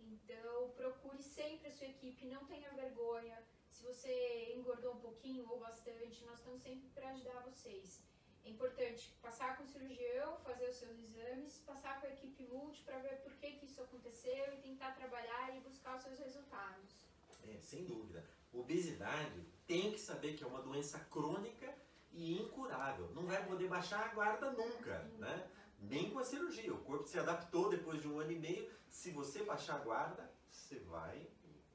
Então, 0.00 0.70
procure 0.76 1.22
sempre 1.22 1.68
a 1.68 1.72
sua 1.72 1.88
equipe, 1.88 2.26
não 2.26 2.44
tenha 2.46 2.70
vergonha. 2.70 3.42
Se 3.70 3.82
você 3.82 4.54
engordou 4.56 4.94
um 4.94 5.00
pouquinho 5.00 5.48
ou 5.50 5.58
bastante, 5.58 6.24
nós 6.24 6.38
estamos 6.38 6.62
sempre 6.62 6.88
para 6.94 7.10
ajudar 7.10 7.40
vocês. 7.40 8.02
É 8.44 8.50
importante 8.50 9.12
passar 9.20 9.56
com 9.56 9.64
o 9.64 9.66
cirurgião, 9.66 10.38
fazer 10.38 10.68
os 10.70 10.76
seus 10.76 10.98
exames, 10.98 11.58
passar 11.66 12.00
com 12.00 12.06
a 12.06 12.10
equipe 12.10 12.44
multi 12.44 12.82
para 12.82 12.98
ver 12.98 13.20
por 13.22 13.32
que, 13.34 13.52
que 13.52 13.66
isso 13.66 13.82
aconteceu 13.82 14.54
e 14.54 14.62
tentar 14.62 14.92
trabalhar 14.92 15.56
e 15.56 15.60
buscar 15.60 15.96
os 15.96 16.02
seus 16.02 16.18
resultados. 16.18 17.04
É, 17.46 17.58
sem 17.60 17.84
dúvida. 17.84 18.24
Obesidade 18.52 19.44
tem 19.66 19.92
que 19.92 19.98
saber 19.98 20.36
que 20.36 20.44
é 20.44 20.46
uma 20.46 20.62
doença 20.62 20.98
crônica 21.10 21.87
e 22.12 22.40
incurável. 22.40 23.10
Não 23.14 23.26
vai 23.26 23.44
poder 23.46 23.68
baixar 23.68 24.06
a 24.06 24.14
guarda 24.14 24.50
nunca, 24.52 24.98
né? 25.18 25.48
Nem 25.80 26.10
com 26.10 26.18
a 26.18 26.24
cirurgia. 26.24 26.72
O 26.72 26.82
corpo 26.82 27.06
se 27.06 27.18
adaptou 27.18 27.68
depois 27.68 28.00
de 28.00 28.08
um 28.08 28.18
ano 28.18 28.32
e 28.32 28.38
meio. 28.38 28.70
Se 28.88 29.10
você 29.10 29.44
baixar 29.44 29.76
a 29.76 29.84
guarda, 29.84 30.30
você 30.50 30.78
vai 30.80 31.28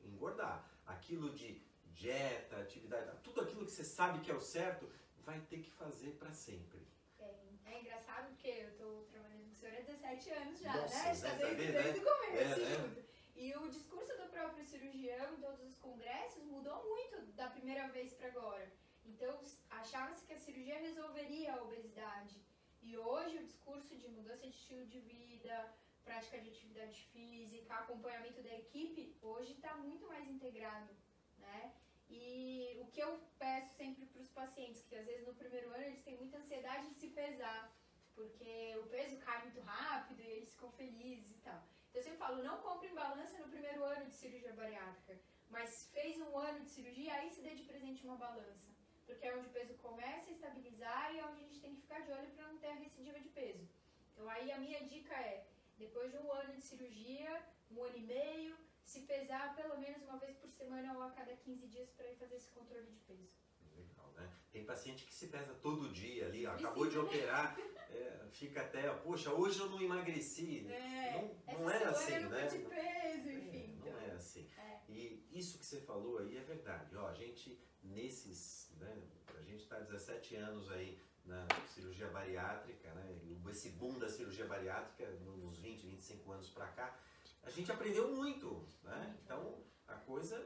engordar. 0.04 0.70
Aquilo 0.86 1.34
de 1.34 1.62
dieta, 1.94 2.58
atividade, 2.58 3.18
tudo 3.24 3.42
aquilo 3.42 3.66
que 3.66 3.72
você 3.72 3.84
sabe 3.84 4.20
que 4.20 4.32
é 4.32 4.36
o 4.36 4.42
certo, 4.42 4.90
vai 5.24 5.40
ter 5.42 5.60
que 5.62 5.72
fazer 5.72 6.12
para 6.18 6.32
sempre. 6.34 6.86
É, 7.20 7.34
é, 7.66 7.80
engraçado 7.80 8.28
porque 8.30 8.48
eu 8.48 8.70
estou 8.70 9.04
trabalhando 9.12 9.46
com 9.46 9.52
o 9.52 9.56
senhor 9.56 9.76
há 9.76 9.82
17 9.82 10.30
anos 10.32 10.60
já, 10.60 10.74
Nossa, 10.76 11.04
né? 11.04 11.12
Está 11.12 11.30
né? 11.30 11.36
desde, 11.38 11.56
vendo, 11.56 11.74
desde 11.74 12.00
né? 12.00 12.12
o 12.12 12.18
começo 12.18 12.62
É, 12.62 12.76
junto. 12.76 13.04
E 13.36 13.56
o 13.56 13.70
discurso 13.70 14.18
do 14.18 14.30
próprio 14.30 14.66
cirurgião 14.66 15.34
em 15.34 15.38
todos 15.38 15.62
os 15.66 15.78
congressos 15.78 16.44
mudou 16.44 16.84
muito 16.88 17.22
da 17.34 17.50
primeira 17.50 17.88
vez 17.88 18.14
para 18.14 18.28
agora. 18.28 18.72
Então, 19.06 19.40
achava-se 19.70 20.26
que 20.26 20.34
a 20.34 20.40
cirurgia 20.40 20.80
resolveria 20.80 21.54
a 21.54 21.62
obesidade. 21.64 22.42
E 22.82 22.98
hoje 22.98 23.38
o 23.38 23.46
discurso 23.46 23.96
de 23.96 24.08
mudança 24.10 24.48
de 24.48 24.56
estilo 24.56 24.86
de 24.86 25.00
vida, 25.00 25.74
prática 26.04 26.40
de 26.40 26.50
atividade 26.50 27.00
física, 27.14 27.74
acompanhamento 27.74 28.42
da 28.42 28.54
equipe, 28.54 29.16
hoje 29.22 29.54
está 29.54 29.74
muito 29.78 30.06
mais 30.08 30.28
integrado, 30.28 30.94
né? 31.38 31.74
E 32.10 32.78
o 32.82 32.86
que 32.88 33.02
eu 33.02 33.20
peço 33.40 33.74
sempre 33.76 34.06
para 34.06 34.22
os 34.22 34.30
pacientes, 34.30 34.84
que 34.84 34.96
às 34.96 35.06
vezes 35.06 35.26
no 35.26 35.34
primeiro 35.34 35.70
ano 35.72 35.84
eles 35.84 36.04
têm 36.04 36.18
muita 36.18 36.38
ansiedade 36.38 36.90
de 36.90 36.96
se 36.96 37.08
pesar, 37.08 37.74
porque 38.14 38.76
o 38.82 38.88
peso 38.88 39.18
cai 39.20 39.42
muito 39.44 39.62
rápido 39.62 40.22
e 40.22 40.28
eles 40.28 40.52
ficam 40.52 40.72
felizes 40.72 41.32
e 41.32 41.40
tal. 41.40 41.64
Então 41.90 42.02
eu 42.02 42.04
sempre 42.04 42.20
falo, 42.20 42.44
não 42.44 42.62
compre 42.62 42.90
em 42.90 42.96
balança 42.96 43.40
no 43.40 43.48
primeiro 43.48 43.84
ano 43.84 44.06
de 44.06 44.14
cirurgia 44.14 44.54
bariátrica, 44.54 45.20
mas 45.50 45.88
fez 45.94 46.20
um 46.20 46.38
ano 46.38 46.60
de 46.62 46.70
cirurgia, 46.70 47.14
aí 47.14 47.30
se 47.30 47.42
dê 47.42 47.56
de 47.56 47.64
presente 47.64 48.06
uma 48.06 48.18
balança. 48.18 48.73
Porque 49.06 49.26
é 49.26 49.36
onde 49.36 49.48
o 49.48 49.52
peso 49.52 49.74
começa 49.76 50.30
a 50.30 50.34
estabilizar 50.34 51.14
e 51.14 51.20
é 51.20 51.26
onde 51.26 51.42
a 51.42 51.48
gente 51.48 51.60
tem 51.60 51.76
que 51.76 51.82
ficar 51.82 52.00
de 52.02 52.12
olho 52.12 52.30
para 52.32 52.48
não 52.48 52.58
ter 52.58 52.68
a 52.68 52.74
recidiva 52.76 53.20
de 53.20 53.30
peso. 53.30 53.68
Então 54.14 54.30
aí 54.30 54.52
a 54.52 54.58
minha 54.60 54.84
dica 54.86 55.14
é, 55.16 55.46
depois 55.78 56.12
de 56.12 56.18
um 56.18 56.32
ano 56.32 56.54
de 56.54 56.62
cirurgia, 56.62 57.44
um 57.72 57.84
ano 57.84 57.98
e 57.98 58.02
meio, 58.02 58.56
se 58.84 59.02
pesar 59.02 59.56
pelo 59.56 59.78
menos 59.80 60.02
uma 60.04 60.18
vez 60.18 60.36
por 60.38 60.50
semana 60.50 60.94
ou 60.94 61.04
a 61.04 61.12
cada 61.12 61.36
15 61.36 61.68
dias 61.68 61.90
para 61.92 62.10
ir 62.12 62.16
fazer 62.16 62.36
esse 62.36 62.50
controle 62.52 62.86
de 62.92 63.00
peso. 63.00 63.30
Legal, 63.76 64.12
né? 64.12 64.32
Tem 64.52 64.66
paciente 64.66 65.06
que 65.06 65.14
se 65.14 65.28
pesa 65.28 65.54
todo 65.56 65.92
dia 65.92 66.28
ali, 66.28 66.46
ó, 66.46 66.52
acabou 66.54 66.88
de 66.88 66.98
operar, 67.00 67.58
é, 67.90 68.28
fica 68.32 68.62
até, 68.62 68.90
ó, 68.90 68.98
poxa, 69.00 69.34
hoje 69.34 69.60
eu 69.60 69.70
não 69.70 69.82
emagreci. 69.82 70.68
É, 70.70 71.14
não 71.48 71.60
não 71.60 71.70
é 71.72 71.76
essa 71.78 71.90
assim, 71.90 72.06
semana 72.12 72.24
eu 72.26 72.30
né? 72.30 72.42
não 72.42 72.50
perdi 72.50 72.70
peso, 72.70 73.30
É, 73.30 73.34
enfim. 73.34 73.68
não 73.80 73.88
então. 73.88 74.00
é 74.02 74.12
assim. 74.12 74.50
É. 74.58 74.80
E 74.90 75.26
isso 75.32 75.58
que 75.58 75.66
você 75.66 75.82
falou 75.82 76.20
aí 76.20 76.38
é 76.38 76.42
verdade. 76.42 76.96
Ó, 76.96 77.08
a 77.08 77.14
gente, 77.14 77.60
nesses, 77.82 78.63
né, 78.84 79.02
a 79.38 79.42
gente 79.42 79.64
está 79.64 79.80
17 79.80 80.36
anos 80.36 80.72
aí 80.72 81.00
na 81.26 81.48
cirurgia 81.74 82.08
bariátrica, 82.08 82.94
né, 82.94 83.20
esse 83.50 83.70
boom 83.70 83.98
da 83.98 84.10
cirurgia 84.10 84.46
bariátrica, 84.46 85.10
nos 85.22 85.58
20, 85.58 85.88
25 85.88 86.32
anos 86.32 86.50
para 86.50 86.68
cá, 86.68 87.00
a 87.44 87.50
gente 87.50 87.72
aprendeu 87.72 88.10
muito, 88.16 88.66
né? 88.84 89.18
Então, 89.24 89.58
a 89.88 89.96
coisa 89.96 90.44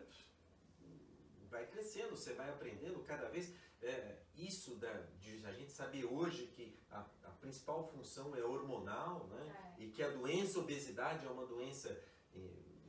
vai 1.50 1.66
crescendo, 1.68 2.12
você 2.12 2.34
vai 2.34 2.50
aprendendo 2.50 3.04
cada 3.04 3.30
vez. 3.30 3.54
É, 3.82 4.18
isso 4.36 4.76
da, 4.76 4.92
de 5.20 5.46
a 5.46 5.52
gente 5.52 5.72
saber 5.72 6.04
hoje 6.06 6.48
que 6.48 6.78
a, 6.90 7.06
a 7.24 7.30
principal 7.40 7.88
função 7.88 8.36
é 8.36 8.44
hormonal, 8.44 9.28
né? 9.28 9.76
É. 9.78 9.84
E 9.84 9.90
que 9.90 10.02
a 10.02 10.10
doença 10.10 10.60
obesidade 10.60 11.26
é 11.26 11.30
uma 11.30 11.46
doença 11.46 11.90
eh, 12.36 12.40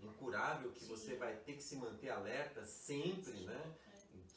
incurável, 0.03 0.72
que 0.72 0.80
Sim. 0.80 0.88
você 0.88 1.14
vai 1.14 1.36
ter 1.36 1.55
que 1.55 1.62
se 1.62 1.76
manter 1.76 2.09
alerta 2.09 2.64
sempre, 2.64 3.32
Sim. 3.32 3.46
né? 3.46 3.76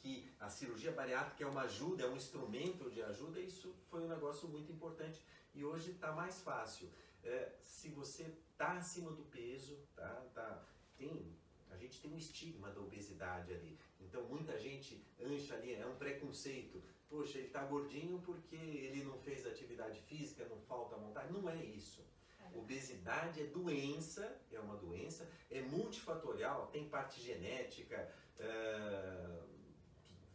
Que 0.02 0.28
a 0.40 0.48
cirurgia 0.48 0.90
bariátrica 0.90 1.44
é 1.44 1.46
uma 1.46 1.62
ajuda, 1.62 2.02
é 2.02 2.08
um 2.08 2.16
instrumento 2.16 2.90
de 2.90 3.00
ajuda, 3.02 3.38
isso 3.38 3.72
foi 3.88 4.00
um 4.02 4.08
negócio 4.08 4.48
muito 4.48 4.72
importante 4.72 5.24
e 5.54 5.64
hoje 5.64 5.92
está 5.92 6.10
mais 6.12 6.40
fácil. 6.40 6.90
É, 7.22 7.52
se 7.62 7.88
você 7.90 8.24
está 8.50 8.72
acima 8.72 9.12
do 9.12 9.22
peso, 9.24 9.78
tá, 9.94 10.08
tá, 10.34 10.64
tem, 10.96 11.36
a 11.70 11.76
gente 11.76 12.00
tem 12.00 12.12
um 12.12 12.18
estigma 12.18 12.70
da 12.70 12.80
obesidade 12.80 13.52
ali. 13.52 13.78
Então 14.00 14.24
muita 14.24 14.58
gente 14.58 15.04
ancha 15.20 15.54
ali, 15.54 15.74
é 15.74 15.86
um 15.86 15.94
preconceito. 15.94 16.82
Poxa, 17.08 17.38
ele 17.38 17.46
está 17.46 17.62
gordinho 17.64 18.20
porque 18.22 18.56
ele 18.56 19.04
não 19.04 19.18
fez 19.18 19.46
atividade 19.46 20.00
física, 20.00 20.48
não 20.48 20.60
falta 20.62 20.96
vontade. 20.96 21.32
Não 21.32 21.48
é 21.48 21.62
isso. 21.64 22.04
É. 22.40 22.58
Obesidade 22.58 23.40
é 23.40 23.44
doença, 23.44 24.40
é 24.50 24.58
uma 24.58 24.76
doença, 24.76 25.28
é 25.50 25.60
multifatorial, 25.60 26.66
tem 26.68 26.88
parte 26.88 27.20
genética, 27.20 28.12
é, 28.38 29.42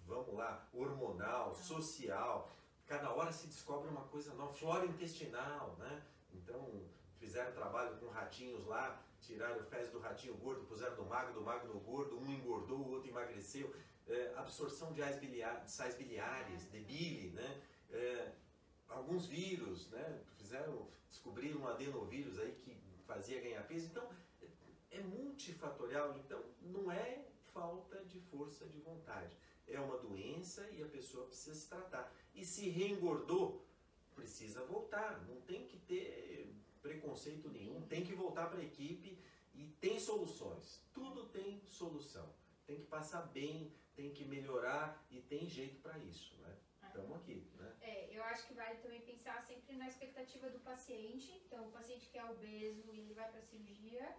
vamos 0.07 0.33
lá, 0.33 0.67
hormonal, 0.73 1.53
social. 1.53 2.49
Cada 2.85 3.11
hora 3.11 3.31
se 3.31 3.47
descobre 3.47 3.89
uma 3.89 4.03
coisa 4.03 4.33
nova, 4.33 4.53
flora 4.53 4.85
intestinal, 4.85 5.75
né? 5.77 6.01
Então, 6.33 6.81
fizeram 7.19 7.51
trabalho 7.51 7.97
com 7.97 8.07
ratinhos 8.07 8.65
lá, 8.65 9.03
tiraram 9.21 9.59
o 9.59 9.63
fezes 9.65 9.91
do 9.91 9.99
ratinho 9.99 10.35
gordo, 10.35 10.65
puseram 10.65 10.95
do 10.95 11.05
magro, 11.05 11.33
do 11.33 11.41
magro 11.41 11.73
no 11.73 11.79
gordo, 11.81 12.17
um 12.17 12.31
engordou, 12.31 12.79
o 12.79 12.91
outro 12.91 13.09
emagreceu. 13.09 13.73
É, 14.07 14.33
absorção 14.37 14.93
de 14.93 15.01
sais 15.01 15.19
biliares, 15.19 15.69
sais 15.69 15.95
biliares 15.95 16.71
de 16.71 16.79
bile, 16.79 17.31
né? 17.31 17.61
É, 17.91 18.31
alguns 18.87 19.25
vírus, 19.25 19.89
né? 19.89 20.21
Fizeram, 20.37 20.87
descobriram 21.09 21.59
um 21.59 21.67
adenovírus 21.67 22.39
aí 22.39 22.53
que 22.53 22.73
fazia 23.05 23.41
ganhar 23.41 23.67
peso. 23.67 23.87
Então, 23.87 24.09
é 24.91 25.01
multifatorial, 25.01 26.15
então 26.17 26.41
não 26.61 26.89
é 26.89 27.25
falta 27.53 27.97
de 28.05 28.19
força 28.19 28.65
de 28.67 28.79
vontade. 28.79 29.35
É 29.68 29.80
uma 29.80 29.97
doença 29.97 30.68
e 30.72 30.82
a 30.82 30.88
pessoa 30.88 31.26
precisa 31.28 31.55
se 31.55 31.68
tratar. 31.68 32.13
E 32.34 32.45
se 32.45 32.70
reengordou, 32.70 33.65
precisa 34.15 34.63
voltar. 34.63 35.26
Não 35.28 35.41
tem 35.41 35.68
que 35.68 35.78
ter 35.78 36.55
preconceito 36.82 37.49
nenhum, 37.49 37.82
tem 37.82 38.05
que 38.05 38.13
voltar 38.13 38.49
para 38.49 38.59
a 38.59 38.63
equipe 38.63 39.22
e 39.53 39.68
tem 39.82 39.99
soluções. 39.99 40.82
Tudo 40.93 41.28
tem 41.30 41.61
solução. 41.68 42.34
Tem 42.65 42.80
que 42.80 42.86
passar 42.86 43.24
bem, 43.28 43.74
tem 43.95 44.11
que 44.13 44.24
melhorar 44.26 45.05
e 45.09 45.22
tem 45.22 45.47
jeito 45.49 45.82
para 45.82 45.97
isso, 45.99 46.36
né? 46.41 46.55
Estamos 46.84 47.18
aqui, 47.18 47.47
né? 47.55 47.76
É, 47.82 48.18
eu 48.18 48.24
acho 48.24 48.47
que 48.47 48.53
vale 48.53 48.76
também 48.80 49.01
pensar 49.01 49.41
sempre 49.41 49.76
na 49.76 49.88
expectativa 49.88 50.49
do 50.49 50.59
paciente. 50.59 51.32
Então, 51.45 51.68
o 51.68 51.72
paciente 51.72 52.07
que 52.09 52.18
é 52.18 52.26
obeso 52.26 52.91
e 52.93 52.99
ele 52.99 53.13
vai 53.13 53.30
para 53.30 53.41
cirurgia, 53.41 54.15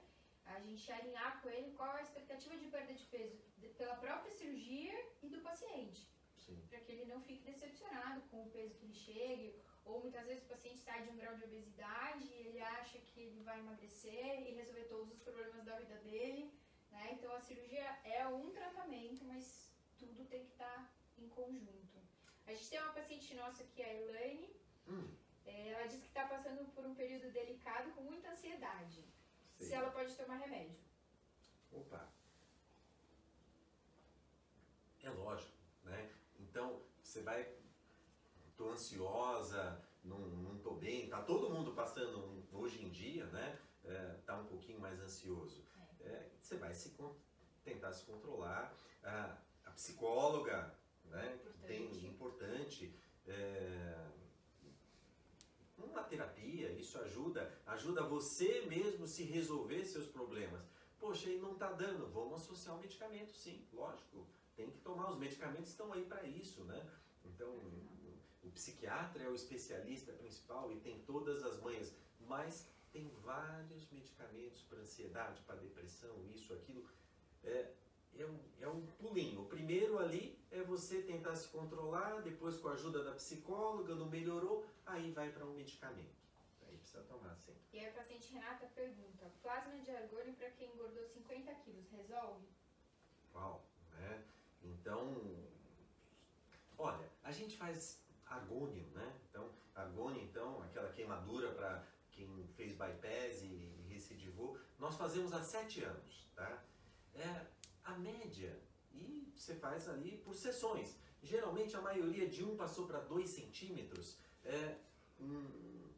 a 0.55 0.61
gente 0.61 0.91
alinhar 0.93 1.41
com 1.41 1.49
ele 1.51 1.73
qual 1.79 1.91
a 1.97 2.03
expectativa 2.03 2.57
de 2.57 2.67
perda 2.75 2.95
de 2.95 3.05
peso 3.07 3.39
pela 3.79 3.97
própria 3.97 4.33
cirurgia 4.33 4.97
e 5.23 5.29
do 5.29 5.41
paciente, 5.41 6.09
para 6.69 6.81
que 6.81 6.93
ele 6.93 7.05
não 7.05 7.21
fique 7.21 7.45
decepcionado 7.45 8.21
com 8.31 8.43
o 8.45 8.51
peso 8.51 8.75
que 8.79 8.85
ele 8.87 8.95
chegue. 8.95 9.55
Ou 9.85 10.01
muitas 10.01 10.27
vezes 10.27 10.45
o 10.45 10.49
paciente 10.49 10.79
sai 10.79 11.03
de 11.03 11.11
um 11.11 11.17
grau 11.17 11.35
de 11.37 11.45
obesidade 11.45 12.25
e 12.27 12.47
ele 12.47 12.61
acha 12.61 12.99
que 12.99 13.21
ele 13.21 13.41
vai 13.43 13.59
emagrecer 13.59 14.43
e 14.47 14.55
resolver 14.61 14.85
todos 14.85 15.13
os 15.13 15.21
problemas 15.21 15.65
da 15.65 15.79
vida 15.79 15.97
dele. 16.07 16.53
Né? 16.91 17.11
Então, 17.13 17.33
a 17.35 17.41
cirurgia 17.41 17.89
é 18.05 18.27
um 18.27 18.51
tratamento, 18.51 19.25
mas 19.25 19.73
tudo 19.99 20.25
tem 20.27 20.45
que 20.45 20.53
estar 20.53 20.93
em 21.17 21.29
conjunto. 21.29 21.97
A 22.47 22.53
gente 22.53 22.71
tem 22.71 22.81
uma 22.81 22.93
paciente 22.93 23.35
nossa 23.35 23.65
que 23.65 23.83
é 23.83 23.91
a 23.91 23.95
Elaine. 24.03 24.51
Hum, 24.89 25.09
É, 25.47 25.71
ela 25.71 25.87
diz 25.87 26.01
que 26.01 26.09
está 26.09 26.27
passando 26.27 26.63
por 26.75 26.85
um 26.85 26.95
período 26.95 27.31
delicado 27.33 27.91
com 27.93 28.03
muita 28.03 28.31
ansiedade. 28.31 29.03
Sei. 29.59 29.69
Se 29.69 29.75
ela 29.75 29.91
pode 29.91 30.15
tomar 30.15 30.37
remédio. 30.37 30.77
Opa! 31.73 32.09
É 35.03 35.11
lógico, 35.11 35.53
né? 35.85 36.11
Então, 36.39 36.83
você 37.03 37.23
vai. 37.23 37.57
Tô 38.57 38.71
ansiosa, 38.71 39.81
não, 40.03 40.19
não 40.19 40.59
tô 40.59 40.75
bem, 40.75 41.09
tá 41.09 41.23
todo 41.23 41.55
mundo 41.55 41.73
passando 41.75 42.45
hoje 42.53 42.85
em 42.85 42.91
dia, 42.91 43.25
né? 43.27 43.57
É, 43.85 44.17
tá 44.27 44.37
um 44.37 44.47
pouquinho 44.47 44.81
mais 44.81 45.01
ansioso. 45.01 45.65
É, 46.01 46.29
você 46.41 46.57
vai 46.57 46.75
se 46.75 46.97
tentar 47.65 47.93
se 47.93 48.05
controlar. 48.05 48.75
A, 49.05 49.39
a 49.65 49.71
psicóloga, 49.71 50.75
né? 51.05 51.35
Importante. 51.35 51.67
Tem 51.67 52.07
importante. 52.09 52.95
é, 53.27 54.09
terapia, 56.05 56.71
isso 56.73 56.99
ajuda, 57.01 57.53
ajuda 57.67 58.03
você 58.03 58.63
mesmo 58.63 59.07
se 59.07 59.23
resolver 59.25 59.85
seus 59.85 60.07
problemas. 60.07 60.63
Poxa, 60.99 61.31
e 61.31 61.39
não 61.39 61.53
está 61.53 61.71
dando, 61.73 62.09
vamos 62.09 62.43
associar 62.43 62.77
o 62.77 62.81
medicamento, 62.81 63.33
sim, 63.33 63.65
lógico. 63.73 64.27
Tem 64.57 64.71
que 64.71 64.79
tomar, 64.79 65.11
os 65.11 65.19
medicamentos 65.19 65.71
estão 65.71 65.93
aí 65.93 66.05
para 66.05 66.25
isso, 66.25 66.65
né? 66.65 66.85
Então, 67.25 67.49
o 68.43 68.51
psiquiatra 68.51 69.23
é 69.23 69.29
o 69.29 69.35
especialista 69.35 70.13
principal 70.13 70.73
e 70.73 70.81
tem 70.81 70.99
todas 71.01 71.45
as 71.45 71.61
manhas, 71.61 71.95
mas 72.27 72.69
tem 72.93 73.09
vários 73.23 73.89
medicamentos 73.91 74.63
para 74.63 74.79
ansiedade, 74.79 75.41
para 75.43 75.57
depressão, 75.57 76.17
isso, 76.35 76.53
aquilo. 76.53 76.89
É, 77.45 77.73
é, 78.17 78.25
um, 78.25 78.39
é 78.61 78.69
um 78.69 78.87
pulinho. 78.99 79.43
O 79.43 79.47
primeiro 79.47 79.99
ali 79.99 80.39
é 80.51 80.63
você 80.63 81.03
tentar 81.03 81.35
se 81.35 81.49
controlar, 81.49 82.21
depois 82.23 82.57
com 82.59 82.69
a 82.69 82.73
ajuda 82.73 83.05
da 83.05 83.13
psicóloga, 83.13 83.95
não 83.95 84.09
melhorou, 84.09 84.67
aí 84.87 85.11
vai 85.13 85.31
para 85.31 85.45
um 85.45 85.55
medicamento. 85.55 86.17
Aí 86.67 86.77
precisa 86.77 87.03
tomar 87.03 87.35
sempre. 87.37 87.61
E 87.73 87.79
aí 87.79 87.87
a 87.87 87.93
paciente 87.93 88.33
Renata 88.33 88.67
pergunta, 88.75 89.31
plasma 89.43 89.79
de 89.81 89.91
argônio 89.91 90.35
para 90.35 90.51
quem 90.51 90.73
engordou 90.73 91.05
50 91.05 91.55
quilos, 91.55 91.91
resolve? 91.91 92.47
Uau, 93.35 93.65
né? 93.93 94.25
Então, 94.63 95.15
Olha, 96.79 97.11
a 97.25 97.33
gente 97.33 97.57
faz 97.57 98.01
argônio, 98.25 98.87
né? 98.95 99.13
Então, 99.29 99.51
argônio, 99.75 100.23
então, 100.23 100.63
aquela 100.63 100.93
queimadura 100.93 101.51
para 101.51 101.85
quem 102.13 102.47
fez 102.57 102.77
bypass 102.77 103.43
e 103.43 103.85
recidivou, 103.89 104.57
nós 104.79 104.97
fazemos 104.97 105.33
há 105.33 105.43
sete 105.43 105.83
anos, 105.83 106.29
tá? 106.37 106.63
É 107.17 107.47
a 107.89 107.99
média 107.99 108.55
e 108.93 109.33
você 109.35 109.55
faz 109.55 109.89
ali 109.89 110.19
por 110.19 110.35
sessões. 110.35 110.97
Geralmente 111.23 111.77
a 111.77 111.81
maioria 111.81 112.29
de 112.29 112.45
um 112.45 112.57
passou 112.57 112.87
para 112.87 113.01
dois 113.01 113.31
centímetros, 113.31 114.17
é, 114.45 114.77
hum, 115.21 115.89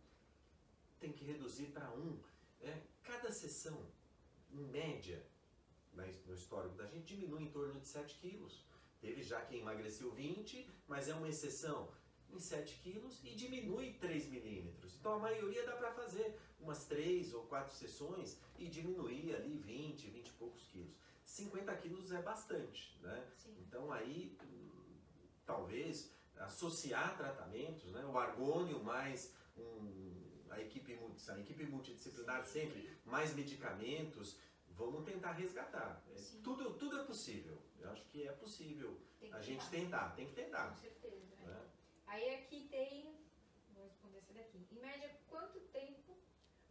tem 0.99 1.12
que 1.12 1.24
reduzir 1.24 1.66
para 1.66 1.91
um. 1.91 2.18
É, 2.61 2.80
cada 3.03 3.32
sessão, 3.32 3.78
em 4.53 4.64
média, 4.66 5.24
no 6.26 6.34
histórico 6.34 6.76
da 6.76 6.86
gente, 6.86 7.14
diminui 7.14 7.43
em 7.43 7.51
torno 7.51 7.80
de 7.80 7.86
7 7.86 8.16
quilos. 8.16 8.64
Teve 9.01 9.22
já 9.22 9.41
quem 9.43 9.61
emagreceu 9.61 10.11
20, 10.12 10.68
mas 10.86 11.09
é 11.09 11.14
uma 11.14 11.28
exceção 11.28 11.91
em 12.30 12.38
7 12.38 12.76
quilos 12.82 13.20
e 13.24 13.34
diminui 13.34 13.95
3 13.95 14.28
milímetros. 14.28 14.95
Então 14.97 15.14
a 15.14 15.18
maioria 15.18 15.64
dá 15.64 15.72
para 15.72 15.93
fazer 15.93 16.38
umas 16.61 16.84
3 16.84 17.34
ou 17.34 17.43
4 17.47 17.74
sessões 17.74 18.38
e 18.59 18.66
diminuir 18.68 19.34
ali 19.34 19.57
20, 19.57 20.11
20 20.11 20.28
e 20.28 20.32
poucos 20.34 20.62
quilos. 20.68 20.95
50 21.31 21.76
quilos 21.76 22.12
é 22.12 22.20
bastante, 22.20 22.99
né? 23.01 23.24
Sim. 23.37 23.55
Então 23.61 23.93
aí 23.93 24.37
talvez 25.47 26.12
associar 26.37 27.16
tratamentos, 27.16 27.93
né? 27.93 28.05
o 28.05 28.18
argônio 28.18 28.83
mais 28.83 29.35
um, 29.57 30.12
a, 30.51 30.61
equipe, 30.61 30.99
a 31.28 31.39
equipe 31.39 31.66
multidisciplinar 31.66 32.45
Sim. 32.45 32.53
sempre, 32.53 32.99
mais 33.05 33.35
medicamentos, 33.35 34.39
vamos 34.70 35.05
tentar 35.05 35.33
resgatar. 35.33 36.03
É, 36.11 36.20
tudo, 36.43 36.74
tudo 36.74 37.01
é 37.01 37.05
possível. 37.05 37.62
Eu 37.78 37.91
acho 37.91 38.05
que 38.07 38.26
é 38.26 38.33
possível 38.33 39.01
a 39.33 39.41
gente 39.41 39.68
tentar, 39.70 40.11
tem 40.16 40.26
que 40.26 40.35
tentar. 40.35 40.70
Com 40.70 40.76
certeza. 40.76 41.37
Né? 41.45 41.70
Aí 42.07 42.35
aqui 42.35 42.66
tem, 42.68 43.14
vou 43.72 43.85
responder 43.85 44.18
essa 44.18 44.33
daqui. 44.33 44.66
Em 44.72 44.81
média, 44.81 45.14
quanto 45.28 45.61
tempo, 45.61 46.18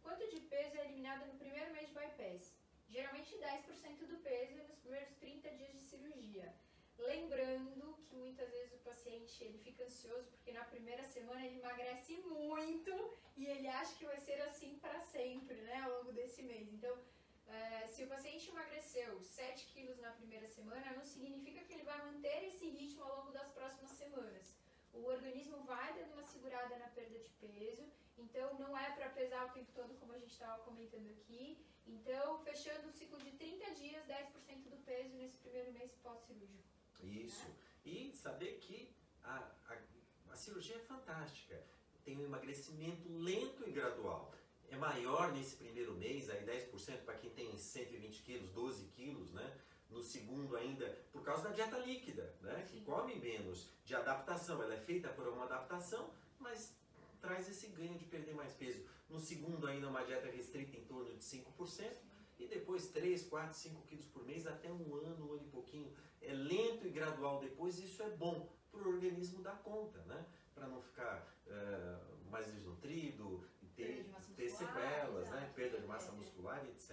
quanto 0.02 0.28
de 0.28 0.40
peso 0.40 0.76
é 0.76 0.84
eliminado 0.84 1.26
no 1.26 1.38
primeiro 1.38 1.72
mês 1.72 1.88
de 1.88 1.94
bypass? 1.94 2.59
Geralmente 2.90 3.36
10% 3.36 4.06
do 4.06 4.16
peso 4.18 4.56
nos 4.68 4.78
primeiros 4.78 5.14
30 5.20 5.48
dias 5.50 5.72
de 5.72 5.78
cirurgia. 5.78 6.52
Lembrando 6.98 7.96
que 8.06 8.16
muitas 8.16 8.50
vezes 8.50 8.74
o 8.74 8.78
paciente 8.78 9.44
ele 9.44 9.58
fica 9.58 9.84
ansioso 9.84 10.28
porque 10.32 10.52
na 10.52 10.64
primeira 10.64 11.04
semana 11.04 11.46
ele 11.46 11.60
emagrece 11.60 12.16
muito 12.16 12.92
e 13.36 13.46
ele 13.46 13.68
acha 13.68 13.94
que 13.96 14.04
vai 14.04 14.18
ser 14.18 14.40
assim 14.42 14.76
para 14.80 15.00
sempre, 15.00 15.56
né, 15.62 15.80
ao 15.82 15.98
longo 15.98 16.12
desse 16.12 16.42
mês. 16.42 16.68
Então, 16.72 16.94
é, 17.46 17.86
se 17.86 18.02
o 18.04 18.08
paciente 18.08 18.50
emagreceu 18.50 19.22
7 19.22 19.66
quilos 19.72 19.98
na 19.98 20.10
primeira 20.10 20.48
semana, 20.48 20.92
não 20.92 21.04
significa 21.04 21.64
que 21.64 21.72
ele 21.72 21.84
vai 21.84 21.98
manter 22.04 22.44
esse 22.48 22.68
ritmo 22.68 23.04
ao 23.04 23.18
longo 23.18 23.32
das 23.32 23.50
próximas 23.52 23.92
semanas. 23.92 24.54
O 24.92 25.04
organismo 25.04 25.62
vai 25.62 25.94
dando 25.94 26.12
uma 26.14 26.24
segurada 26.24 26.76
na 26.76 26.88
perda 26.88 27.18
de 27.20 27.30
peso, 27.40 27.84
então 28.18 28.58
não 28.58 28.76
é 28.76 28.90
para 28.90 29.08
pesar 29.10 29.46
o 29.46 29.52
tempo 29.52 29.70
todo, 29.72 29.98
como 30.00 30.12
a 30.12 30.18
gente 30.18 30.32
estava 30.32 30.62
comentando 30.64 31.08
aqui. 31.08 31.64
Então, 31.90 32.38
fechando 32.44 32.88
o 32.88 32.92
ciclo 32.92 33.18
de 33.18 33.32
30 33.32 33.74
dias, 33.74 34.06
10% 34.06 34.70
do 34.70 34.76
peso 34.84 35.14
nesse 35.16 35.38
primeiro 35.38 35.72
mês 35.72 35.92
pós-cirúrgico. 36.02 36.62
Isso. 37.02 37.48
Né? 37.48 37.54
E 37.84 38.12
saber 38.12 38.58
que 38.60 38.94
a, 39.24 39.38
a, 39.68 39.76
a 40.30 40.36
cirurgia 40.36 40.76
é 40.76 40.80
fantástica. 40.80 41.60
Tem 42.04 42.16
um 42.16 42.24
emagrecimento 42.24 43.08
lento 43.08 43.68
e 43.68 43.72
gradual. 43.72 44.32
É 44.68 44.76
maior 44.76 45.32
nesse 45.32 45.56
primeiro 45.56 45.94
mês, 45.96 46.30
aí 46.30 46.44
10% 46.44 47.04
para 47.04 47.18
quem 47.18 47.30
tem 47.30 47.58
120 47.58 48.22
quilos, 48.22 48.50
12 48.52 48.84
quilos, 48.88 49.32
né? 49.32 49.60
no 49.90 50.00
segundo 50.00 50.56
ainda, 50.56 50.86
por 51.12 51.24
causa 51.24 51.48
da 51.48 51.50
dieta 51.50 51.76
líquida, 51.78 52.32
né? 52.40 52.64
que 52.70 52.80
come 52.82 53.16
menos, 53.16 53.68
de 53.84 53.96
adaptação. 53.96 54.62
Ela 54.62 54.74
é 54.74 54.80
feita 54.80 55.08
por 55.08 55.26
uma 55.26 55.44
adaptação, 55.44 56.08
mas 56.38 56.72
traz 57.20 57.48
esse 57.48 57.68
ganho 57.68 57.98
de 57.98 58.04
perder 58.04 58.34
mais 58.34 58.52
peso. 58.54 58.84
No 59.08 59.18
segundo 59.18 59.66
ainda 59.66 59.88
uma 59.88 60.04
dieta 60.04 60.28
restrita 60.28 60.76
em 60.76 60.84
torno 60.84 61.14
de 61.14 61.22
5%, 61.22 61.90
e 62.38 62.46
depois 62.46 62.88
3, 62.88 63.28
4, 63.28 63.54
5 63.54 63.82
quilos 63.82 64.06
por 64.06 64.24
mês, 64.24 64.46
até 64.46 64.72
um 64.72 64.94
ano, 64.94 65.28
um 65.28 65.32
ano 65.34 65.42
e 65.44 65.50
pouquinho. 65.50 65.92
É 66.22 66.32
lento 66.32 66.86
e 66.86 66.90
gradual 66.90 67.38
depois, 67.38 67.78
isso 67.78 68.02
é 68.02 68.08
bom 68.10 68.48
para 68.70 68.80
o 68.80 68.88
organismo 68.88 69.42
dar 69.42 69.58
conta, 69.62 69.98
né? 70.04 70.24
Para 70.54 70.66
não 70.66 70.80
ficar 70.80 71.26
uh, 71.46 72.30
mais 72.30 72.46
desnutrido, 72.46 73.44
ter, 73.76 74.06
ter 74.36 74.48
sequelas, 74.48 75.28
né? 75.30 75.52
perda 75.54 75.80
de 75.80 75.86
massa 75.86 76.12
muscular 76.12 76.64
e 76.64 76.70
etc. 76.70 76.92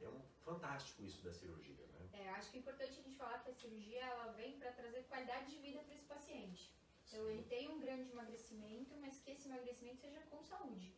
É. 0.00 0.04
é 0.04 0.08
um 0.08 0.20
fantástico 0.44 1.02
isso 1.02 1.22
da 1.22 1.32
cirurgia. 1.32 1.86
É, 2.12 2.30
acho 2.30 2.50
que 2.50 2.56
é 2.56 2.60
importante 2.60 2.90
a 2.90 3.02
gente 3.02 3.16
falar 3.16 3.38
que 3.40 3.50
a 3.50 3.54
cirurgia 3.54 4.00
ela 4.00 4.32
vem 4.32 4.58
para 4.58 4.72
trazer 4.72 5.02
qualidade 5.04 5.50
de 5.50 5.58
vida 5.58 5.80
para 5.80 5.94
esse 5.94 6.06
paciente. 6.06 6.72
Então 7.06 7.28
ele 7.30 7.44
tem 7.44 7.68
um 7.68 7.78
grande 7.78 8.10
emagrecimento, 8.10 8.96
mas 8.96 9.18
que 9.20 9.30
esse 9.30 9.48
emagrecimento 9.48 10.00
seja 10.00 10.20
com 10.30 10.42
saúde. 10.42 10.94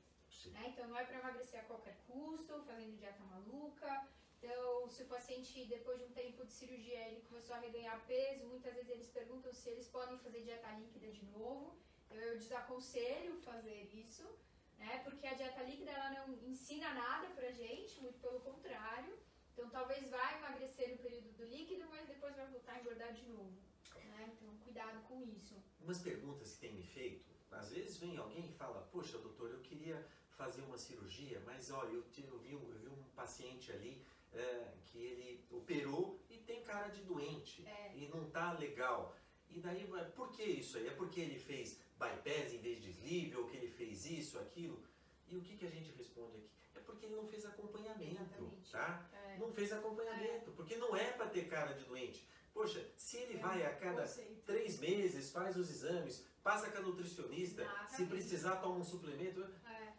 Né? 0.47 0.69
Então 0.69 0.89
não 0.89 0.97
é 0.97 1.05
para 1.05 1.19
emagrecer 1.19 1.61
a 1.61 1.65
qualquer 1.65 1.97
custo, 2.07 2.63
fazendo 2.63 2.97
dieta 2.97 3.23
maluca. 3.25 4.09
Então, 4.39 4.89
se 4.89 5.03
o 5.03 5.07
paciente, 5.07 5.65
depois 5.65 5.99
de 5.99 6.05
um 6.05 6.13
tempo 6.13 6.47
de 6.47 6.53
cirurgia, 6.53 7.09
ele 7.09 7.23
começou 7.23 7.57
a 7.57 7.59
reganhar 7.59 8.07
peso, 8.07 8.47
muitas 8.47 8.73
vezes 8.73 8.91
eles 8.91 9.09
perguntam 9.09 9.53
se 9.53 9.69
eles 9.69 9.89
podem 9.89 10.17
fazer 10.19 10.43
dieta 10.43 10.71
líquida 10.73 11.11
de 11.11 11.25
novo. 11.27 11.77
Então, 12.07 12.19
eu 12.19 12.39
desaconselho 12.39 13.37
fazer 13.41 13.91
isso, 13.93 14.25
né? 14.79 15.01
Porque 15.05 15.27
a 15.27 15.35
dieta 15.35 15.63
líquida 15.65 15.91
ela 15.91 16.11
não 16.11 16.35
ensina 16.49 16.95
nada 16.95 17.29
pra 17.31 17.51
gente, 17.51 18.01
muito 18.01 18.21
pelo 18.21 18.41
contrário. 18.41 19.19
Então 19.59 19.69
talvez 19.71 20.09
vá 20.09 20.37
emagrecer 20.37 20.89
no 20.93 20.99
período 20.99 21.33
do 21.33 21.45
líquido, 21.45 21.85
mas 21.91 22.07
depois 22.07 22.37
vai 22.37 22.47
voltar 22.47 22.75
a 22.75 22.81
engordar 22.81 23.13
de 23.13 23.27
novo. 23.27 23.59
Né? 24.19 24.33
Então 24.35 24.57
cuidado 24.59 25.01
com 25.07 25.23
isso. 25.23 25.55
Umas 25.81 25.99
perguntas 25.99 26.53
que 26.53 26.59
tem 26.59 26.73
me 26.73 26.83
feito, 26.83 27.25
às 27.53 27.71
vezes 27.71 27.97
vem 27.97 28.17
alguém 28.17 28.49
e 28.49 28.53
fala, 28.53 28.81
poxa 28.93 29.17
doutor, 29.19 29.51
eu 29.51 29.61
queria 29.61 30.05
fazer 30.31 30.61
uma 30.63 30.77
cirurgia, 30.77 31.41
mas 31.47 31.71
olha, 31.71 31.89
eu, 31.89 32.05
eu, 32.17 32.39
vi, 32.39 32.53
eu 32.53 32.79
vi 32.79 32.89
um 32.89 33.03
paciente 33.15 33.73
ali 33.73 34.05
é, 34.33 34.73
que 34.85 34.99
ele 34.99 35.45
operou 35.51 36.21
e 36.29 36.37
tem 36.39 36.63
cara 36.63 36.89
de 36.89 37.03
doente 37.03 37.67
é. 37.67 37.93
e 37.97 38.09
não 38.09 38.29
tá 38.31 38.53
legal. 38.53 39.17
E 39.49 39.61
daí, 39.61 39.89
por 40.15 40.31
que 40.31 40.43
isso 40.43 40.77
aí? 40.77 40.89
É 40.89 40.91
porque 40.91 41.21
ele 41.21 41.39
fez 41.39 41.79
bypass 41.99 42.53
em 42.53 42.59
vez 42.59 42.83
de 42.83 42.91
sleeve, 42.91 43.37
ou 43.37 43.49
que 43.49 43.57
ele 43.57 43.69
fez 43.69 44.05
isso, 44.05 44.39
aquilo? 44.39 44.83
E 45.27 45.37
o 45.37 45.41
que, 45.41 45.57
que 45.57 45.67
a 45.67 45.71
gente 45.71 45.91
responde 45.93 46.37
aqui? 46.37 46.49
porque 46.89 47.05
ele 47.05 47.17
não 47.17 47.27
fez 47.27 47.45
acompanhamento, 47.45 48.23
Exatamente. 48.23 48.73
tá? 48.73 49.07
É. 49.13 49.37
Não 49.37 49.53
fez 49.53 49.71
acompanhamento, 49.73 50.51
é. 50.51 50.53
porque 50.57 50.77
não 50.77 50.97
é 50.97 51.13
para 51.13 51.27
ter 51.27 51.47
cara 51.47 51.75
de 51.75 51.85
doente. 51.85 52.27
Poxa, 52.59 52.85
se 52.97 53.19
ele 53.19 53.37
é. 53.37 53.41
vai 53.41 53.65
a 53.65 53.73
cada 53.77 54.05
três 54.45 54.81
meses, 54.81 55.31
faz 55.31 55.57
os 55.57 55.71
exames, 55.71 56.27
passa 56.43 56.69
com 56.69 56.79
a 56.79 56.81
nutricionista, 56.81 57.65
se 57.89 58.05
precisar 58.05 58.57
toma 58.57 58.81
um 58.81 58.85
suplemento, 58.85 59.41
é. 59.65 59.93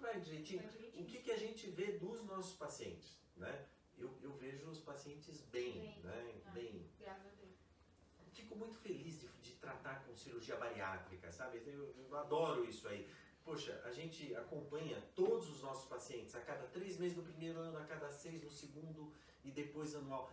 vai 0.00 0.18
direitinho. 0.18 0.66
direitinho. 0.70 1.02
O 1.02 1.06
que, 1.06 1.18
que 1.18 1.30
a 1.30 1.36
gente 1.36 1.68
vê 1.68 1.92
dos 1.92 2.24
nossos 2.24 2.56
pacientes, 2.56 3.14
né? 3.36 3.66
Eu, 3.98 4.10
eu 4.22 4.32
vejo 4.32 4.70
os 4.70 4.80
pacientes 4.80 5.42
bem, 5.52 5.74
bem. 5.74 5.98
né? 6.02 6.40
Ah, 6.46 6.50
bem. 6.52 6.90
Graças 6.98 7.26
a 7.26 7.34
Deus. 7.42 7.58
Fico 8.32 8.56
muito 8.56 8.78
feliz 8.78 9.20
de, 9.20 9.28
de 9.42 9.52
tratar 9.56 10.02
com 10.06 10.16
cirurgia 10.16 10.56
bariátrica, 10.56 11.30
sabe? 11.30 11.62
Eu, 11.66 11.94
eu 11.94 12.16
adoro 12.16 12.64
isso 12.64 12.88
aí. 12.88 13.06
Poxa, 13.44 13.82
a 13.84 13.92
gente 13.92 14.34
acompanha 14.34 14.98
todos 15.14 15.50
os 15.50 15.60
nossos 15.60 15.86
pacientes 15.86 16.34
a 16.34 16.40
cada 16.40 16.66
três 16.68 16.96
meses 16.96 17.18
no 17.18 17.22
primeiro 17.22 17.58
ano, 17.58 17.76
a 17.76 17.84
cada 17.84 18.10
seis 18.10 18.42
no 18.42 18.50
segundo 18.50 19.12
e 19.44 19.50
depois 19.50 19.94
anual. 19.94 20.32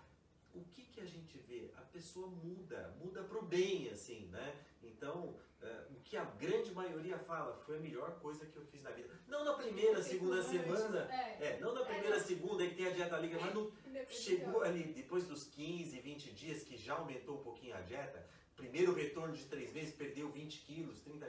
O 0.55 0.63
que, 0.65 0.83
que 0.83 1.01
a 1.01 1.05
gente 1.05 1.37
vê? 1.39 1.71
A 1.75 1.81
pessoa 1.81 2.27
muda, 2.27 2.95
muda 3.01 3.23
para 3.23 3.37
o 3.37 3.41
bem, 3.41 3.89
assim, 3.89 4.27
né? 4.27 4.55
Então, 4.81 5.35
é, 5.61 5.87
o 5.91 5.99
que 6.03 6.15
a 6.15 6.23
grande 6.23 6.71
maioria 6.73 7.17
fala 7.17 7.55
foi 7.65 7.77
a 7.77 7.79
melhor 7.79 8.19
coisa 8.19 8.45
que 8.45 8.55
eu 8.55 8.65
fiz 8.65 8.83
na 8.83 8.91
vida. 8.91 9.09
Não 9.27 9.43
na 9.43 9.53
primeira, 9.53 10.01
segunda 10.01 10.41
semana, 10.43 11.11
é. 11.11 11.47
é, 11.47 11.59
não 11.59 11.73
na 11.73 11.83
primeira, 11.83 12.17
é, 12.17 12.19
segunda 12.19 12.65
que 12.65 12.75
tem 12.75 12.87
a 12.87 12.91
dieta 12.91 13.17
líquida, 13.17 13.41
mas 13.41 13.53
no, 13.53 13.71
chegou 14.09 14.61
ali 14.61 14.83
depois 14.93 15.27
dos 15.27 15.43
15, 15.43 15.99
20 15.99 16.31
dias 16.31 16.63
que 16.63 16.77
já 16.77 16.95
aumentou 16.95 17.39
um 17.39 17.43
pouquinho 17.43 17.75
a 17.75 17.81
dieta, 17.81 18.25
primeiro 18.55 18.93
retorno 18.93 19.35
de 19.35 19.45
três 19.45 19.73
meses, 19.73 19.93
perdeu 19.93 20.29
20 20.29 20.59
quilos, 20.61 20.99
30 21.01 21.25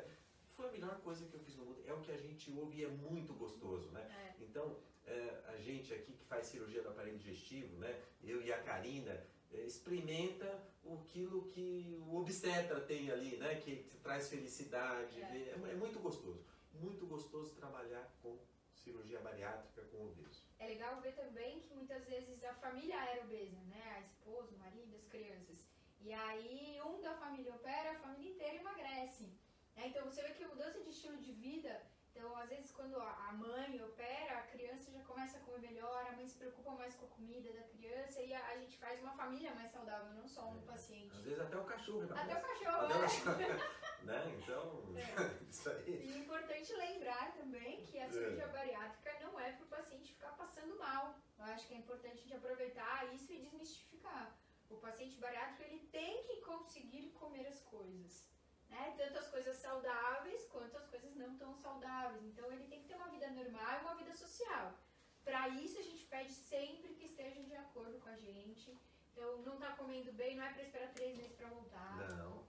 foi 0.57 0.69
a 0.69 0.73
melhor 0.73 0.99
coisa 1.01 1.25
que 1.27 1.35
eu 1.35 1.41
fiz 1.41 1.55
no 1.57 1.67
mundo. 1.67 1.83
É 1.87 1.93
o 1.93 2.01
que 2.01 2.11
a 2.11 2.17
gente 2.17 2.51
ouve 2.51 2.79
e 2.79 2.85
é 2.85 2.89
muito 2.89 3.35
gostoso, 3.35 3.91
né? 3.91 4.01
É. 4.01 4.43
Então, 4.43 4.77
é, 5.07 5.43
a 5.49 5.57
gente 5.59 5.95
aqui 5.95 6.13
que 6.13 6.25
faz 6.25 6.47
cirurgia 6.47 6.83
do 6.83 6.89
aparelho 6.89 7.19
digestivo, 7.19 7.77
né? 7.79 8.03
Eu 8.23 8.43
e 8.43 8.53
a 8.53 8.63
Karina, 8.63 9.25
é, 9.53 9.61
experimenta 9.61 10.61
aquilo 10.93 11.49
que 11.49 11.99
o 12.07 12.17
obstetra 12.17 12.81
tem 12.81 13.11
ali, 13.11 13.37
né? 13.37 13.55
Que, 13.57 13.85
traz 14.03 14.29
felicidade. 14.29 15.21
É. 15.21 15.25
é. 15.25 15.71
é 15.71 15.75
muito 15.75 15.99
gostoso. 16.01 16.45
Muito 16.75 17.07
gostoso 17.07 17.55
trabalhar 17.55 18.15
com 18.23 18.39
cirurgia 18.75 19.21
bariátrica 19.21 19.83
com 19.91 20.07
obeso. 20.07 20.45
É 20.59 20.67
legal 20.67 21.01
ver 21.01 21.13
também 21.13 21.61
que 21.61 21.75
muitas 21.75 22.05
vezes 22.07 22.43
a 22.45 22.55
família 22.55 22.97
era 23.11 23.23
obesa, 23.23 23.61
né? 23.65 23.83
A 23.97 24.01
esposa, 24.01 24.55
o 24.55 24.59
marido, 24.59 24.95
as 24.97 25.07
crianças. 25.09 25.65
E 26.01 26.13
aí 26.13 26.81
um 26.85 27.01
da 27.01 27.15
família 27.15 27.55
opera, 27.55 27.93
a 27.93 27.99
família 27.99 28.33
inteira 28.33 28.57
emagrece. 28.57 29.29
É, 29.75 29.89
então 29.89 30.05
você 30.05 30.23
vê 30.23 30.31
que 30.31 30.45
a 30.45 30.49
mudança 30.49 30.81
de 30.81 30.91
estilo 30.91 31.19
de 31.19 31.33
vida 31.33 31.83
Então, 32.17 32.35
às 32.39 32.49
vezes, 32.49 32.73
quando 32.73 32.97
a 32.99 33.31
mãe 33.35 33.79
opera, 33.85 34.39
a 34.39 34.43
criança 34.47 34.91
já 34.91 35.01
começa 35.03 35.37
a 35.37 35.41
comer 35.41 35.61
melhor, 35.71 36.07
a 36.07 36.13
mãe 36.17 36.27
se 36.27 36.39
preocupa 36.39 36.71
mais 36.71 36.95
com 36.95 37.05
a 37.05 37.09
comida 37.11 37.53
da 37.53 37.61
criança 37.65 38.23
e 38.23 38.33
a, 38.33 38.43
a 38.49 38.57
gente 38.57 38.79
faz 38.79 38.99
uma 39.03 39.13
família 39.13 39.55
mais 39.55 39.71
saudável, 39.71 40.15
não 40.15 40.27
só 40.27 40.49
um 40.49 40.59
É. 40.63 40.63
paciente. 40.63 41.15
Às 41.15 41.23
vezes 41.25 41.41
até 41.41 41.57
o 41.59 41.65
cachorro. 41.65 42.05
Até 42.05 42.15
o 42.15 42.39
Até 42.39 42.41
cachorro, 42.41 42.85
o 42.85 42.89
né? 42.89 43.01
cachorro. 43.01 44.05
né? 44.05 44.35
Então, 44.39 44.97
É. 44.97 45.45
isso 45.51 45.69
aí. 45.69 45.85
E 46.07 46.13
é 46.15 46.19
importante 46.19 46.73
lembrar 46.73 47.35
também 47.35 47.85
que 47.85 48.01
a 48.01 48.09
cirurgia 48.09 48.47
bariátrica 48.49 49.19
não 49.21 49.39
é 49.39 49.53
para 49.53 49.65
o 49.65 49.69
paciente 49.69 50.13
ficar 50.15 50.31
passando 50.39 50.79
mal. 50.79 51.15
Eu 51.39 51.45
acho 51.45 51.69
que 51.69 51.75
é 51.75 51.77
importante 51.77 52.15
a 52.15 52.23
gente 52.23 52.35
aproveitar 52.35 53.13
isso 53.13 53.31
e 53.31 53.41
desmistificar. 53.43 54.35
O 54.71 54.77
paciente 54.77 55.21
bariátrico 55.21 55.63
ele 55.65 55.87
tem 55.89 56.23
que 56.25 56.41
conseguir 56.41 57.11
comer 57.11 57.47
as 57.47 57.61
coisas. 57.61 58.26
Né? 58.69 58.95
Tanto 58.97 59.19
as 59.19 59.29
coisas 59.29 59.57
saudáveis 59.57 60.45
quanto 60.47 60.77
as 60.77 60.87
coisas 60.89 61.15
não 61.15 61.37
tão 61.37 61.55
saudáveis. 61.55 62.25
Então 62.25 62.53
ele 62.53 62.67
tem 62.67 62.81
que 62.81 62.89
ter 62.89 62.97
uma 62.97 63.09
vida 63.09 63.29
normal 63.31 63.79
e 63.79 63.83
uma 63.83 63.95
vida 63.95 64.15
social. 64.15 64.79
Para 65.25 65.49
isso 65.49 65.79
a 65.79 65.83
gente 65.83 66.05
pede 66.07 66.33
sempre 66.33 66.95
que 66.95 67.05
esteja 67.05 67.43
de 67.43 67.55
acordo 67.55 67.99
com 68.01 68.09
a 68.09 68.17
gente. 68.17 68.79
Então 69.13 69.43
não 69.43 69.55
está 69.55 69.73
comendo 69.73 70.13
bem, 70.13 70.37
não 70.37 70.45
é 70.45 70.53
para 70.53 70.63
esperar 70.63 70.93
três 70.93 71.17
meses 71.17 71.37
para 71.37 71.49
voltar. 71.49 72.09
Não. 72.17 72.47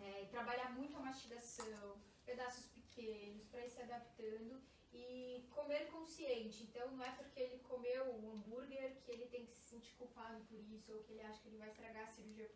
É, 0.00 0.26
trabalhar 0.26 0.70
muito 0.70 0.96
a 0.96 1.00
mastigação, 1.00 2.00
pedaços 2.24 2.66
pequenos, 2.68 3.46
para 3.48 3.64
ir 3.64 3.70
se 3.70 3.82
adaptando 3.82 4.62
e 4.92 5.46
comer 5.50 5.90
consciente. 5.90 6.62
Então, 6.64 6.90
não 6.92 7.04
é 7.04 7.10
porque 7.12 7.40
ele 7.40 7.58
comeu 7.58 8.14
o 8.14 8.32
hambúrguer 8.32 9.00
que 9.02 9.10
ele 9.10 9.26
tem 9.26 9.44
que 9.44 9.52
se 9.52 9.68
sentir 9.68 9.94
culpado 9.96 10.44
por 10.44 10.60
isso 10.60 10.92
ou 10.92 11.02
que 11.02 11.12
ele 11.12 11.22
acha 11.22 11.40
que 11.40 11.48
ele 11.48 11.58
vai 11.58 11.68
estragar 11.68 12.04
a 12.04 12.12
cirurgia 12.12 12.50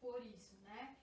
por 0.00 0.24
isso, 0.26 0.56
né? 0.60 0.96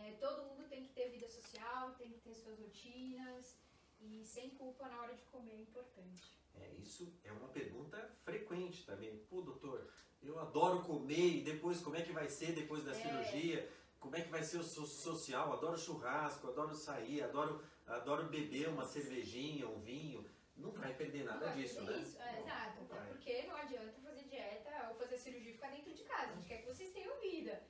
É, 0.00 0.12
todo 0.20 0.44
mundo 0.44 0.68
tem 0.68 0.82
que 0.84 0.92
ter 0.92 1.08
vida 1.10 1.28
social, 1.28 1.92
tem 1.98 2.10
que 2.10 2.20
ter 2.20 2.34
suas 2.34 2.58
rotinas 2.58 3.56
e 4.00 4.22
sem 4.24 4.50
culpa 4.50 4.88
na 4.88 5.00
hora 5.02 5.14
de 5.14 5.22
comer 5.24 5.52
é 5.54 5.60
importante. 5.62 6.22
É, 6.54 6.72
isso 6.78 7.12
é 7.24 7.32
uma 7.32 7.48
pergunta 7.48 7.98
frequente 8.24 8.84
também. 8.84 9.16
Pô, 9.30 9.40
doutor, 9.40 9.88
eu 10.22 10.38
adoro 10.38 10.82
comer 10.82 11.36
e 11.38 11.44
depois 11.44 11.80
como 11.80 11.96
é 11.96 12.02
que 12.02 12.12
vai 12.12 12.28
ser 12.28 12.52
depois 12.52 12.84
da 12.84 12.92
É. 12.92 12.94
cirurgia? 12.94 13.72
Como 14.00 14.14
é 14.16 14.20
que 14.22 14.28
vai 14.30 14.42
ser 14.42 14.58
o 14.58 14.62
so- 14.64 14.86
social? 14.86 15.52
Adoro 15.52 15.76
churrasco, 15.78 16.48
adoro 16.48 16.74
sair, 16.74 17.22
adoro, 17.22 17.64
adoro 17.86 18.28
beber 18.28 18.68
uma 18.68 18.84
cervejinha, 18.84 19.68
um 19.68 19.80
vinho. 19.80 20.24
Não 20.56 20.72
vai 20.72 20.92
perder 20.94 21.24
nada 21.24 21.46
vai 21.46 21.56
disso, 21.56 21.76
fazer 21.76 21.92
né? 21.92 22.02
Isso, 22.02 22.18
é, 22.20 22.32
Não, 22.32 22.40
exato. 22.42 22.80
não 22.94 23.06
porque 23.06 23.42
não 23.42 23.56
adianta 23.56 24.00
fazer 24.00 24.22
dieta 24.24 24.88
ou 24.88 24.94
fazer 24.96 25.16
cirurgia 25.18 25.50
e 25.50 25.54
ficar 25.54 25.70
dentro 25.70 25.94
de 25.94 26.02
casa. 26.04 26.32
A 26.32 26.34
gente 26.34 26.48
quer 26.48 26.58
que 26.58 26.66
vocês 26.66 26.92
tenham 26.92 27.20
vida. 27.20 27.62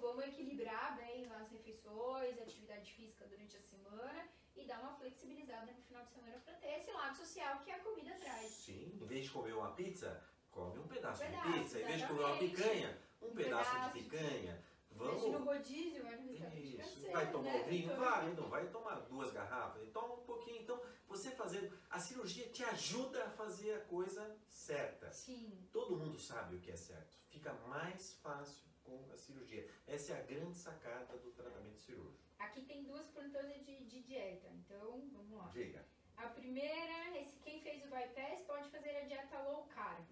Vamos 0.00 0.24
equilibrar 0.26 0.96
bem 0.96 1.26
as 1.32 1.50
refeições, 1.50 2.38
atividade 2.40 2.92
física 2.92 3.26
durante 3.26 3.56
a 3.56 3.60
semana 3.60 4.28
e 4.56 4.64
dar 4.66 4.80
uma 4.80 4.92
flexibilizada 4.94 5.72
no 5.72 5.82
final 5.82 6.04
de 6.04 6.12
semana 6.12 6.38
para 6.44 6.54
ter 6.54 6.78
esse 6.78 6.90
lado 6.92 7.16
social 7.16 7.60
que 7.64 7.70
a 7.70 7.78
comida 7.80 8.14
traz. 8.16 8.50
Sim, 8.50 8.98
em 9.00 9.06
vez 9.06 9.24
de 9.24 9.30
comer 9.30 9.54
uma 9.54 9.72
pizza, 9.72 10.22
come 10.50 10.78
um 10.78 10.86
pedaço, 10.86 11.22
Um 11.22 11.26
de 11.26 11.32
pedaço, 11.32 11.52
pizza. 11.58 11.80
Em 11.80 11.84
vez 11.84 12.00
de 12.00 12.06
comer 12.06 12.20
uma 12.20 12.28
exatamente. 12.30 12.56
picanha, 12.56 12.98
um, 13.22 13.26
Um 13.26 13.34
pedaço, 13.34 13.70
pedaço 13.70 13.92
de 13.94 14.02
de- 14.02 14.10
picanha. 14.10 14.64
Vamos... 14.96 15.24
no 15.24 15.38
rodízio, 15.44 16.04
vai 16.04 16.16
no 16.16 16.22
restaurante 16.30 16.62
Isso. 16.68 16.76
francês, 16.76 17.12
Vai 17.12 17.32
tomar 17.32 17.52
né? 17.52 17.60
um 17.60 17.64
vinho? 17.64 17.96
Vai, 17.96 18.32
não 18.34 18.48
vai 18.48 18.66
tomar 18.68 18.94
duas 19.00 19.32
garrafas. 19.32 19.88
Toma 19.90 20.14
um 20.14 20.24
pouquinho. 20.24 20.62
Então, 20.62 20.80
você 21.08 21.32
fazendo. 21.32 21.76
A 21.90 21.98
cirurgia 21.98 22.46
te 22.50 22.62
ajuda 22.62 23.24
a 23.24 23.30
fazer 23.30 23.74
a 23.74 23.80
coisa 23.86 24.36
certa. 24.46 25.10
Sim. 25.10 25.68
Todo 25.72 25.96
mundo 25.96 26.16
sabe 26.20 26.54
o 26.54 26.60
que 26.60 26.70
é 26.70 26.76
certo. 26.76 27.18
Fica 27.28 27.52
mais 27.66 28.12
fácil 28.22 28.62
com 28.84 29.12
a 29.12 29.16
cirurgia. 29.16 29.68
Essa 29.86 30.12
é 30.12 30.20
a 30.20 30.22
grande 30.22 30.56
sacada 30.56 31.16
do 31.18 31.32
tratamento 31.32 31.78
cirúrgico. 31.80 32.22
Aqui 32.38 32.62
tem 32.64 32.84
duas 32.84 33.06
plantonas 33.08 33.64
de, 33.64 33.84
de 33.84 34.02
dieta, 34.02 34.48
então 34.48 35.08
vamos 35.12 35.38
lá. 35.38 35.48
Diga. 35.48 35.84
A 36.16 36.28
primeira, 36.28 37.18
esse 37.18 37.38
quem 37.40 37.60
fez 37.60 37.82
o 37.84 37.88
bypass 37.88 38.42
pode 38.42 38.70
fazer 38.70 38.96
a 38.96 39.04
dieta 39.04 39.42
low 39.42 39.66
carb. 39.66 40.06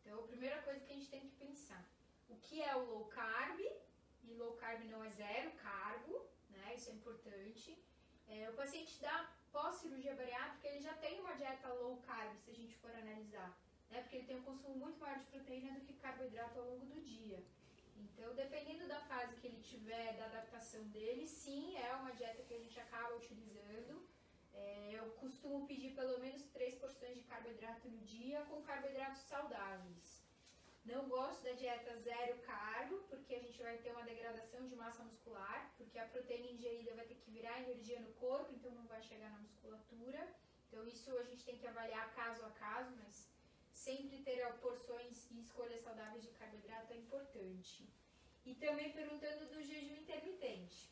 Então, 0.00 0.20
a 0.20 0.26
primeira 0.26 0.60
coisa 0.62 0.84
que 0.84 0.92
a 0.92 0.96
gente 0.96 1.08
tem 1.08 1.20
que 1.20 1.36
pensar, 1.36 1.88
o 2.28 2.36
que 2.36 2.62
é 2.62 2.74
o 2.74 2.84
low 2.84 3.04
carb? 3.06 3.60
E 4.22 4.34
low 4.34 4.52
carb 4.54 4.84
não 4.84 5.02
é 5.04 5.10
zero 5.10 5.52
carbo, 5.52 6.28
né? 6.50 6.74
Isso 6.74 6.90
é 6.90 6.92
importante. 6.92 7.82
É, 8.26 8.50
o 8.50 8.54
paciente 8.54 9.00
da 9.00 9.30
pós-cirurgia 9.50 10.14
bariátrica, 10.14 10.68
ele 10.68 10.80
já 10.80 10.94
tem 10.94 11.20
uma 11.20 11.34
dieta 11.34 11.72
low 11.72 11.96
carb, 12.02 12.36
se 12.36 12.50
a 12.50 12.54
gente 12.54 12.76
for 12.76 12.90
analisar, 12.90 13.58
né? 13.90 14.02
Porque 14.02 14.16
ele 14.16 14.26
tem 14.26 14.36
um 14.36 14.42
consumo 14.42 14.76
muito 14.76 14.98
maior 15.00 15.18
de 15.18 15.24
proteína 15.26 15.78
do 15.78 15.86
que 15.86 15.94
carboidrato 15.94 16.58
ao 16.58 16.66
longo 16.66 16.86
do 16.86 17.00
dia. 17.00 17.42
Então, 18.20 18.34
dependendo 18.34 18.86
da 18.86 19.00
fase 19.00 19.34
que 19.36 19.46
ele 19.46 19.62
tiver, 19.62 20.12
da 20.18 20.26
adaptação 20.26 20.82
dele, 20.88 21.26
sim, 21.26 21.78
é 21.78 21.90
uma 21.94 22.12
dieta 22.12 22.42
que 22.42 22.52
a 22.52 22.58
gente 22.58 22.78
acaba 22.78 23.16
utilizando. 23.16 24.06
É, 24.52 24.90
eu 24.92 25.06
costumo 25.12 25.66
pedir 25.66 25.94
pelo 25.94 26.18
menos 26.20 26.42
três 26.56 26.74
porções 26.74 27.14
de 27.16 27.22
carboidrato 27.22 27.88
no 27.88 27.96
dia 28.00 28.42
com 28.42 28.60
carboidratos 28.60 29.22
saudáveis. 29.22 30.22
Não 30.84 31.08
gosto 31.08 31.42
da 31.42 31.52
dieta 31.52 31.96
zero 31.96 32.36
carbo, 32.42 32.98
porque 33.08 33.36
a 33.36 33.40
gente 33.40 33.62
vai 33.62 33.78
ter 33.78 33.90
uma 33.90 34.02
degradação 34.02 34.66
de 34.66 34.76
massa 34.76 35.02
muscular, 35.02 35.72
porque 35.78 35.98
a 35.98 36.06
proteína 36.06 36.50
ingerida 36.50 36.94
vai 36.94 37.06
ter 37.06 37.14
que 37.14 37.30
virar 37.30 37.62
energia 37.62 38.00
no 38.00 38.12
corpo, 38.24 38.52
então 38.52 38.70
não 38.72 38.86
vai 38.86 39.02
chegar 39.02 39.30
na 39.30 39.38
musculatura. 39.38 40.28
Então 40.68 40.86
isso 40.86 41.16
a 41.16 41.24
gente 41.24 41.42
tem 41.42 41.56
que 41.56 41.66
avaliar 41.66 42.14
caso 42.14 42.44
a 42.44 42.50
caso, 42.50 42.94
mas 43.02 43.26
sempre 43.72 44.22
ter 44.22 44.46
porções 44.58 45.26
e 45.30 45.40
escolhas 45.40 45.80
saudáveis 45.80 46.22
de 46.22 46.32
carboidrato 46.32 46.92
é 46.92 46.96
importante. 46.98 47.88
E 48.44 48.54
também 48.54 48.92
perguntando 48.92 49.46
do 49.46 49.62
jejum 49.62 49.96
intermitente. 49.96 50.90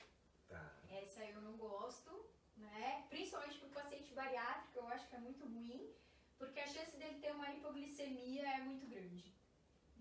Tá. 0.49 0.75
Essa 0.91 1.25
eu 1.25 1.41
não 1.41 1.57
gosto, 1.57 2.31
né? 2.57 3.07
Principalmente 3.09 3.59
para 3.59 3.69
o 3.69 3.73
paciente 3.73 4.13
bariátrico, 4.15 4.79
eu 4.79 4.89
acho 4.89 5.09
que 5.09 5.17
é 5.17 5.19
muito 5.19 5.45
ruim, 5.45 5.93
porque 6.39 6.61
a 6.61 6.67
chance 6.67 6.97
dele 6.97 7.21
ter 7.21 7.33
uma 7.33 7.51
hipoglicemia 7.51 8.47
é 8.57 8.61
muito 8.61 8.87
grande. 8.87 9.35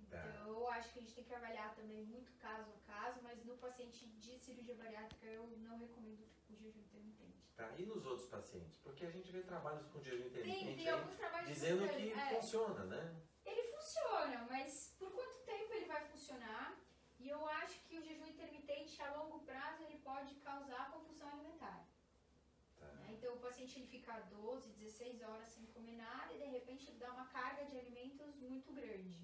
Tá. 0.10 0.26
Então, 0.26 0.48
eu 0.48 0.68
acho 0.70 0.93
que 0.93 1.00
a 1.00 1.02
gente 1.02 1.16
tem 1.16 1.24
que 1.24 1.34
avaliar 1.34 1.76
também 1.76 2.04
muito 2.06 2.32
caso 2.34 2.72
a 2.72 2.91
caso, 2.91 3.20
mas 3.22 3.43
no 3.43 3.58
paciente 3.58 4.08
de 4.08 4.39
cirurgia 4.39 4.76
bariátrica 4.76 5.26
eu 5.26 5.48
não 5.58 5.78
recomendo 5.78 6.26
o 6.50 6.56
jejum 6.56 6.80
intermitente. 6.80 7.52
Tá. 7.56 7.74
E 7.78 7.86
nos 7.86 8.06
outros 8.06 8.30
pacientes? 8.30 8.78
Porque 8.78 9.06
a 9.06 9.10
gente 9.10 9.32
vê 9.32 9.41
trabalhos 9.41 9.88
com 9.88 10.00
jejum 10.00 10.30
Tem, 10.30 10.41
intermitente 10.41 10.76
tem 10.76 10.88
aí, 10.88 10.93
alguns 10.93 11.16
trabalhos 11.16 11.50
dizendo 11.50 11.89
que 11.89 12.12
que 12.12 12.12
é, 12.12 12.36
funciona, 12.36 12.86
né? 12.86 13.16
Ele 13.45 13.64
funciona, 13.64 14.48
mas 14.50 14.95
por 14.98 15.12
quanto 15.12 15.43
tempo 15.43 15.74
ele 15.74 15.86
vai 15.86 16.06
funcionar? 16.06 16.80
E 17.28 17.30
eu 17.30 17.46
acho 17.62 17.78
que 17.86 17.98
o 18.00 18.04
jejum 18.08 18.26
intermitente 18.26 19.02
a 19.02 19.14
longo 19.18 19.40
prazo 19.48 19.84
ele 19.84 19.98
pode 19.98 20.34
causar 20.36 20.92
compulsão 20.92 21.28
alimentar. 21.30 21.86
Tá. 22.80 22.88
né? 23.00 23.08
Então 23.16 23.34
o 23.34 23.40
paciente 23.46 23.78
ele 23.78 23.88
fica 23.96 24.14
12, 24.32 24.70
16 24.70 25.22
horas 25.24 25.50
sem 25.50 25.66
comer 25.74 25.98
nada 25.98 26.34
e 26.34 26.38
de 26.38 26.46
repente 26.46 26.88
ele 26.88 27.00
dá 27.00 27.12
uma 27.12 27.26
carga 27.26 27.66
de 27.66 27.78
alimentos 27.78 28.34
muito 28.36 28.72
grande. 28.72 29.20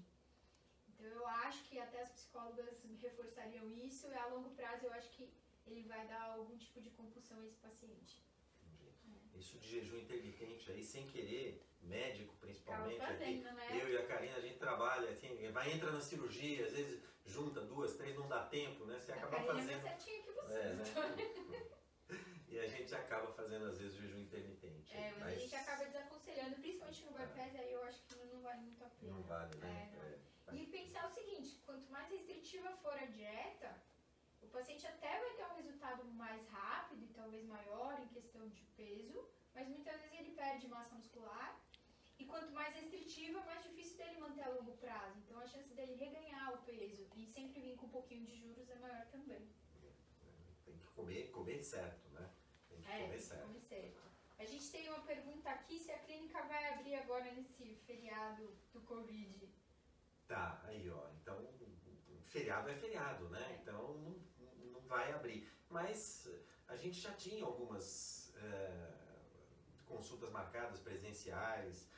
Então 0.90 1.06
eu 1.06 1.26
acho 1.44 1.64
que 1.64 1.78
até 1.78 2.02
as 2.02 2.10
psicólogas 2.10 2.76
reforçariam 3.06 3.72
isso 3.72 4.06
e 4.08 4.14
a 4.14 4.26
longo 4.26 4.50
prazo 4.50 4.84
eu 4.84 4.92
acho 4.92 5.08
que 5.16 5.26
ele 5.66 5.84
vai 5.84 6.06
dar 6.06 6.24
algum 6.24 6.58
tipo 6.58 6.82
de 6.82 6.90
compulsão 6.90 7.40
a 7.40 7.46
esse 7.46 7.56
paciente. 7.56 8.22
Entendi. 8.66 9.38
Isso 9.38 9.58
de 9.58 9.66
jejum 9.66 9.96
intermitente 9.96 10.70
aí, 10.70 10.84
sem 10.84 11.06
querer, 11.06 11.66
médico 11.80 12.36
principalmente 12.36 13.00
aqui. 13.00 13.12
fazendo, 13.12 13.50
né? 13.52 13.66
Eu 13.80 13.88
e 13.88 13.96
a 13.96 14.06
Karina, 14.06 14.36
a 14.36 14.40
gente 14.42 14.58
trabalha 14.58 15.08
assim, 15.08 15.50
vai 15.52 15.72
entra 15.72 15.90
na 15.90 16.02
cirurgia, 16.02 16.66
às 16.66 16.72
vezes 16.72 17.13
junta 17.34 17.60
duas, 17.62 17.96
três, 17.96 18.16
não 18.16 18.28
dá 18.28 18.44
tempo, 18.46 18.84
né? 18.84 18.98
Você 19.00 19.10
A 19.12 19.16
acaba 19.16 19.36
Karina 19.36 19.50
é 19.50 19.54
mais 19.54 19.82
fazendo. 19.82 20.04
que 20.04 20.32
você. 20.32 20.52
É, 20.54 20.72
né? 20.74 20.84
E 22.46 22.58
a 22.60 22.68
gente 22.68 22.94
acaba 22.94 23.32
fazendo 23.32 23.64
às 23.66 23.78
vezes 23.78 23.96
jejum 23.96 24.20
intermitente. 24.20 24.94
É, 24.96 25.12
mas, 25.18 25.36
a 25.36 25.40
gente 25.40 25.56
acaba 25.56 25.84
desaconselhando, 25.86 26.54
principalmente 26.56 27.04
no 27.04 27.10
bypass, 27.12 27.56
aí 27.56 27.72
eu 27.72 27.82
acho 27.82 28.00
que 28.04 28.14
não, 28.14 28.40
vale 28.42 28.60
muito 28.60 28.84
a 28.84 28.88
pena. 28.90 29.12
Não 29.12 29.22
vale, 29.22 29.56
né? 29.56 29.90
É, 29.92 29.96
não. 29.96 30.04
É, 30.04 30.18
faz- 30.44 30.60
E 30.60 30.66
pensar 30.66 31.08
o 31.08 31.10
seguinte, 31.12 31.58
quanto 31.66 31.90
mais 31.90 32.08
restritiva 32.10 32.70
for 32.76 32.92
a 32.92 33.06
dieta, 33.06 33.82
o 34.40 34.46
paciente 34.48 34.86
até 34.86 35.18
vai 35.18 35.32
ter 35.34 35.44
um 35.46 35.56
resultado 35.56 36.04
mais 36.12 36.46
rápido 36.48 37.02
e 37.02 37.08
talvez 37.08 37.44
maior 37.44 37.98
em 38.00 38.06
questão 38.08 38.46
de 38.48 38.62
peso, 38.76 39.28
mas 39.52 39.66
muitas 39.66 40.00
vezes 40.02 40.16
ele 40.20 40.36
perde 40.36 40.68
massa 40.68 40.94
muscular. 40.94 41.58
E 42.24 42.26
quanto 42.26 42.50
mais 42.52 42.74
restritiva, 42.74 43.38
mais 43.44 43.62
difícil 43.62 43.98
dele 43.98 44.18
manter 44.18 44.44
a 44.44 44.48
longo 44.48 44.72
prazo. 44.78 45.18
Então 45.18 45.38
a 45.38 45.46
chance 45.46 45.74
dele 45.74 45.94
reganhar 45.94 46.54
o 46.54 46.62
peso 46.64 47.06
e 47.14 47.26
sempre 47.26 47.60
vir 47.60 47.76
com 47.76 47.84
um 47.84 47.90
pouquinho 47.90 48.24
de 48.24 48.34
juros 48.34 48.66
é 48.70 48.76
maior 48.76 49.04
também. 49.08 49.46
Tem 50.64 50.74
que 50.78 50.86
comer, 50.86 51.30
comer 51.30 51.62
certo, 51.62 52.08
né? 52.14 52.30
Tem 52.66 52.80
que 52.80 52.90
É, 52.90 53.02
comer 53.02 53.20
certo. 53.20 53.46
come 53.46 53.60
certo. 53.60 54.00
A 54.38 54.44
gente 54.46 54.70
tem 54.72 54.88
uma 54.88 55.00
pergunta 55.02 55.50
aqui 55.50 55.78
se 55.78 55.92
a 55.92 55.98
clínica 55.98 56.42
vai 56.44 56.72
abrir 56.72 56.94
agora 56.94 57.30
nesse 57.30 57.74
feriado 57.86 58.56
do 58.72 58.80
Covid. 58.80 59.46
Tá, 60.26 60.62
aí 60.64 60.88
ó. 60.88 61.10
Então, 61.20 61.46
feriado 62.24 62.70
é 62.70 62.74
feriado, 62.74 63.28
né? 63.28 63.58
Então 63.60 63.98
não, 63.98 64.54
não 64.72 64.80
vai 64.80 65.12
abrir. 65.12 65.46
Mas 65.68 66.26
a 66.68 66.74
gente 66.74 66.98
já 66.98 67.12
tinha 67.12 67.44
algumas 67.44 68.34
eh, 68.36 68.94
consultas 69.84 70.30
marcadas 70.30 70.80
presenciais. 70.80 71.92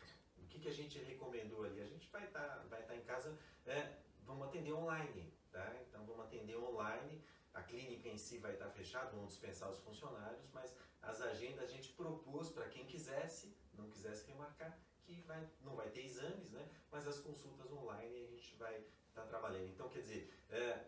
Que, 0.57 0.63
que 0.63 0.69
a 0.69 0.73
gente 0.73 0.99
recomendou 1.01 1.65
ali? 1.65 1.83
A 1.83 1.87
gente 1.87 2.09
vai 2.09 2.25
estar 2.25 2.65
vai 2.71 2.83
tá 2.83 2.97
em 2.97 3.03
casa, 3.03 3.39
eh, 3.67 3.93
vamos 4.23 4.49
atender 4.49 4.73
online, 4.73 5.31
tá? 5.53 5.77
Então 5.87 6.05
vamos 6.07 6.25
atender 6.25 6.57
online. 6.57 7.23
A 7.53 7.63
clínica 7.63 8.09
em 8.09 8.17
si 8.17 8.39
vai 8.39 8.53
estar 8.55 8.71
fechada, 8.71 9.11
vão 9.11 9.27
dispensar 9.27 9.71
os 9.71 9.79
funcionários, 9.81 10.49
mas 10.55 10.75
as 11.03 11.21
agendas 11.21 11.65
a 11.65 11.67
gente 11.67 11.93
propôs 11.93 12.49
para 12.49 12.69
quem 12.69 12.87
quisesse, 12.87 13.55
não 13.75 13.91
quisesse 13.91 14.27
remarcar, 14.27 14.79
que 15.05 15.21
vai, 15.23 15.47
não 15.63 15.77
vai 15.77 15.91
ter 15.91 16.07
exames, 16.07 16.51
né? 16.51 16.67
Mas 16.91 17.07
as 17.07 17.19
consultas 17.19 17.71
online 17.71 18.25
a 18.25 18.27
gente 18.27 18.57
vai 18.57 18.77
estar 19.09 19.23
tá 19.23 19.27
trabalhando. 19.27 19.69
Então, 19.69 19.91
quer 19.91 20.01
dizer, 20.01 20.33
é, 20.49 20.87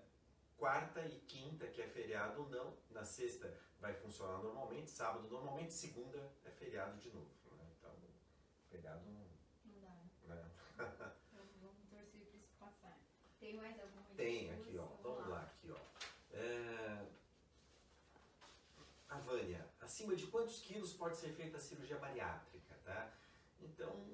quarta 0.57 1.01
e 1.07 1.21
quinta, 1.21 1.67
que 1.67 1.83
é 1.83 1.87
feriado, 1.87 2.49
não. 2.49 2.75
Na 2.91 3.05
sexta 3.05 3.55
vai 3.79 3.93
funcionar 3.93 4.39
normalmente, 4.39 4.91
sábado 4.91 5.29
normalmente, 5.29 5.75
segunda 5.75 6.33
é 6.45 6.51
feriado 6.51 6.99
de 6.99 7.11
novo. 7.11 7.31
Né? 7.53 7.67
Então, 7.79 7.95
feriado 8.71 9.05
não. 9.11 9.28
Vamos 11.61 11.89
torcer 11.91 12.07
para 12.07 12.21
isso 12.21 12.49
passar. 12.59 12.99
Tem 13.41 13.57
mais 13.57 13.79
alguma 13.81 14.05
Tem 14.17 14.51
aqui, 14.51 14.79
ó. 14.79 14.83
Vamos, 14.83 15.03
vamos 15.03 15.29
lá. 15.29 15.37
lá. 15.37 15.43
aqui, 15.43 15.71
ó. 15.71 16.37
É... 16.37 17.07
A 19.09 19.19
Vânia, 19.19 19.67
acima 19.81 20.15
de 20.15 20.27
quantos 20.27 20.61
quilos 20.61 20.93
pode 20.93 21.17
ser 21.17 21.31
feita 21.31 21.57
a 21.57 21.61
cirurgia 21.61 21.97
bariátrica, 21.97 22.75
tá? 22.85 23.13
Então, 23.61 24.05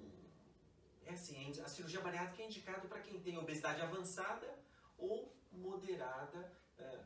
é 1.05 1.13
assim, 1.13 1.51
a 1.61 1.69
cirurgia 1.69 2.01
bariátrica 2.01 2.43
é 2.43 2.47
indicada 2.47 2.89
para 2.89 3.01
quem 3.01 3.21
tem 3.21 3.37
obesidade 3.37 3.83
avançada 3.83 4.59
ou 4.97 5.35
moderada 5.53 6.53
é, 6.79 7.01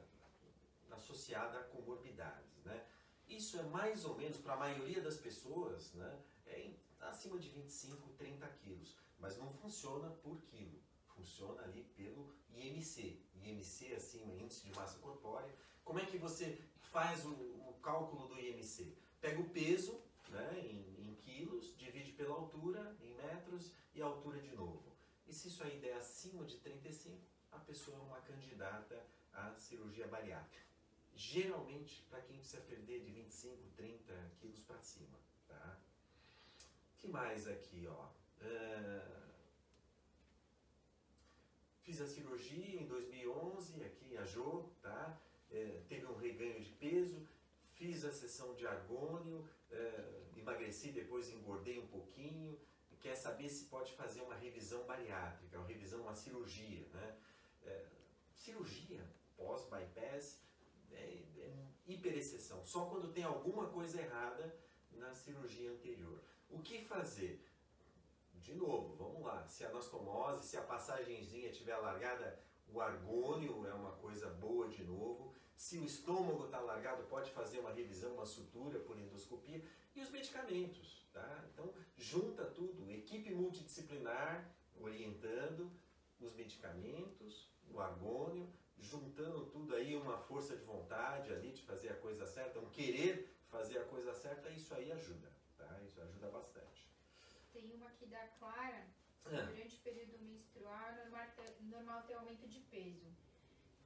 associada 0.90 1.60
a 1.60 1.64
comorbidades, 1.64 2.62
né? 2.64 2.84
Isso 3.28 3.58
é 3.58 3.62
mais 3.62 4.04
ou 4.04 4.16
menos, 4.16 4.38
para 4.38 4.54
a 4.54 4.56
maioria 4.56 5.02
das 5.02 5.18
pessoas, 5.18 5.92
né, 5.92 6.18
é 6.46 6.70
acima 7.00 7.38
de 7.38 7.50
25, 7.50 8.08
30 8.16 8.46
quilos, 8.48 8.96
mas 9.18 9.36
não 9.36 9.52
funciona 9.52 10.10
por 10.10 10.40
quilo, 10.42 10.80
funciona 11.14 11.62
ali 11.62 11.84
pelo 11.96 12.34
IMC. 12.50 13.20
IMC 13.34 13.94
acima, 13.94 14.34
índice 14.34 14.64
de 14.64 14.74
massa 14.74 14.98
corpórea. 14.98 15.54
Como 15.84 15.98
é 15.98 16.06
que 16.06 16.18
você 16.18 16.58
faz 16.90 17.24
o, 17.24 17.30
o 17.32 17.78
cálculo 17.82 18.28
do 18.28 18.38
IMC? 18.38 18.96
Pega 19.20 19.40
o 19.40 19.50
peso 19.50 20.00
né, 20.28 20.60
em, 20.60 21.10
em, 21.10 21.14
quilos, 21.16 21.76
divide 21.76 22.12
pela 22.12 22.34
altura, 22.34 22.96
em 23.00 23.14
metros, 23.14 23.72
e 23.94 24.02
a 24.02 24.06
altura 24.06 24.40
de 24.40 24.50
novo. 24.54 24.92
E 25.26 25.32
se 25.32 25.48
isso 25.48 25.62
aí 25.62 25.78
der 25.78 25.94
acima 25.94 26.44
de 26.44 26.56
35, 26.58 27.18
a 27.50 27.58
pessoa 27.58 27.96
é 27.96 28.00
uma 28.00 28.20
candidata 28.20 29.04
à 29.32 29.54
cirurgia 29.56 30.06
bariátrica. 30.06 30.66
Geralmente, 31.14 32.06
para 32.08 32.20
quem 32.22 32.38
precisa 32.38 32.62
perder 32.62 33.00
de 33.00 33.10
25, 33.10 33.56
30 33.76 34.14
quilos 34.38 34.62
para 34.62 34.80
cima. 34.80 35.18
Tá? 35.48 35.78
que 36.98 37.08
mais 37.08 37.48
aqui? 37.48 37.86
Ó? 37.88 38.06
Uh, 38.40 39.18
fiz 41.82 42.00
a 42.00 42.06
cirurgia 42.06 42.80
em 42.80 42.86
2011, 42.86 43.84
aqui 43.84 44.16
a 44.16 44.24
Jo, 44.24 44.70
tá? 44.82 45.18
É, 45.50 45.82
teve 45.88 46.06
um 46.06 46.16
reganho 46.16 46.60
de 46.60 46.70
peso, 46.72 47.26
fiz 47.72 48.04
a 48.04 48.12
sessão 48.12 48.54
de 48.54 48.66
argônio, 48.66 49.48
é, 49.70 50.22
emagreci, 50.36 50.92
depois 50.92 51.30
engordei 51.30 51.78
um 51.78 51.86
pouquinho, 51.86 52.58
quer 53.00 53.14
saber 53.14 53.48
se 53.48 53.64
pode 53.66 53.92
fazer 53.92 54.20
uma 54.20 54.34
revisão 54.34 54.84
bariátrica, 54.84 55.58
uma 55.58 55.66
revisão, 55.66 56.02
uma 56.02 56.14
cirurgia, 56.14 56.86
né? 56.92 57.16
É, 57.62 57.86
cirurgia 58.34 59.04
pós-bypass 59.36 60.42
é, 60.90 61.22
é 61.38 61.66
hiperexceção, 61.86 62.64
só 62.64 62.86
quando 62.86 63.12
tem 63.12 63.24
alguma 63.24 63.68
coisa 63.68 64.00
errada 64.00 64.54
na 64.92 65.14
cirurgia 65.14 65.70
anterior. 65.70 66.20
O 66.50 66.60
que 66.60 66.84
fazer? 66.84 67.47
De 68.48 68.54
novo, 68.54 68.96
vamos 68.96 69.20
lá, 69.22 69.46
se 69.46 69.62
a 69.62 69.68
anastomose, 69.68 70.42
se 70.42 70.56
a 70.56 70.62
passagenzinha 70.62 71.50
estiver 71.50 71.74
alargada, 71.74 72.40
o 72.72 72.80
argônio 72.80 73.66
é 73.66 73.74
uma 73.74 73.92
coisa 73.96 74.30
boa 74.30 74.66
de 74.66 74.82
novo. 74.82 75.34
Se 75.54 75.76
o 75.76 75.84
estômago 75.84 76.46
está 76.46 76.56
alargado, 76.56 77.02
pode 77.08 77.30
fazer 77.32 77.58
uma 77.58 77.74
revisão, 77.74 78.14
uma 78.14 78.24
sutura 78.24 78.80
por 78.80 78.98
endoscopia. 78.98 79.62
E 79.94 80.00
os 80.00 80.08
medicamentos, 80.08 81.06
tá? 81.12 81.44
Então, 81.52 81.74
junta 81.98 82.46
tudo, 82.46 82.90
equipe 82.90 83.34
multidisciplinar 83.34 84.50
orientando 84.80 85.70
os 86.18 86.32
medicamentos, 86.32 87.50
o 87.70 87.78
argônio, 87.78 88.48
juntando 88.78 89.44
tudo 89.44 89.74
aí, 89.74 89.94
uma 89.94 90.16
força 90.16 90.56
de 90.56 90.64
vontade 90.64 91.30
ali 91.34 91.52
de 91.52 91.60
fazer 91.60 91.90
a 91.90 91.96
coisa 91.96 92.26
certa, 92.26 92.58
um 92.60 92.70
querer 92.70 93.30
fazer 93.50 93.76
a 93.76 93.84
coisa 93.84 94.14
certa, 94.14 94.48
isso 94.48 94.74
aí 94.74 94.90
ajuda, 94.90 95.30
tá? 95.58 95.68
Isso 95.84 96.00
ajuda 96.00 96.30
bastante. 96.30 96.77
Tem 97.68 97.76
uma 97.76 97.88
aqui 97.88 98.06
da 98.06 98.26
Clara, 98.38 98.86
é. 99.26 99.42
durante 99.42 99.76
o 99.76 99.80
período 99.80 100.18
menstrual, 100.20 100.94
normal, 100.96 101.26
normal 101.60 102.02
ter 102.04 102.14
aumento 102.14 102.48
de 102.48 102.60
peso. 102.60 103.14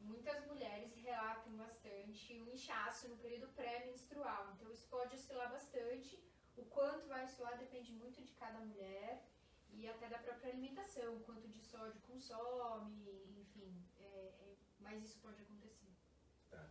Muitas 0.00 0.46
mulheres 0.46 0.94
relatam 0.94 1.56
bastante 1.56 2.40
um 2.40 2.48
inchaço 2.48 3.08
no 3.08 3.16
período 3.16 3.48
pré-menstrual, 3.48 4.52
então 4.52 4.70
isso 4.70 4.86
pode 4.86 5.16
oscilar 5.16 5.50
bastante. 5.50 6.22
O 6.56 6.64
quanto 6.66 7.08
vai 7.08 7.24
oscilar 7.24 7.58
depende 7.58 7.92
muito 7.92 8.22
de 8.22 8.32
cada 8.34 8.60
mulher 8.60 9.26
e 9.72 9.88
até 9.88 10.08
da 10.08 10.18
própria 10.18 10.52
alimentação, 10.52 11.18
quanto 11.22 11.48
de 11.48 11.60
sódio 11.60 12.00
consome, 12.02 13.40
enfim, 13.40 13.84
é, 13.96 14.04
é, 14.04 14.56
mas 14.78 15.02
isso 15.02 15.18
pode 15.18 15.42
acontecer. 15.42 15.90
Tá. 16.48 16.70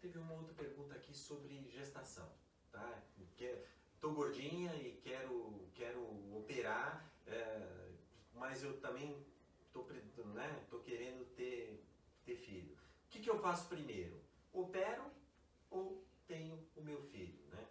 Teve 0.00 0.18
uma 0.18 0.34
outra 0.34 0.54
pergunta 0.54 0.96
aqui 0.96 1.14
sobre 1.14 1.70
gestação, 1.70 2.28
tá? 2.72 3.00
Que, 3.36 3.64
tô 4.00 4.12
gordinha 4.12 4.74
e 4.76 4.92
quero, 5.02 5.68
quero 5.74 6.00
operar, 6.36 7.10
é, 7.26 7.88
mas 8.32 8.62
eu 8.62 8.78
também 8.80 9.24
tô, 9.72 9.82
né, 9.82 10.64
tô 10.70 10.80
querendo 10.80 11.24
ter, 11.34 11.82
ter 12.24 12.36
filho. 12.36 12.74
O 12.74 13.10
que, 13.10 13.20
que 13.20 13.30
eu 13.30 13.38
faço 13.38 13.68
primeiro? 13.68 14.20
Opero 14.52 15.10
ou 15.70 16.04
tenho 16.26 16.66
o 16.76 16.82
meu 16.82 17.00
filho, 17.02 17.44
né? 17.48 17.66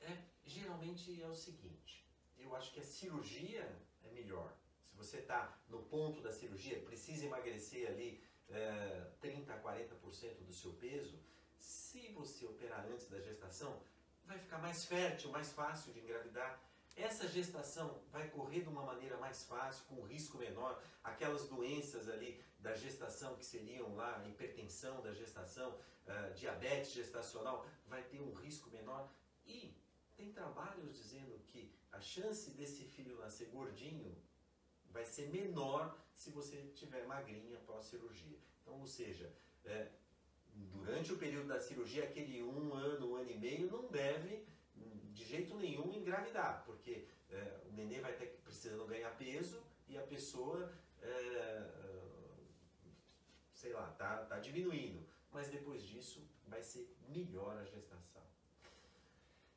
É, 0.00 0.18
geralmente 0.44 1.22
é 1.22 1.28
o 1.28 1.34
seguinte, 1.34 2.04
eu 2.38 2.54
acho 2.54 2.72
que 2.72 2.80
a 2.80 2.84
cirurgia 2.84 3.64
é 4.04 4.10
melhor. 4.10 4.54
Se 4.86 4.96
você 4.96 5.18
está 5.18 5.58
no 5.68 5.82
ponto 5.84 6.20
da 6.20 6.32
cirurgia, 6.32 6.80
precisa 6.80 7.24
emagrecer 7.24 7.88
ali 7.88 8.22
é, 8.48 9.10
30% 9.22 9.50
a 9.50 9.58
40% 9.60 10.44
do 10.44 10.52
seu 10.52 10.72
peso, 10.74 11.18
se 11.58 12.08
você 12.08 12.44
operar 12.46 12.86
antes 12.86 13.08
da 13.08 13.18
gestação, 13.20 13.80
vai 14.26 14.38
ficar 14.38 14.58
mais 14.58 14.84
fértil, 14.84 15.30
mais 15.30 15.52
fácil 15.52 15.92
de 15.92 16.00
engravidar. 16.00 16.60
Essa 16.96 17.26
gestação 17.28 18.02
vai 18.10 18.28
correr 18.30 18.60
de 18.62 18.68
uma 18.68 18.82
maneira 18.82 19.16
mais 19.16 19.44
fácil, 19.44 19.84
com 19.86 20.02
risco 20.02 20.38
menor. 20.38 20.80
Aquelas 21.02 21.48
doenças 21.48 22.08
ali 22.08 22.42
da 22.60 22.74
gestação 22.74 23.36
que 23.36 23.44
seriam 23.44 23.94
lá, 23.94 24.24
hipertensão 24.26 25.02
da 25.02 25.12
gestação, 25.12 25.70
uh, 25.72 26.34
diabetes 26.34 26.92
gestacional, 26.92 27.66
vai 27.86 28.02
ter 28.04 28.20
um 28.20 28.32
risco 28.34 28.70
menor. 28.70 29.10
E 29.44 29.76
tem 30.16 30.32
trabalhos 30.32 30.96
dizendo 30.96 31.38
que 31.48 31.74
a 31.92 32.00
chance 32.00 32.50
desse 32.52 32.84
filho 32.84 33.18
nascer 33.18 33.48
gordinho 33.48 34.16
vai 34.90 35.04
ser 35.04 35.28
menor 35.28 35.98
se 36.14 36.30
você 36.30 36.68
tiver 36.74 37.06
magrinha 37.06 37.58
pós-cirurgia. 37.66 38.38
Então, 38.62 38.80
ou 38.80 38.86
seja, 38.86 39.32
é, 39.64 39.90
durante 40.54 41.12
o 41.12 41.18
período 41.18 41.48
da 41.48 41.60
cirurgia, 41.60 42.04
aquele 42.04 42.42
um 42.42 42.74
ano, 42.74 43.10
um 43.10 43.16
ano 43.16 43.30
e 43.30 43.38
meio, 43.38 43.70
não 43.70 43.88
deve 43.88 44.44
de 45.12 45.24
jeito 45.24 45.56
nenhum 45.56 45.92
engravidar, 45.94 46.62
porque 46.66 47.06
é, 47.30 47.60
o 47.66 47.72
nenê 47.72 48.00
vai 48.00 48.12
ter 48.12 48.26
precisando 48.44 48.84
ganhar 48.86 49.16
peso 49.16 49.62
e 49.88 49.96
a 49.96 50.02
pessoa, 50.02 50.72
é, 51.00 51.70
sei 53.52 53.72
lá, 53.72 53.86
tá, 53.92 54.24
tá 54.24 54.38
diminuindo. 54.38 55.06
Mas 55.32 55.48
depois 55.48 55.82
disso 55.82 56.26
vai 56.46 56.62
ser 56.62 56.96
melhor 57.08 57.56
a 57.56 57.64
gestação. 57.64 58.22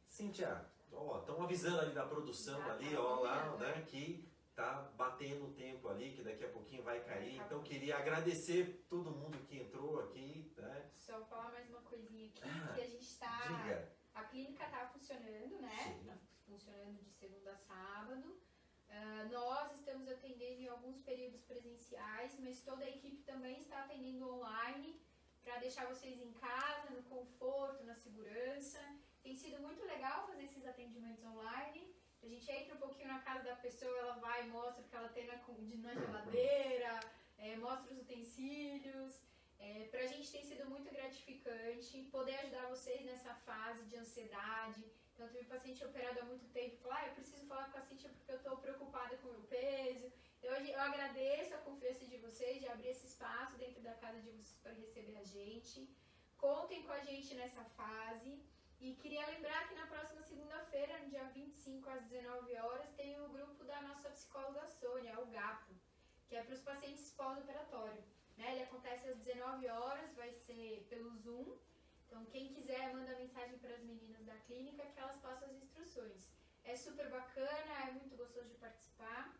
Cíntia, 0.08 0.66
ó, 0.91 1.20
estão 1.20 1.41
avisando 1.43 1.82
ali 1.82 1.93
da 1.93 2.06
produção 2.06 2.60
ali, 2.72 2.95
ó, 2.95 3.20
lá, 3.20 3.56
né, 3.58 3.86
que 3.88 4.28
tá 4.58 4.91
batendo 4.97 5.45
o 5.45 5.53
tempo 5.53 5.88
ali, 5.88 6.14
que 6.14 6.24
daqui 6.24 6.43
a 6.43 6.49
pouquinho 6.49 6.82
vai 6.82 6.99
cair. 7.03 7.38
Então 7.38 7.62
queria 7.62 7.95
agradecer 7.95 8.84
todo 8.89 9.12
mundo 9.12 9.38
que 9.45 9.60
entrou 9.60 9.99
aqui, 9.99 10.51
né? 10.58 10.89
Só 10.97 11.24
falar 11.26 11.51
mais 11.51 11.70
uma 11.70 11.82
coisinha 11.82 12.28
aqui, 12.28 12.41
ah, 12.43 12.74
que 12.74 12.82
a 12.82 12.88
gente 12.88 13.05
está 13.05 13.88
a 14.16 14.24
clínica 14.24 14.66
está 14.66 14.88
funcionando, 14.88 15.62
né? 15.62 16.01
Tá 16.08 16.18
funcionando 16.47 16.97
de 17.03 17.12
segunda 17.12 17.51
a 17.51 17.55
sábado. 17.55 18.41
Uh, 18.89 19.30
nós 19.32 19.74
estamos 19.74 20.10
atendendo 20.10 20.62
em 20.62 20.68
alguns 20.68 20.99
períodos 21.01 21.43
presenciais, 21.43 22.39
mas 22.39 22.64
toda 22.64 22.84
a 22.84 22.89
equipe 22.89 23.22
também 23.24 23.62
está 23.62 23.84
atendendo 23.84 24.28
online 24.28 24.99
para 25.43 25.60
deixar 25.60 25.86
vocês 25.86 26.20
em 26.20 26.32
casa, 26.32 26.89
no 26.89 27.03
conforto, 27.03 27.84
na 27.84 27.93
segurança. 27.93 28.80
Tem 29.22 29.36
sido 29.36 29.62
muito 29.62 29.86
legal 29.86 30.26
fazer 30.26 30.45
esses 30.45 30.66
atendimentos 30.66 31.24
online. 31.24 31.95
A 32.28 32.30
gente 32.30 32.51
entra 32.51 32.75
um 32.75 32.80
pouquinho 32.86 33.07
na 33.07 33.19
casa 33.19 33.45
da 33.45 33.55
pessoa, 33.55 33.97
ela 33.99 34.15
vai 34.15 34.43
e 34.43 34.49
mostra 34.49 34.84
o 34.84 34.88
que 34.89 34.93
ela 34.93 35.07
tem 35.07 35.25
na, 35.28 35.38
na 35.38 35.93
geladeira, 35.93 36.99
é, 37.38 37.55
mostra 37.55 37.93
os 37.93 38.01
utensílios. 38.01 39.21
É, 39.57 39.88
para 39.89 40.01
a 40.01 40.07
gente 40.07 40.30
tem 40.30 40.43
sido 40.43 40.69
muito 40.69 40.91
gratificante 40.91 42.03
poder 42.11 42.36
ajudar 42.39 42.67
vocês 42.67 43.05
nessa 43.05 43.34
fase 43.34 43.86
de 43.86 43.95
ansiedade. 43.95 44.84
Então, 45.13 45.30
teve 45.30 45.45
paciente 45.45 45.86
operado 45.86 46.19
há 46.19 46.25
muito 46.25 46.45
tempo 46.49 46.75
e 46.75 46.78
falou: 46.80 46.97
ah, 46.97 47.07
eu 47.07 47.13
preciso 47.13 47.47
falar 47.47 47.71
com 47.71 47.78
a 47.78 47.82
Cintia 47.82 48.09
porque 48.09 48.32
eu 48.34 48.36
estou 48.36 48.57
preocupada 48.57 49.15
com 49.17 49.30
o 49.30 49.32
meu 49.32 49.43
peso. 49.43 50.11
Então, 50.38 50.51
eu 50.51 50.82
agradeço 50.82 51.55
a 51.55 51.59
confiança 51.59 52.05
de 52.05 52.17
vocês 52.17 52.59
de 52.59 52.67
abrir 52.67 52.89
esse 52.89 53.07
espaço 53.07 53.55
dentro 53.57 53.82
da 53.82 53.93
casa 53.93 54.19
de 54.19 54.32
vocês 54.32 54.59
para 54.61 54.73
receber 54.73 55.15
a 55.15 55.23
gente. 55.23 55.89
Contem 56.36 56.84
com 56.84 56.91
a 56.91 56.99
gente 56.99 57.34
nessa 57.36 57.63
fase. 57.80 58.38
E 58.80 58.93
queria 58.95 59.25
lembrar 59.25 59.67
que 59.67 59.75
na 59.75 59.88
próxima 59.88 60.21
segunda-feira, 60.21 60.99
no 60.99 61.09
dia 61.09 61.23
25 61.30 61.89
às 61.89 62.03
19 62.05 62.55
horas, 62.57 62.89
tem 62.95 63.19
o 63.19 63.30
grupo 63.30 63.63
da 63.63 63.82
nossa 63.82 64.09
psicóloga 64.09 64.67
Sônia, 64.67 65.19
o 65.19 65.25
GAPO, 65.25 65.73
que 66.28 66.36
é 66.36 66.43
para 66.43 66.53
os 66.53 66.61
pacientes 66.61 67.11
pós-operatório. 67.13 68.03
Né? 68.38 68.51
Ele 68.53 68.63
acontece 68.63 69.07
às 69.09 69.17
19 69.17 69.67
horas, 69.67 70.13
vai 70.15 70.32
ser 70.32 70.86
pelo 70.89 71.09
Zoom. 71.17 71.57
Então, 72.05 72.23
quem 72.25 72.53
quiser, 72.53 72.93
manda 72.93 73.17
mensagem 73.17 73.57
para 73.57 73.73
as 73.73 73.84
meninas 73.84 74.23
da 74.25 74.38
clínica 74.38 74.86
que 74.86 74.99
elas 74.99 75.19
passam 75.19 75.49
as 75.49 75.55
instruções. 75.55 76.30
É 76.63 76.75
super 76.75 77.09
bacana, 77.09 77.88
é 77.88 77.91
muito 77.91 78.15
gostoso 78.15 78.47
de 78.47 78.55
participar 78.55 79.36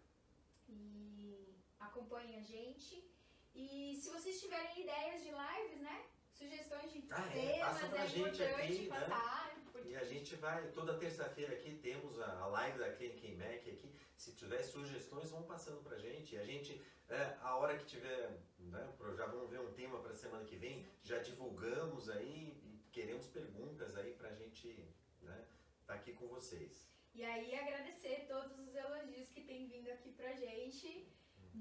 e 0.68 1.56
acompanhem 1.80 2.40
a 2.40 2.42
gente. 2.42 3.08
E 3.54 3.96
se 3.96 4.10
vocês 4.10 4.40
tiverem 4.40 4.82
ideias 4.82 5.22
de 5.22 5.30
lives, 5.30 5.82
né? 5.82 6.06
Sugestões 6.38 6.92
de 6.94 7.04
Ah, 7.12 7.26
é, 7.36 7.54
temas, 7.54 7.80
pra 7.90 8.04
é 8.04 8.08
gente 8.08 8.20
importante 8.20 8.62
aqui, 8.62 8.90
né? 8.90 9.00
passar. 9.00 9.56
porque- 9.72 9.90
E 9.90 9.96
a 9.96 10.04
gente 10.04 10.36
vai, 10.36 10.68
toda 10.72 10.98
terça-feira 10.98 11.54
aqui 11.54 11.76
temos 11.82 12.20
a, 12.20 12.46
live 12.48 12.78
da 12.80 12.92
Clínica 12.94 13.26
IMEC 13.28 13.72
aqui. 13.72 13.92
Se 14.16 14.32
tiver 14.34 14.62
sugestões, 14.64 15.32
vão 15.32 15.44
passando 15.44 15.82
pra 15.84 15.98
gente. 15.98 16.36
E 16.36 16.38
a 16.38 16.44
gente, 16.44 16.82
é, 17.10 17.38
a 17.42 17.56
hora 17.56 17.78
que 17.78 17.86
tiver, 17.86 18.40
né, 18.60 18.94
já 19.16 19.26
vamos 19.26 19.50
ver 19.50 19.60
um 19.62 19.74
tema 19.74 20.00
para 20.00 20.14
semana 20.14 20.46
que 20.46 20.56
vem, 20.56 20.86
já 21.04 21.18
divulgamos 21.20 22.10
aí 22.10 22.56
queremos 22.92 23.28
perguntas 23.28 23.96
aí 23.96 24.14
pra 24.14 24.34
gente, 24.34 24.84
né, 25.22 25.46
tá 25.86 25.94
aqui 25.94 26.14
com 26.14 26.28
vocês. 26.28 26.88
E 27.14 27.24
aí 27.24 27.54
agradecer 27.56 28.26
todos 28.28 28.58
os 28.60 28.74
elogios 28.76 29.30
que 29.30 29.42
tem 29.42 29.68
vindo 29.68 29.88
aqui 29.92 30.12
pra 30.14 30.34
gente, 30.34 31.08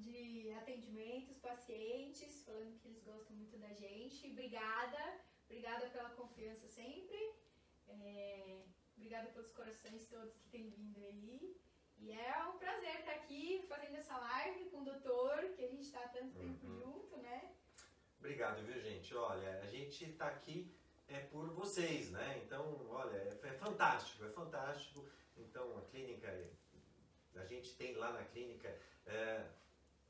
de 0.01 0.51
atendimentos, 0.53 1.39
pacientes, 1.39 2.43
falando 2.45 2.79
que 2.79 2.89
eles 2.89 3.03
gostam 3.03 3.37
muito 3.37 3.57
da 3.59 3.73
gente. 3.75 4.31
Obrigada, 4.31 5.21
obrigada 5.45 5.89
pela 5.91 6.11
confiança 6.11 6.67
sempre. 6.69 7.35
É, 7.89 8.63
obrigada 8.97 9.29
pelos 9.31 9.51
corações 9.53 10.07
todos 10.09 10.37
que 10.39 10.49
têm 10.49 10.69
vindo 10.71 11.05
aí. 11.05 11.57
E 11.99 12.13
é 12.13 12.45
um 12.49 12.59
prazer 12.59 13.01
estar 13.01 13.13
aqui 13.13 13.65
fazendo 13.69 13.97
essa 13.97 14.17
live 14.19 14.69
com 14.71 14.83
o 14.83 14.85
doutor, 14.85 15.39
que 15.55 15.65
a 15.65 15.69
gente 15.69 15.83
está 15.83 16.05
há 16.05 16.09
tanto 16.09 16.35
tempo 16.39 16.67
Uhum. 16.67 16.79
junto, 16.79 17.17
né? 17.19 17.55
Obrigado, 18.19 18.63
viu, 18.65 18.81
gente? 18.81 19.15
Olha, 19.15 19.61
a 19.63 19.67
gente 19.67 20.13
tá 20.13 20.29
aqui 20.29 20.75
é 21.09 21.21
por 21.21 21.49
vocês, 21.51 22.11
né? 22.11 22.43
Então, 22.45 22.85
olha, 22.91 23.17
é, 23.17 23.39
é 23.45 23.53
fantástico, 23.53 24.25
é 24.25 24.31
fantástico. 24.31 25.09
Então, 25.37 25.79
a 25.79 25.83
clínica, 25.83 26.29
a 27.37 27.45
gente 27.47 27.77
tem 27.77 27.95
lá 27.95 28.13
na 28.13 28.25
clínica 28.25 28.69
é, 29.07 29.47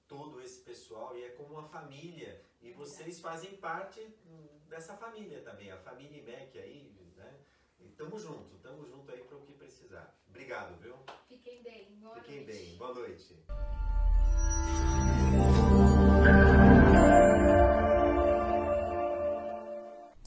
todo 0.09 0.41
esse 0.41 0.61
pessoal 0.61 1.17
e 1.17 1.25
é 1.25 1.31
como 1.31 1.55
uma 1.55 1.69
família. 1.69 2.43
E 2.61 2.73
vocês 2.73 3.21
fazem 3.21 3.57
parte 3.57 4.01
hum. 4.27 4.47
dessa 4.69 4.97
família 4.97 5.43
também, 5.43 5.71
a 5.71 5.79
família 5.79 6.19
IMEC 6.19 6.59
aí, 6.59 6.93
né? 7.17 7.35
E 7.79 7.89
tamo 7.91 8.19
junto, 8.19 8.57
tamo 8.59 8.85
junto 8.87 9.11
aí 9.13 9.23
para 9.25 9.37
o 9.37 9.43
que 9.43 9.53
precisar. 9.53 10.17
Obrigado, 10.29 10.77
viu? 10.81 10.97
Fiquem 11.29 11.63
bem, 11.63 11.97
boa 12.01 12.15
Fiquem 12.15 12.45
noite. 12.45 12.53
Fiquem 12.53 12.69
bem, 12.69 12.79
boa 12.79 12.95
noite. 12.95 13.37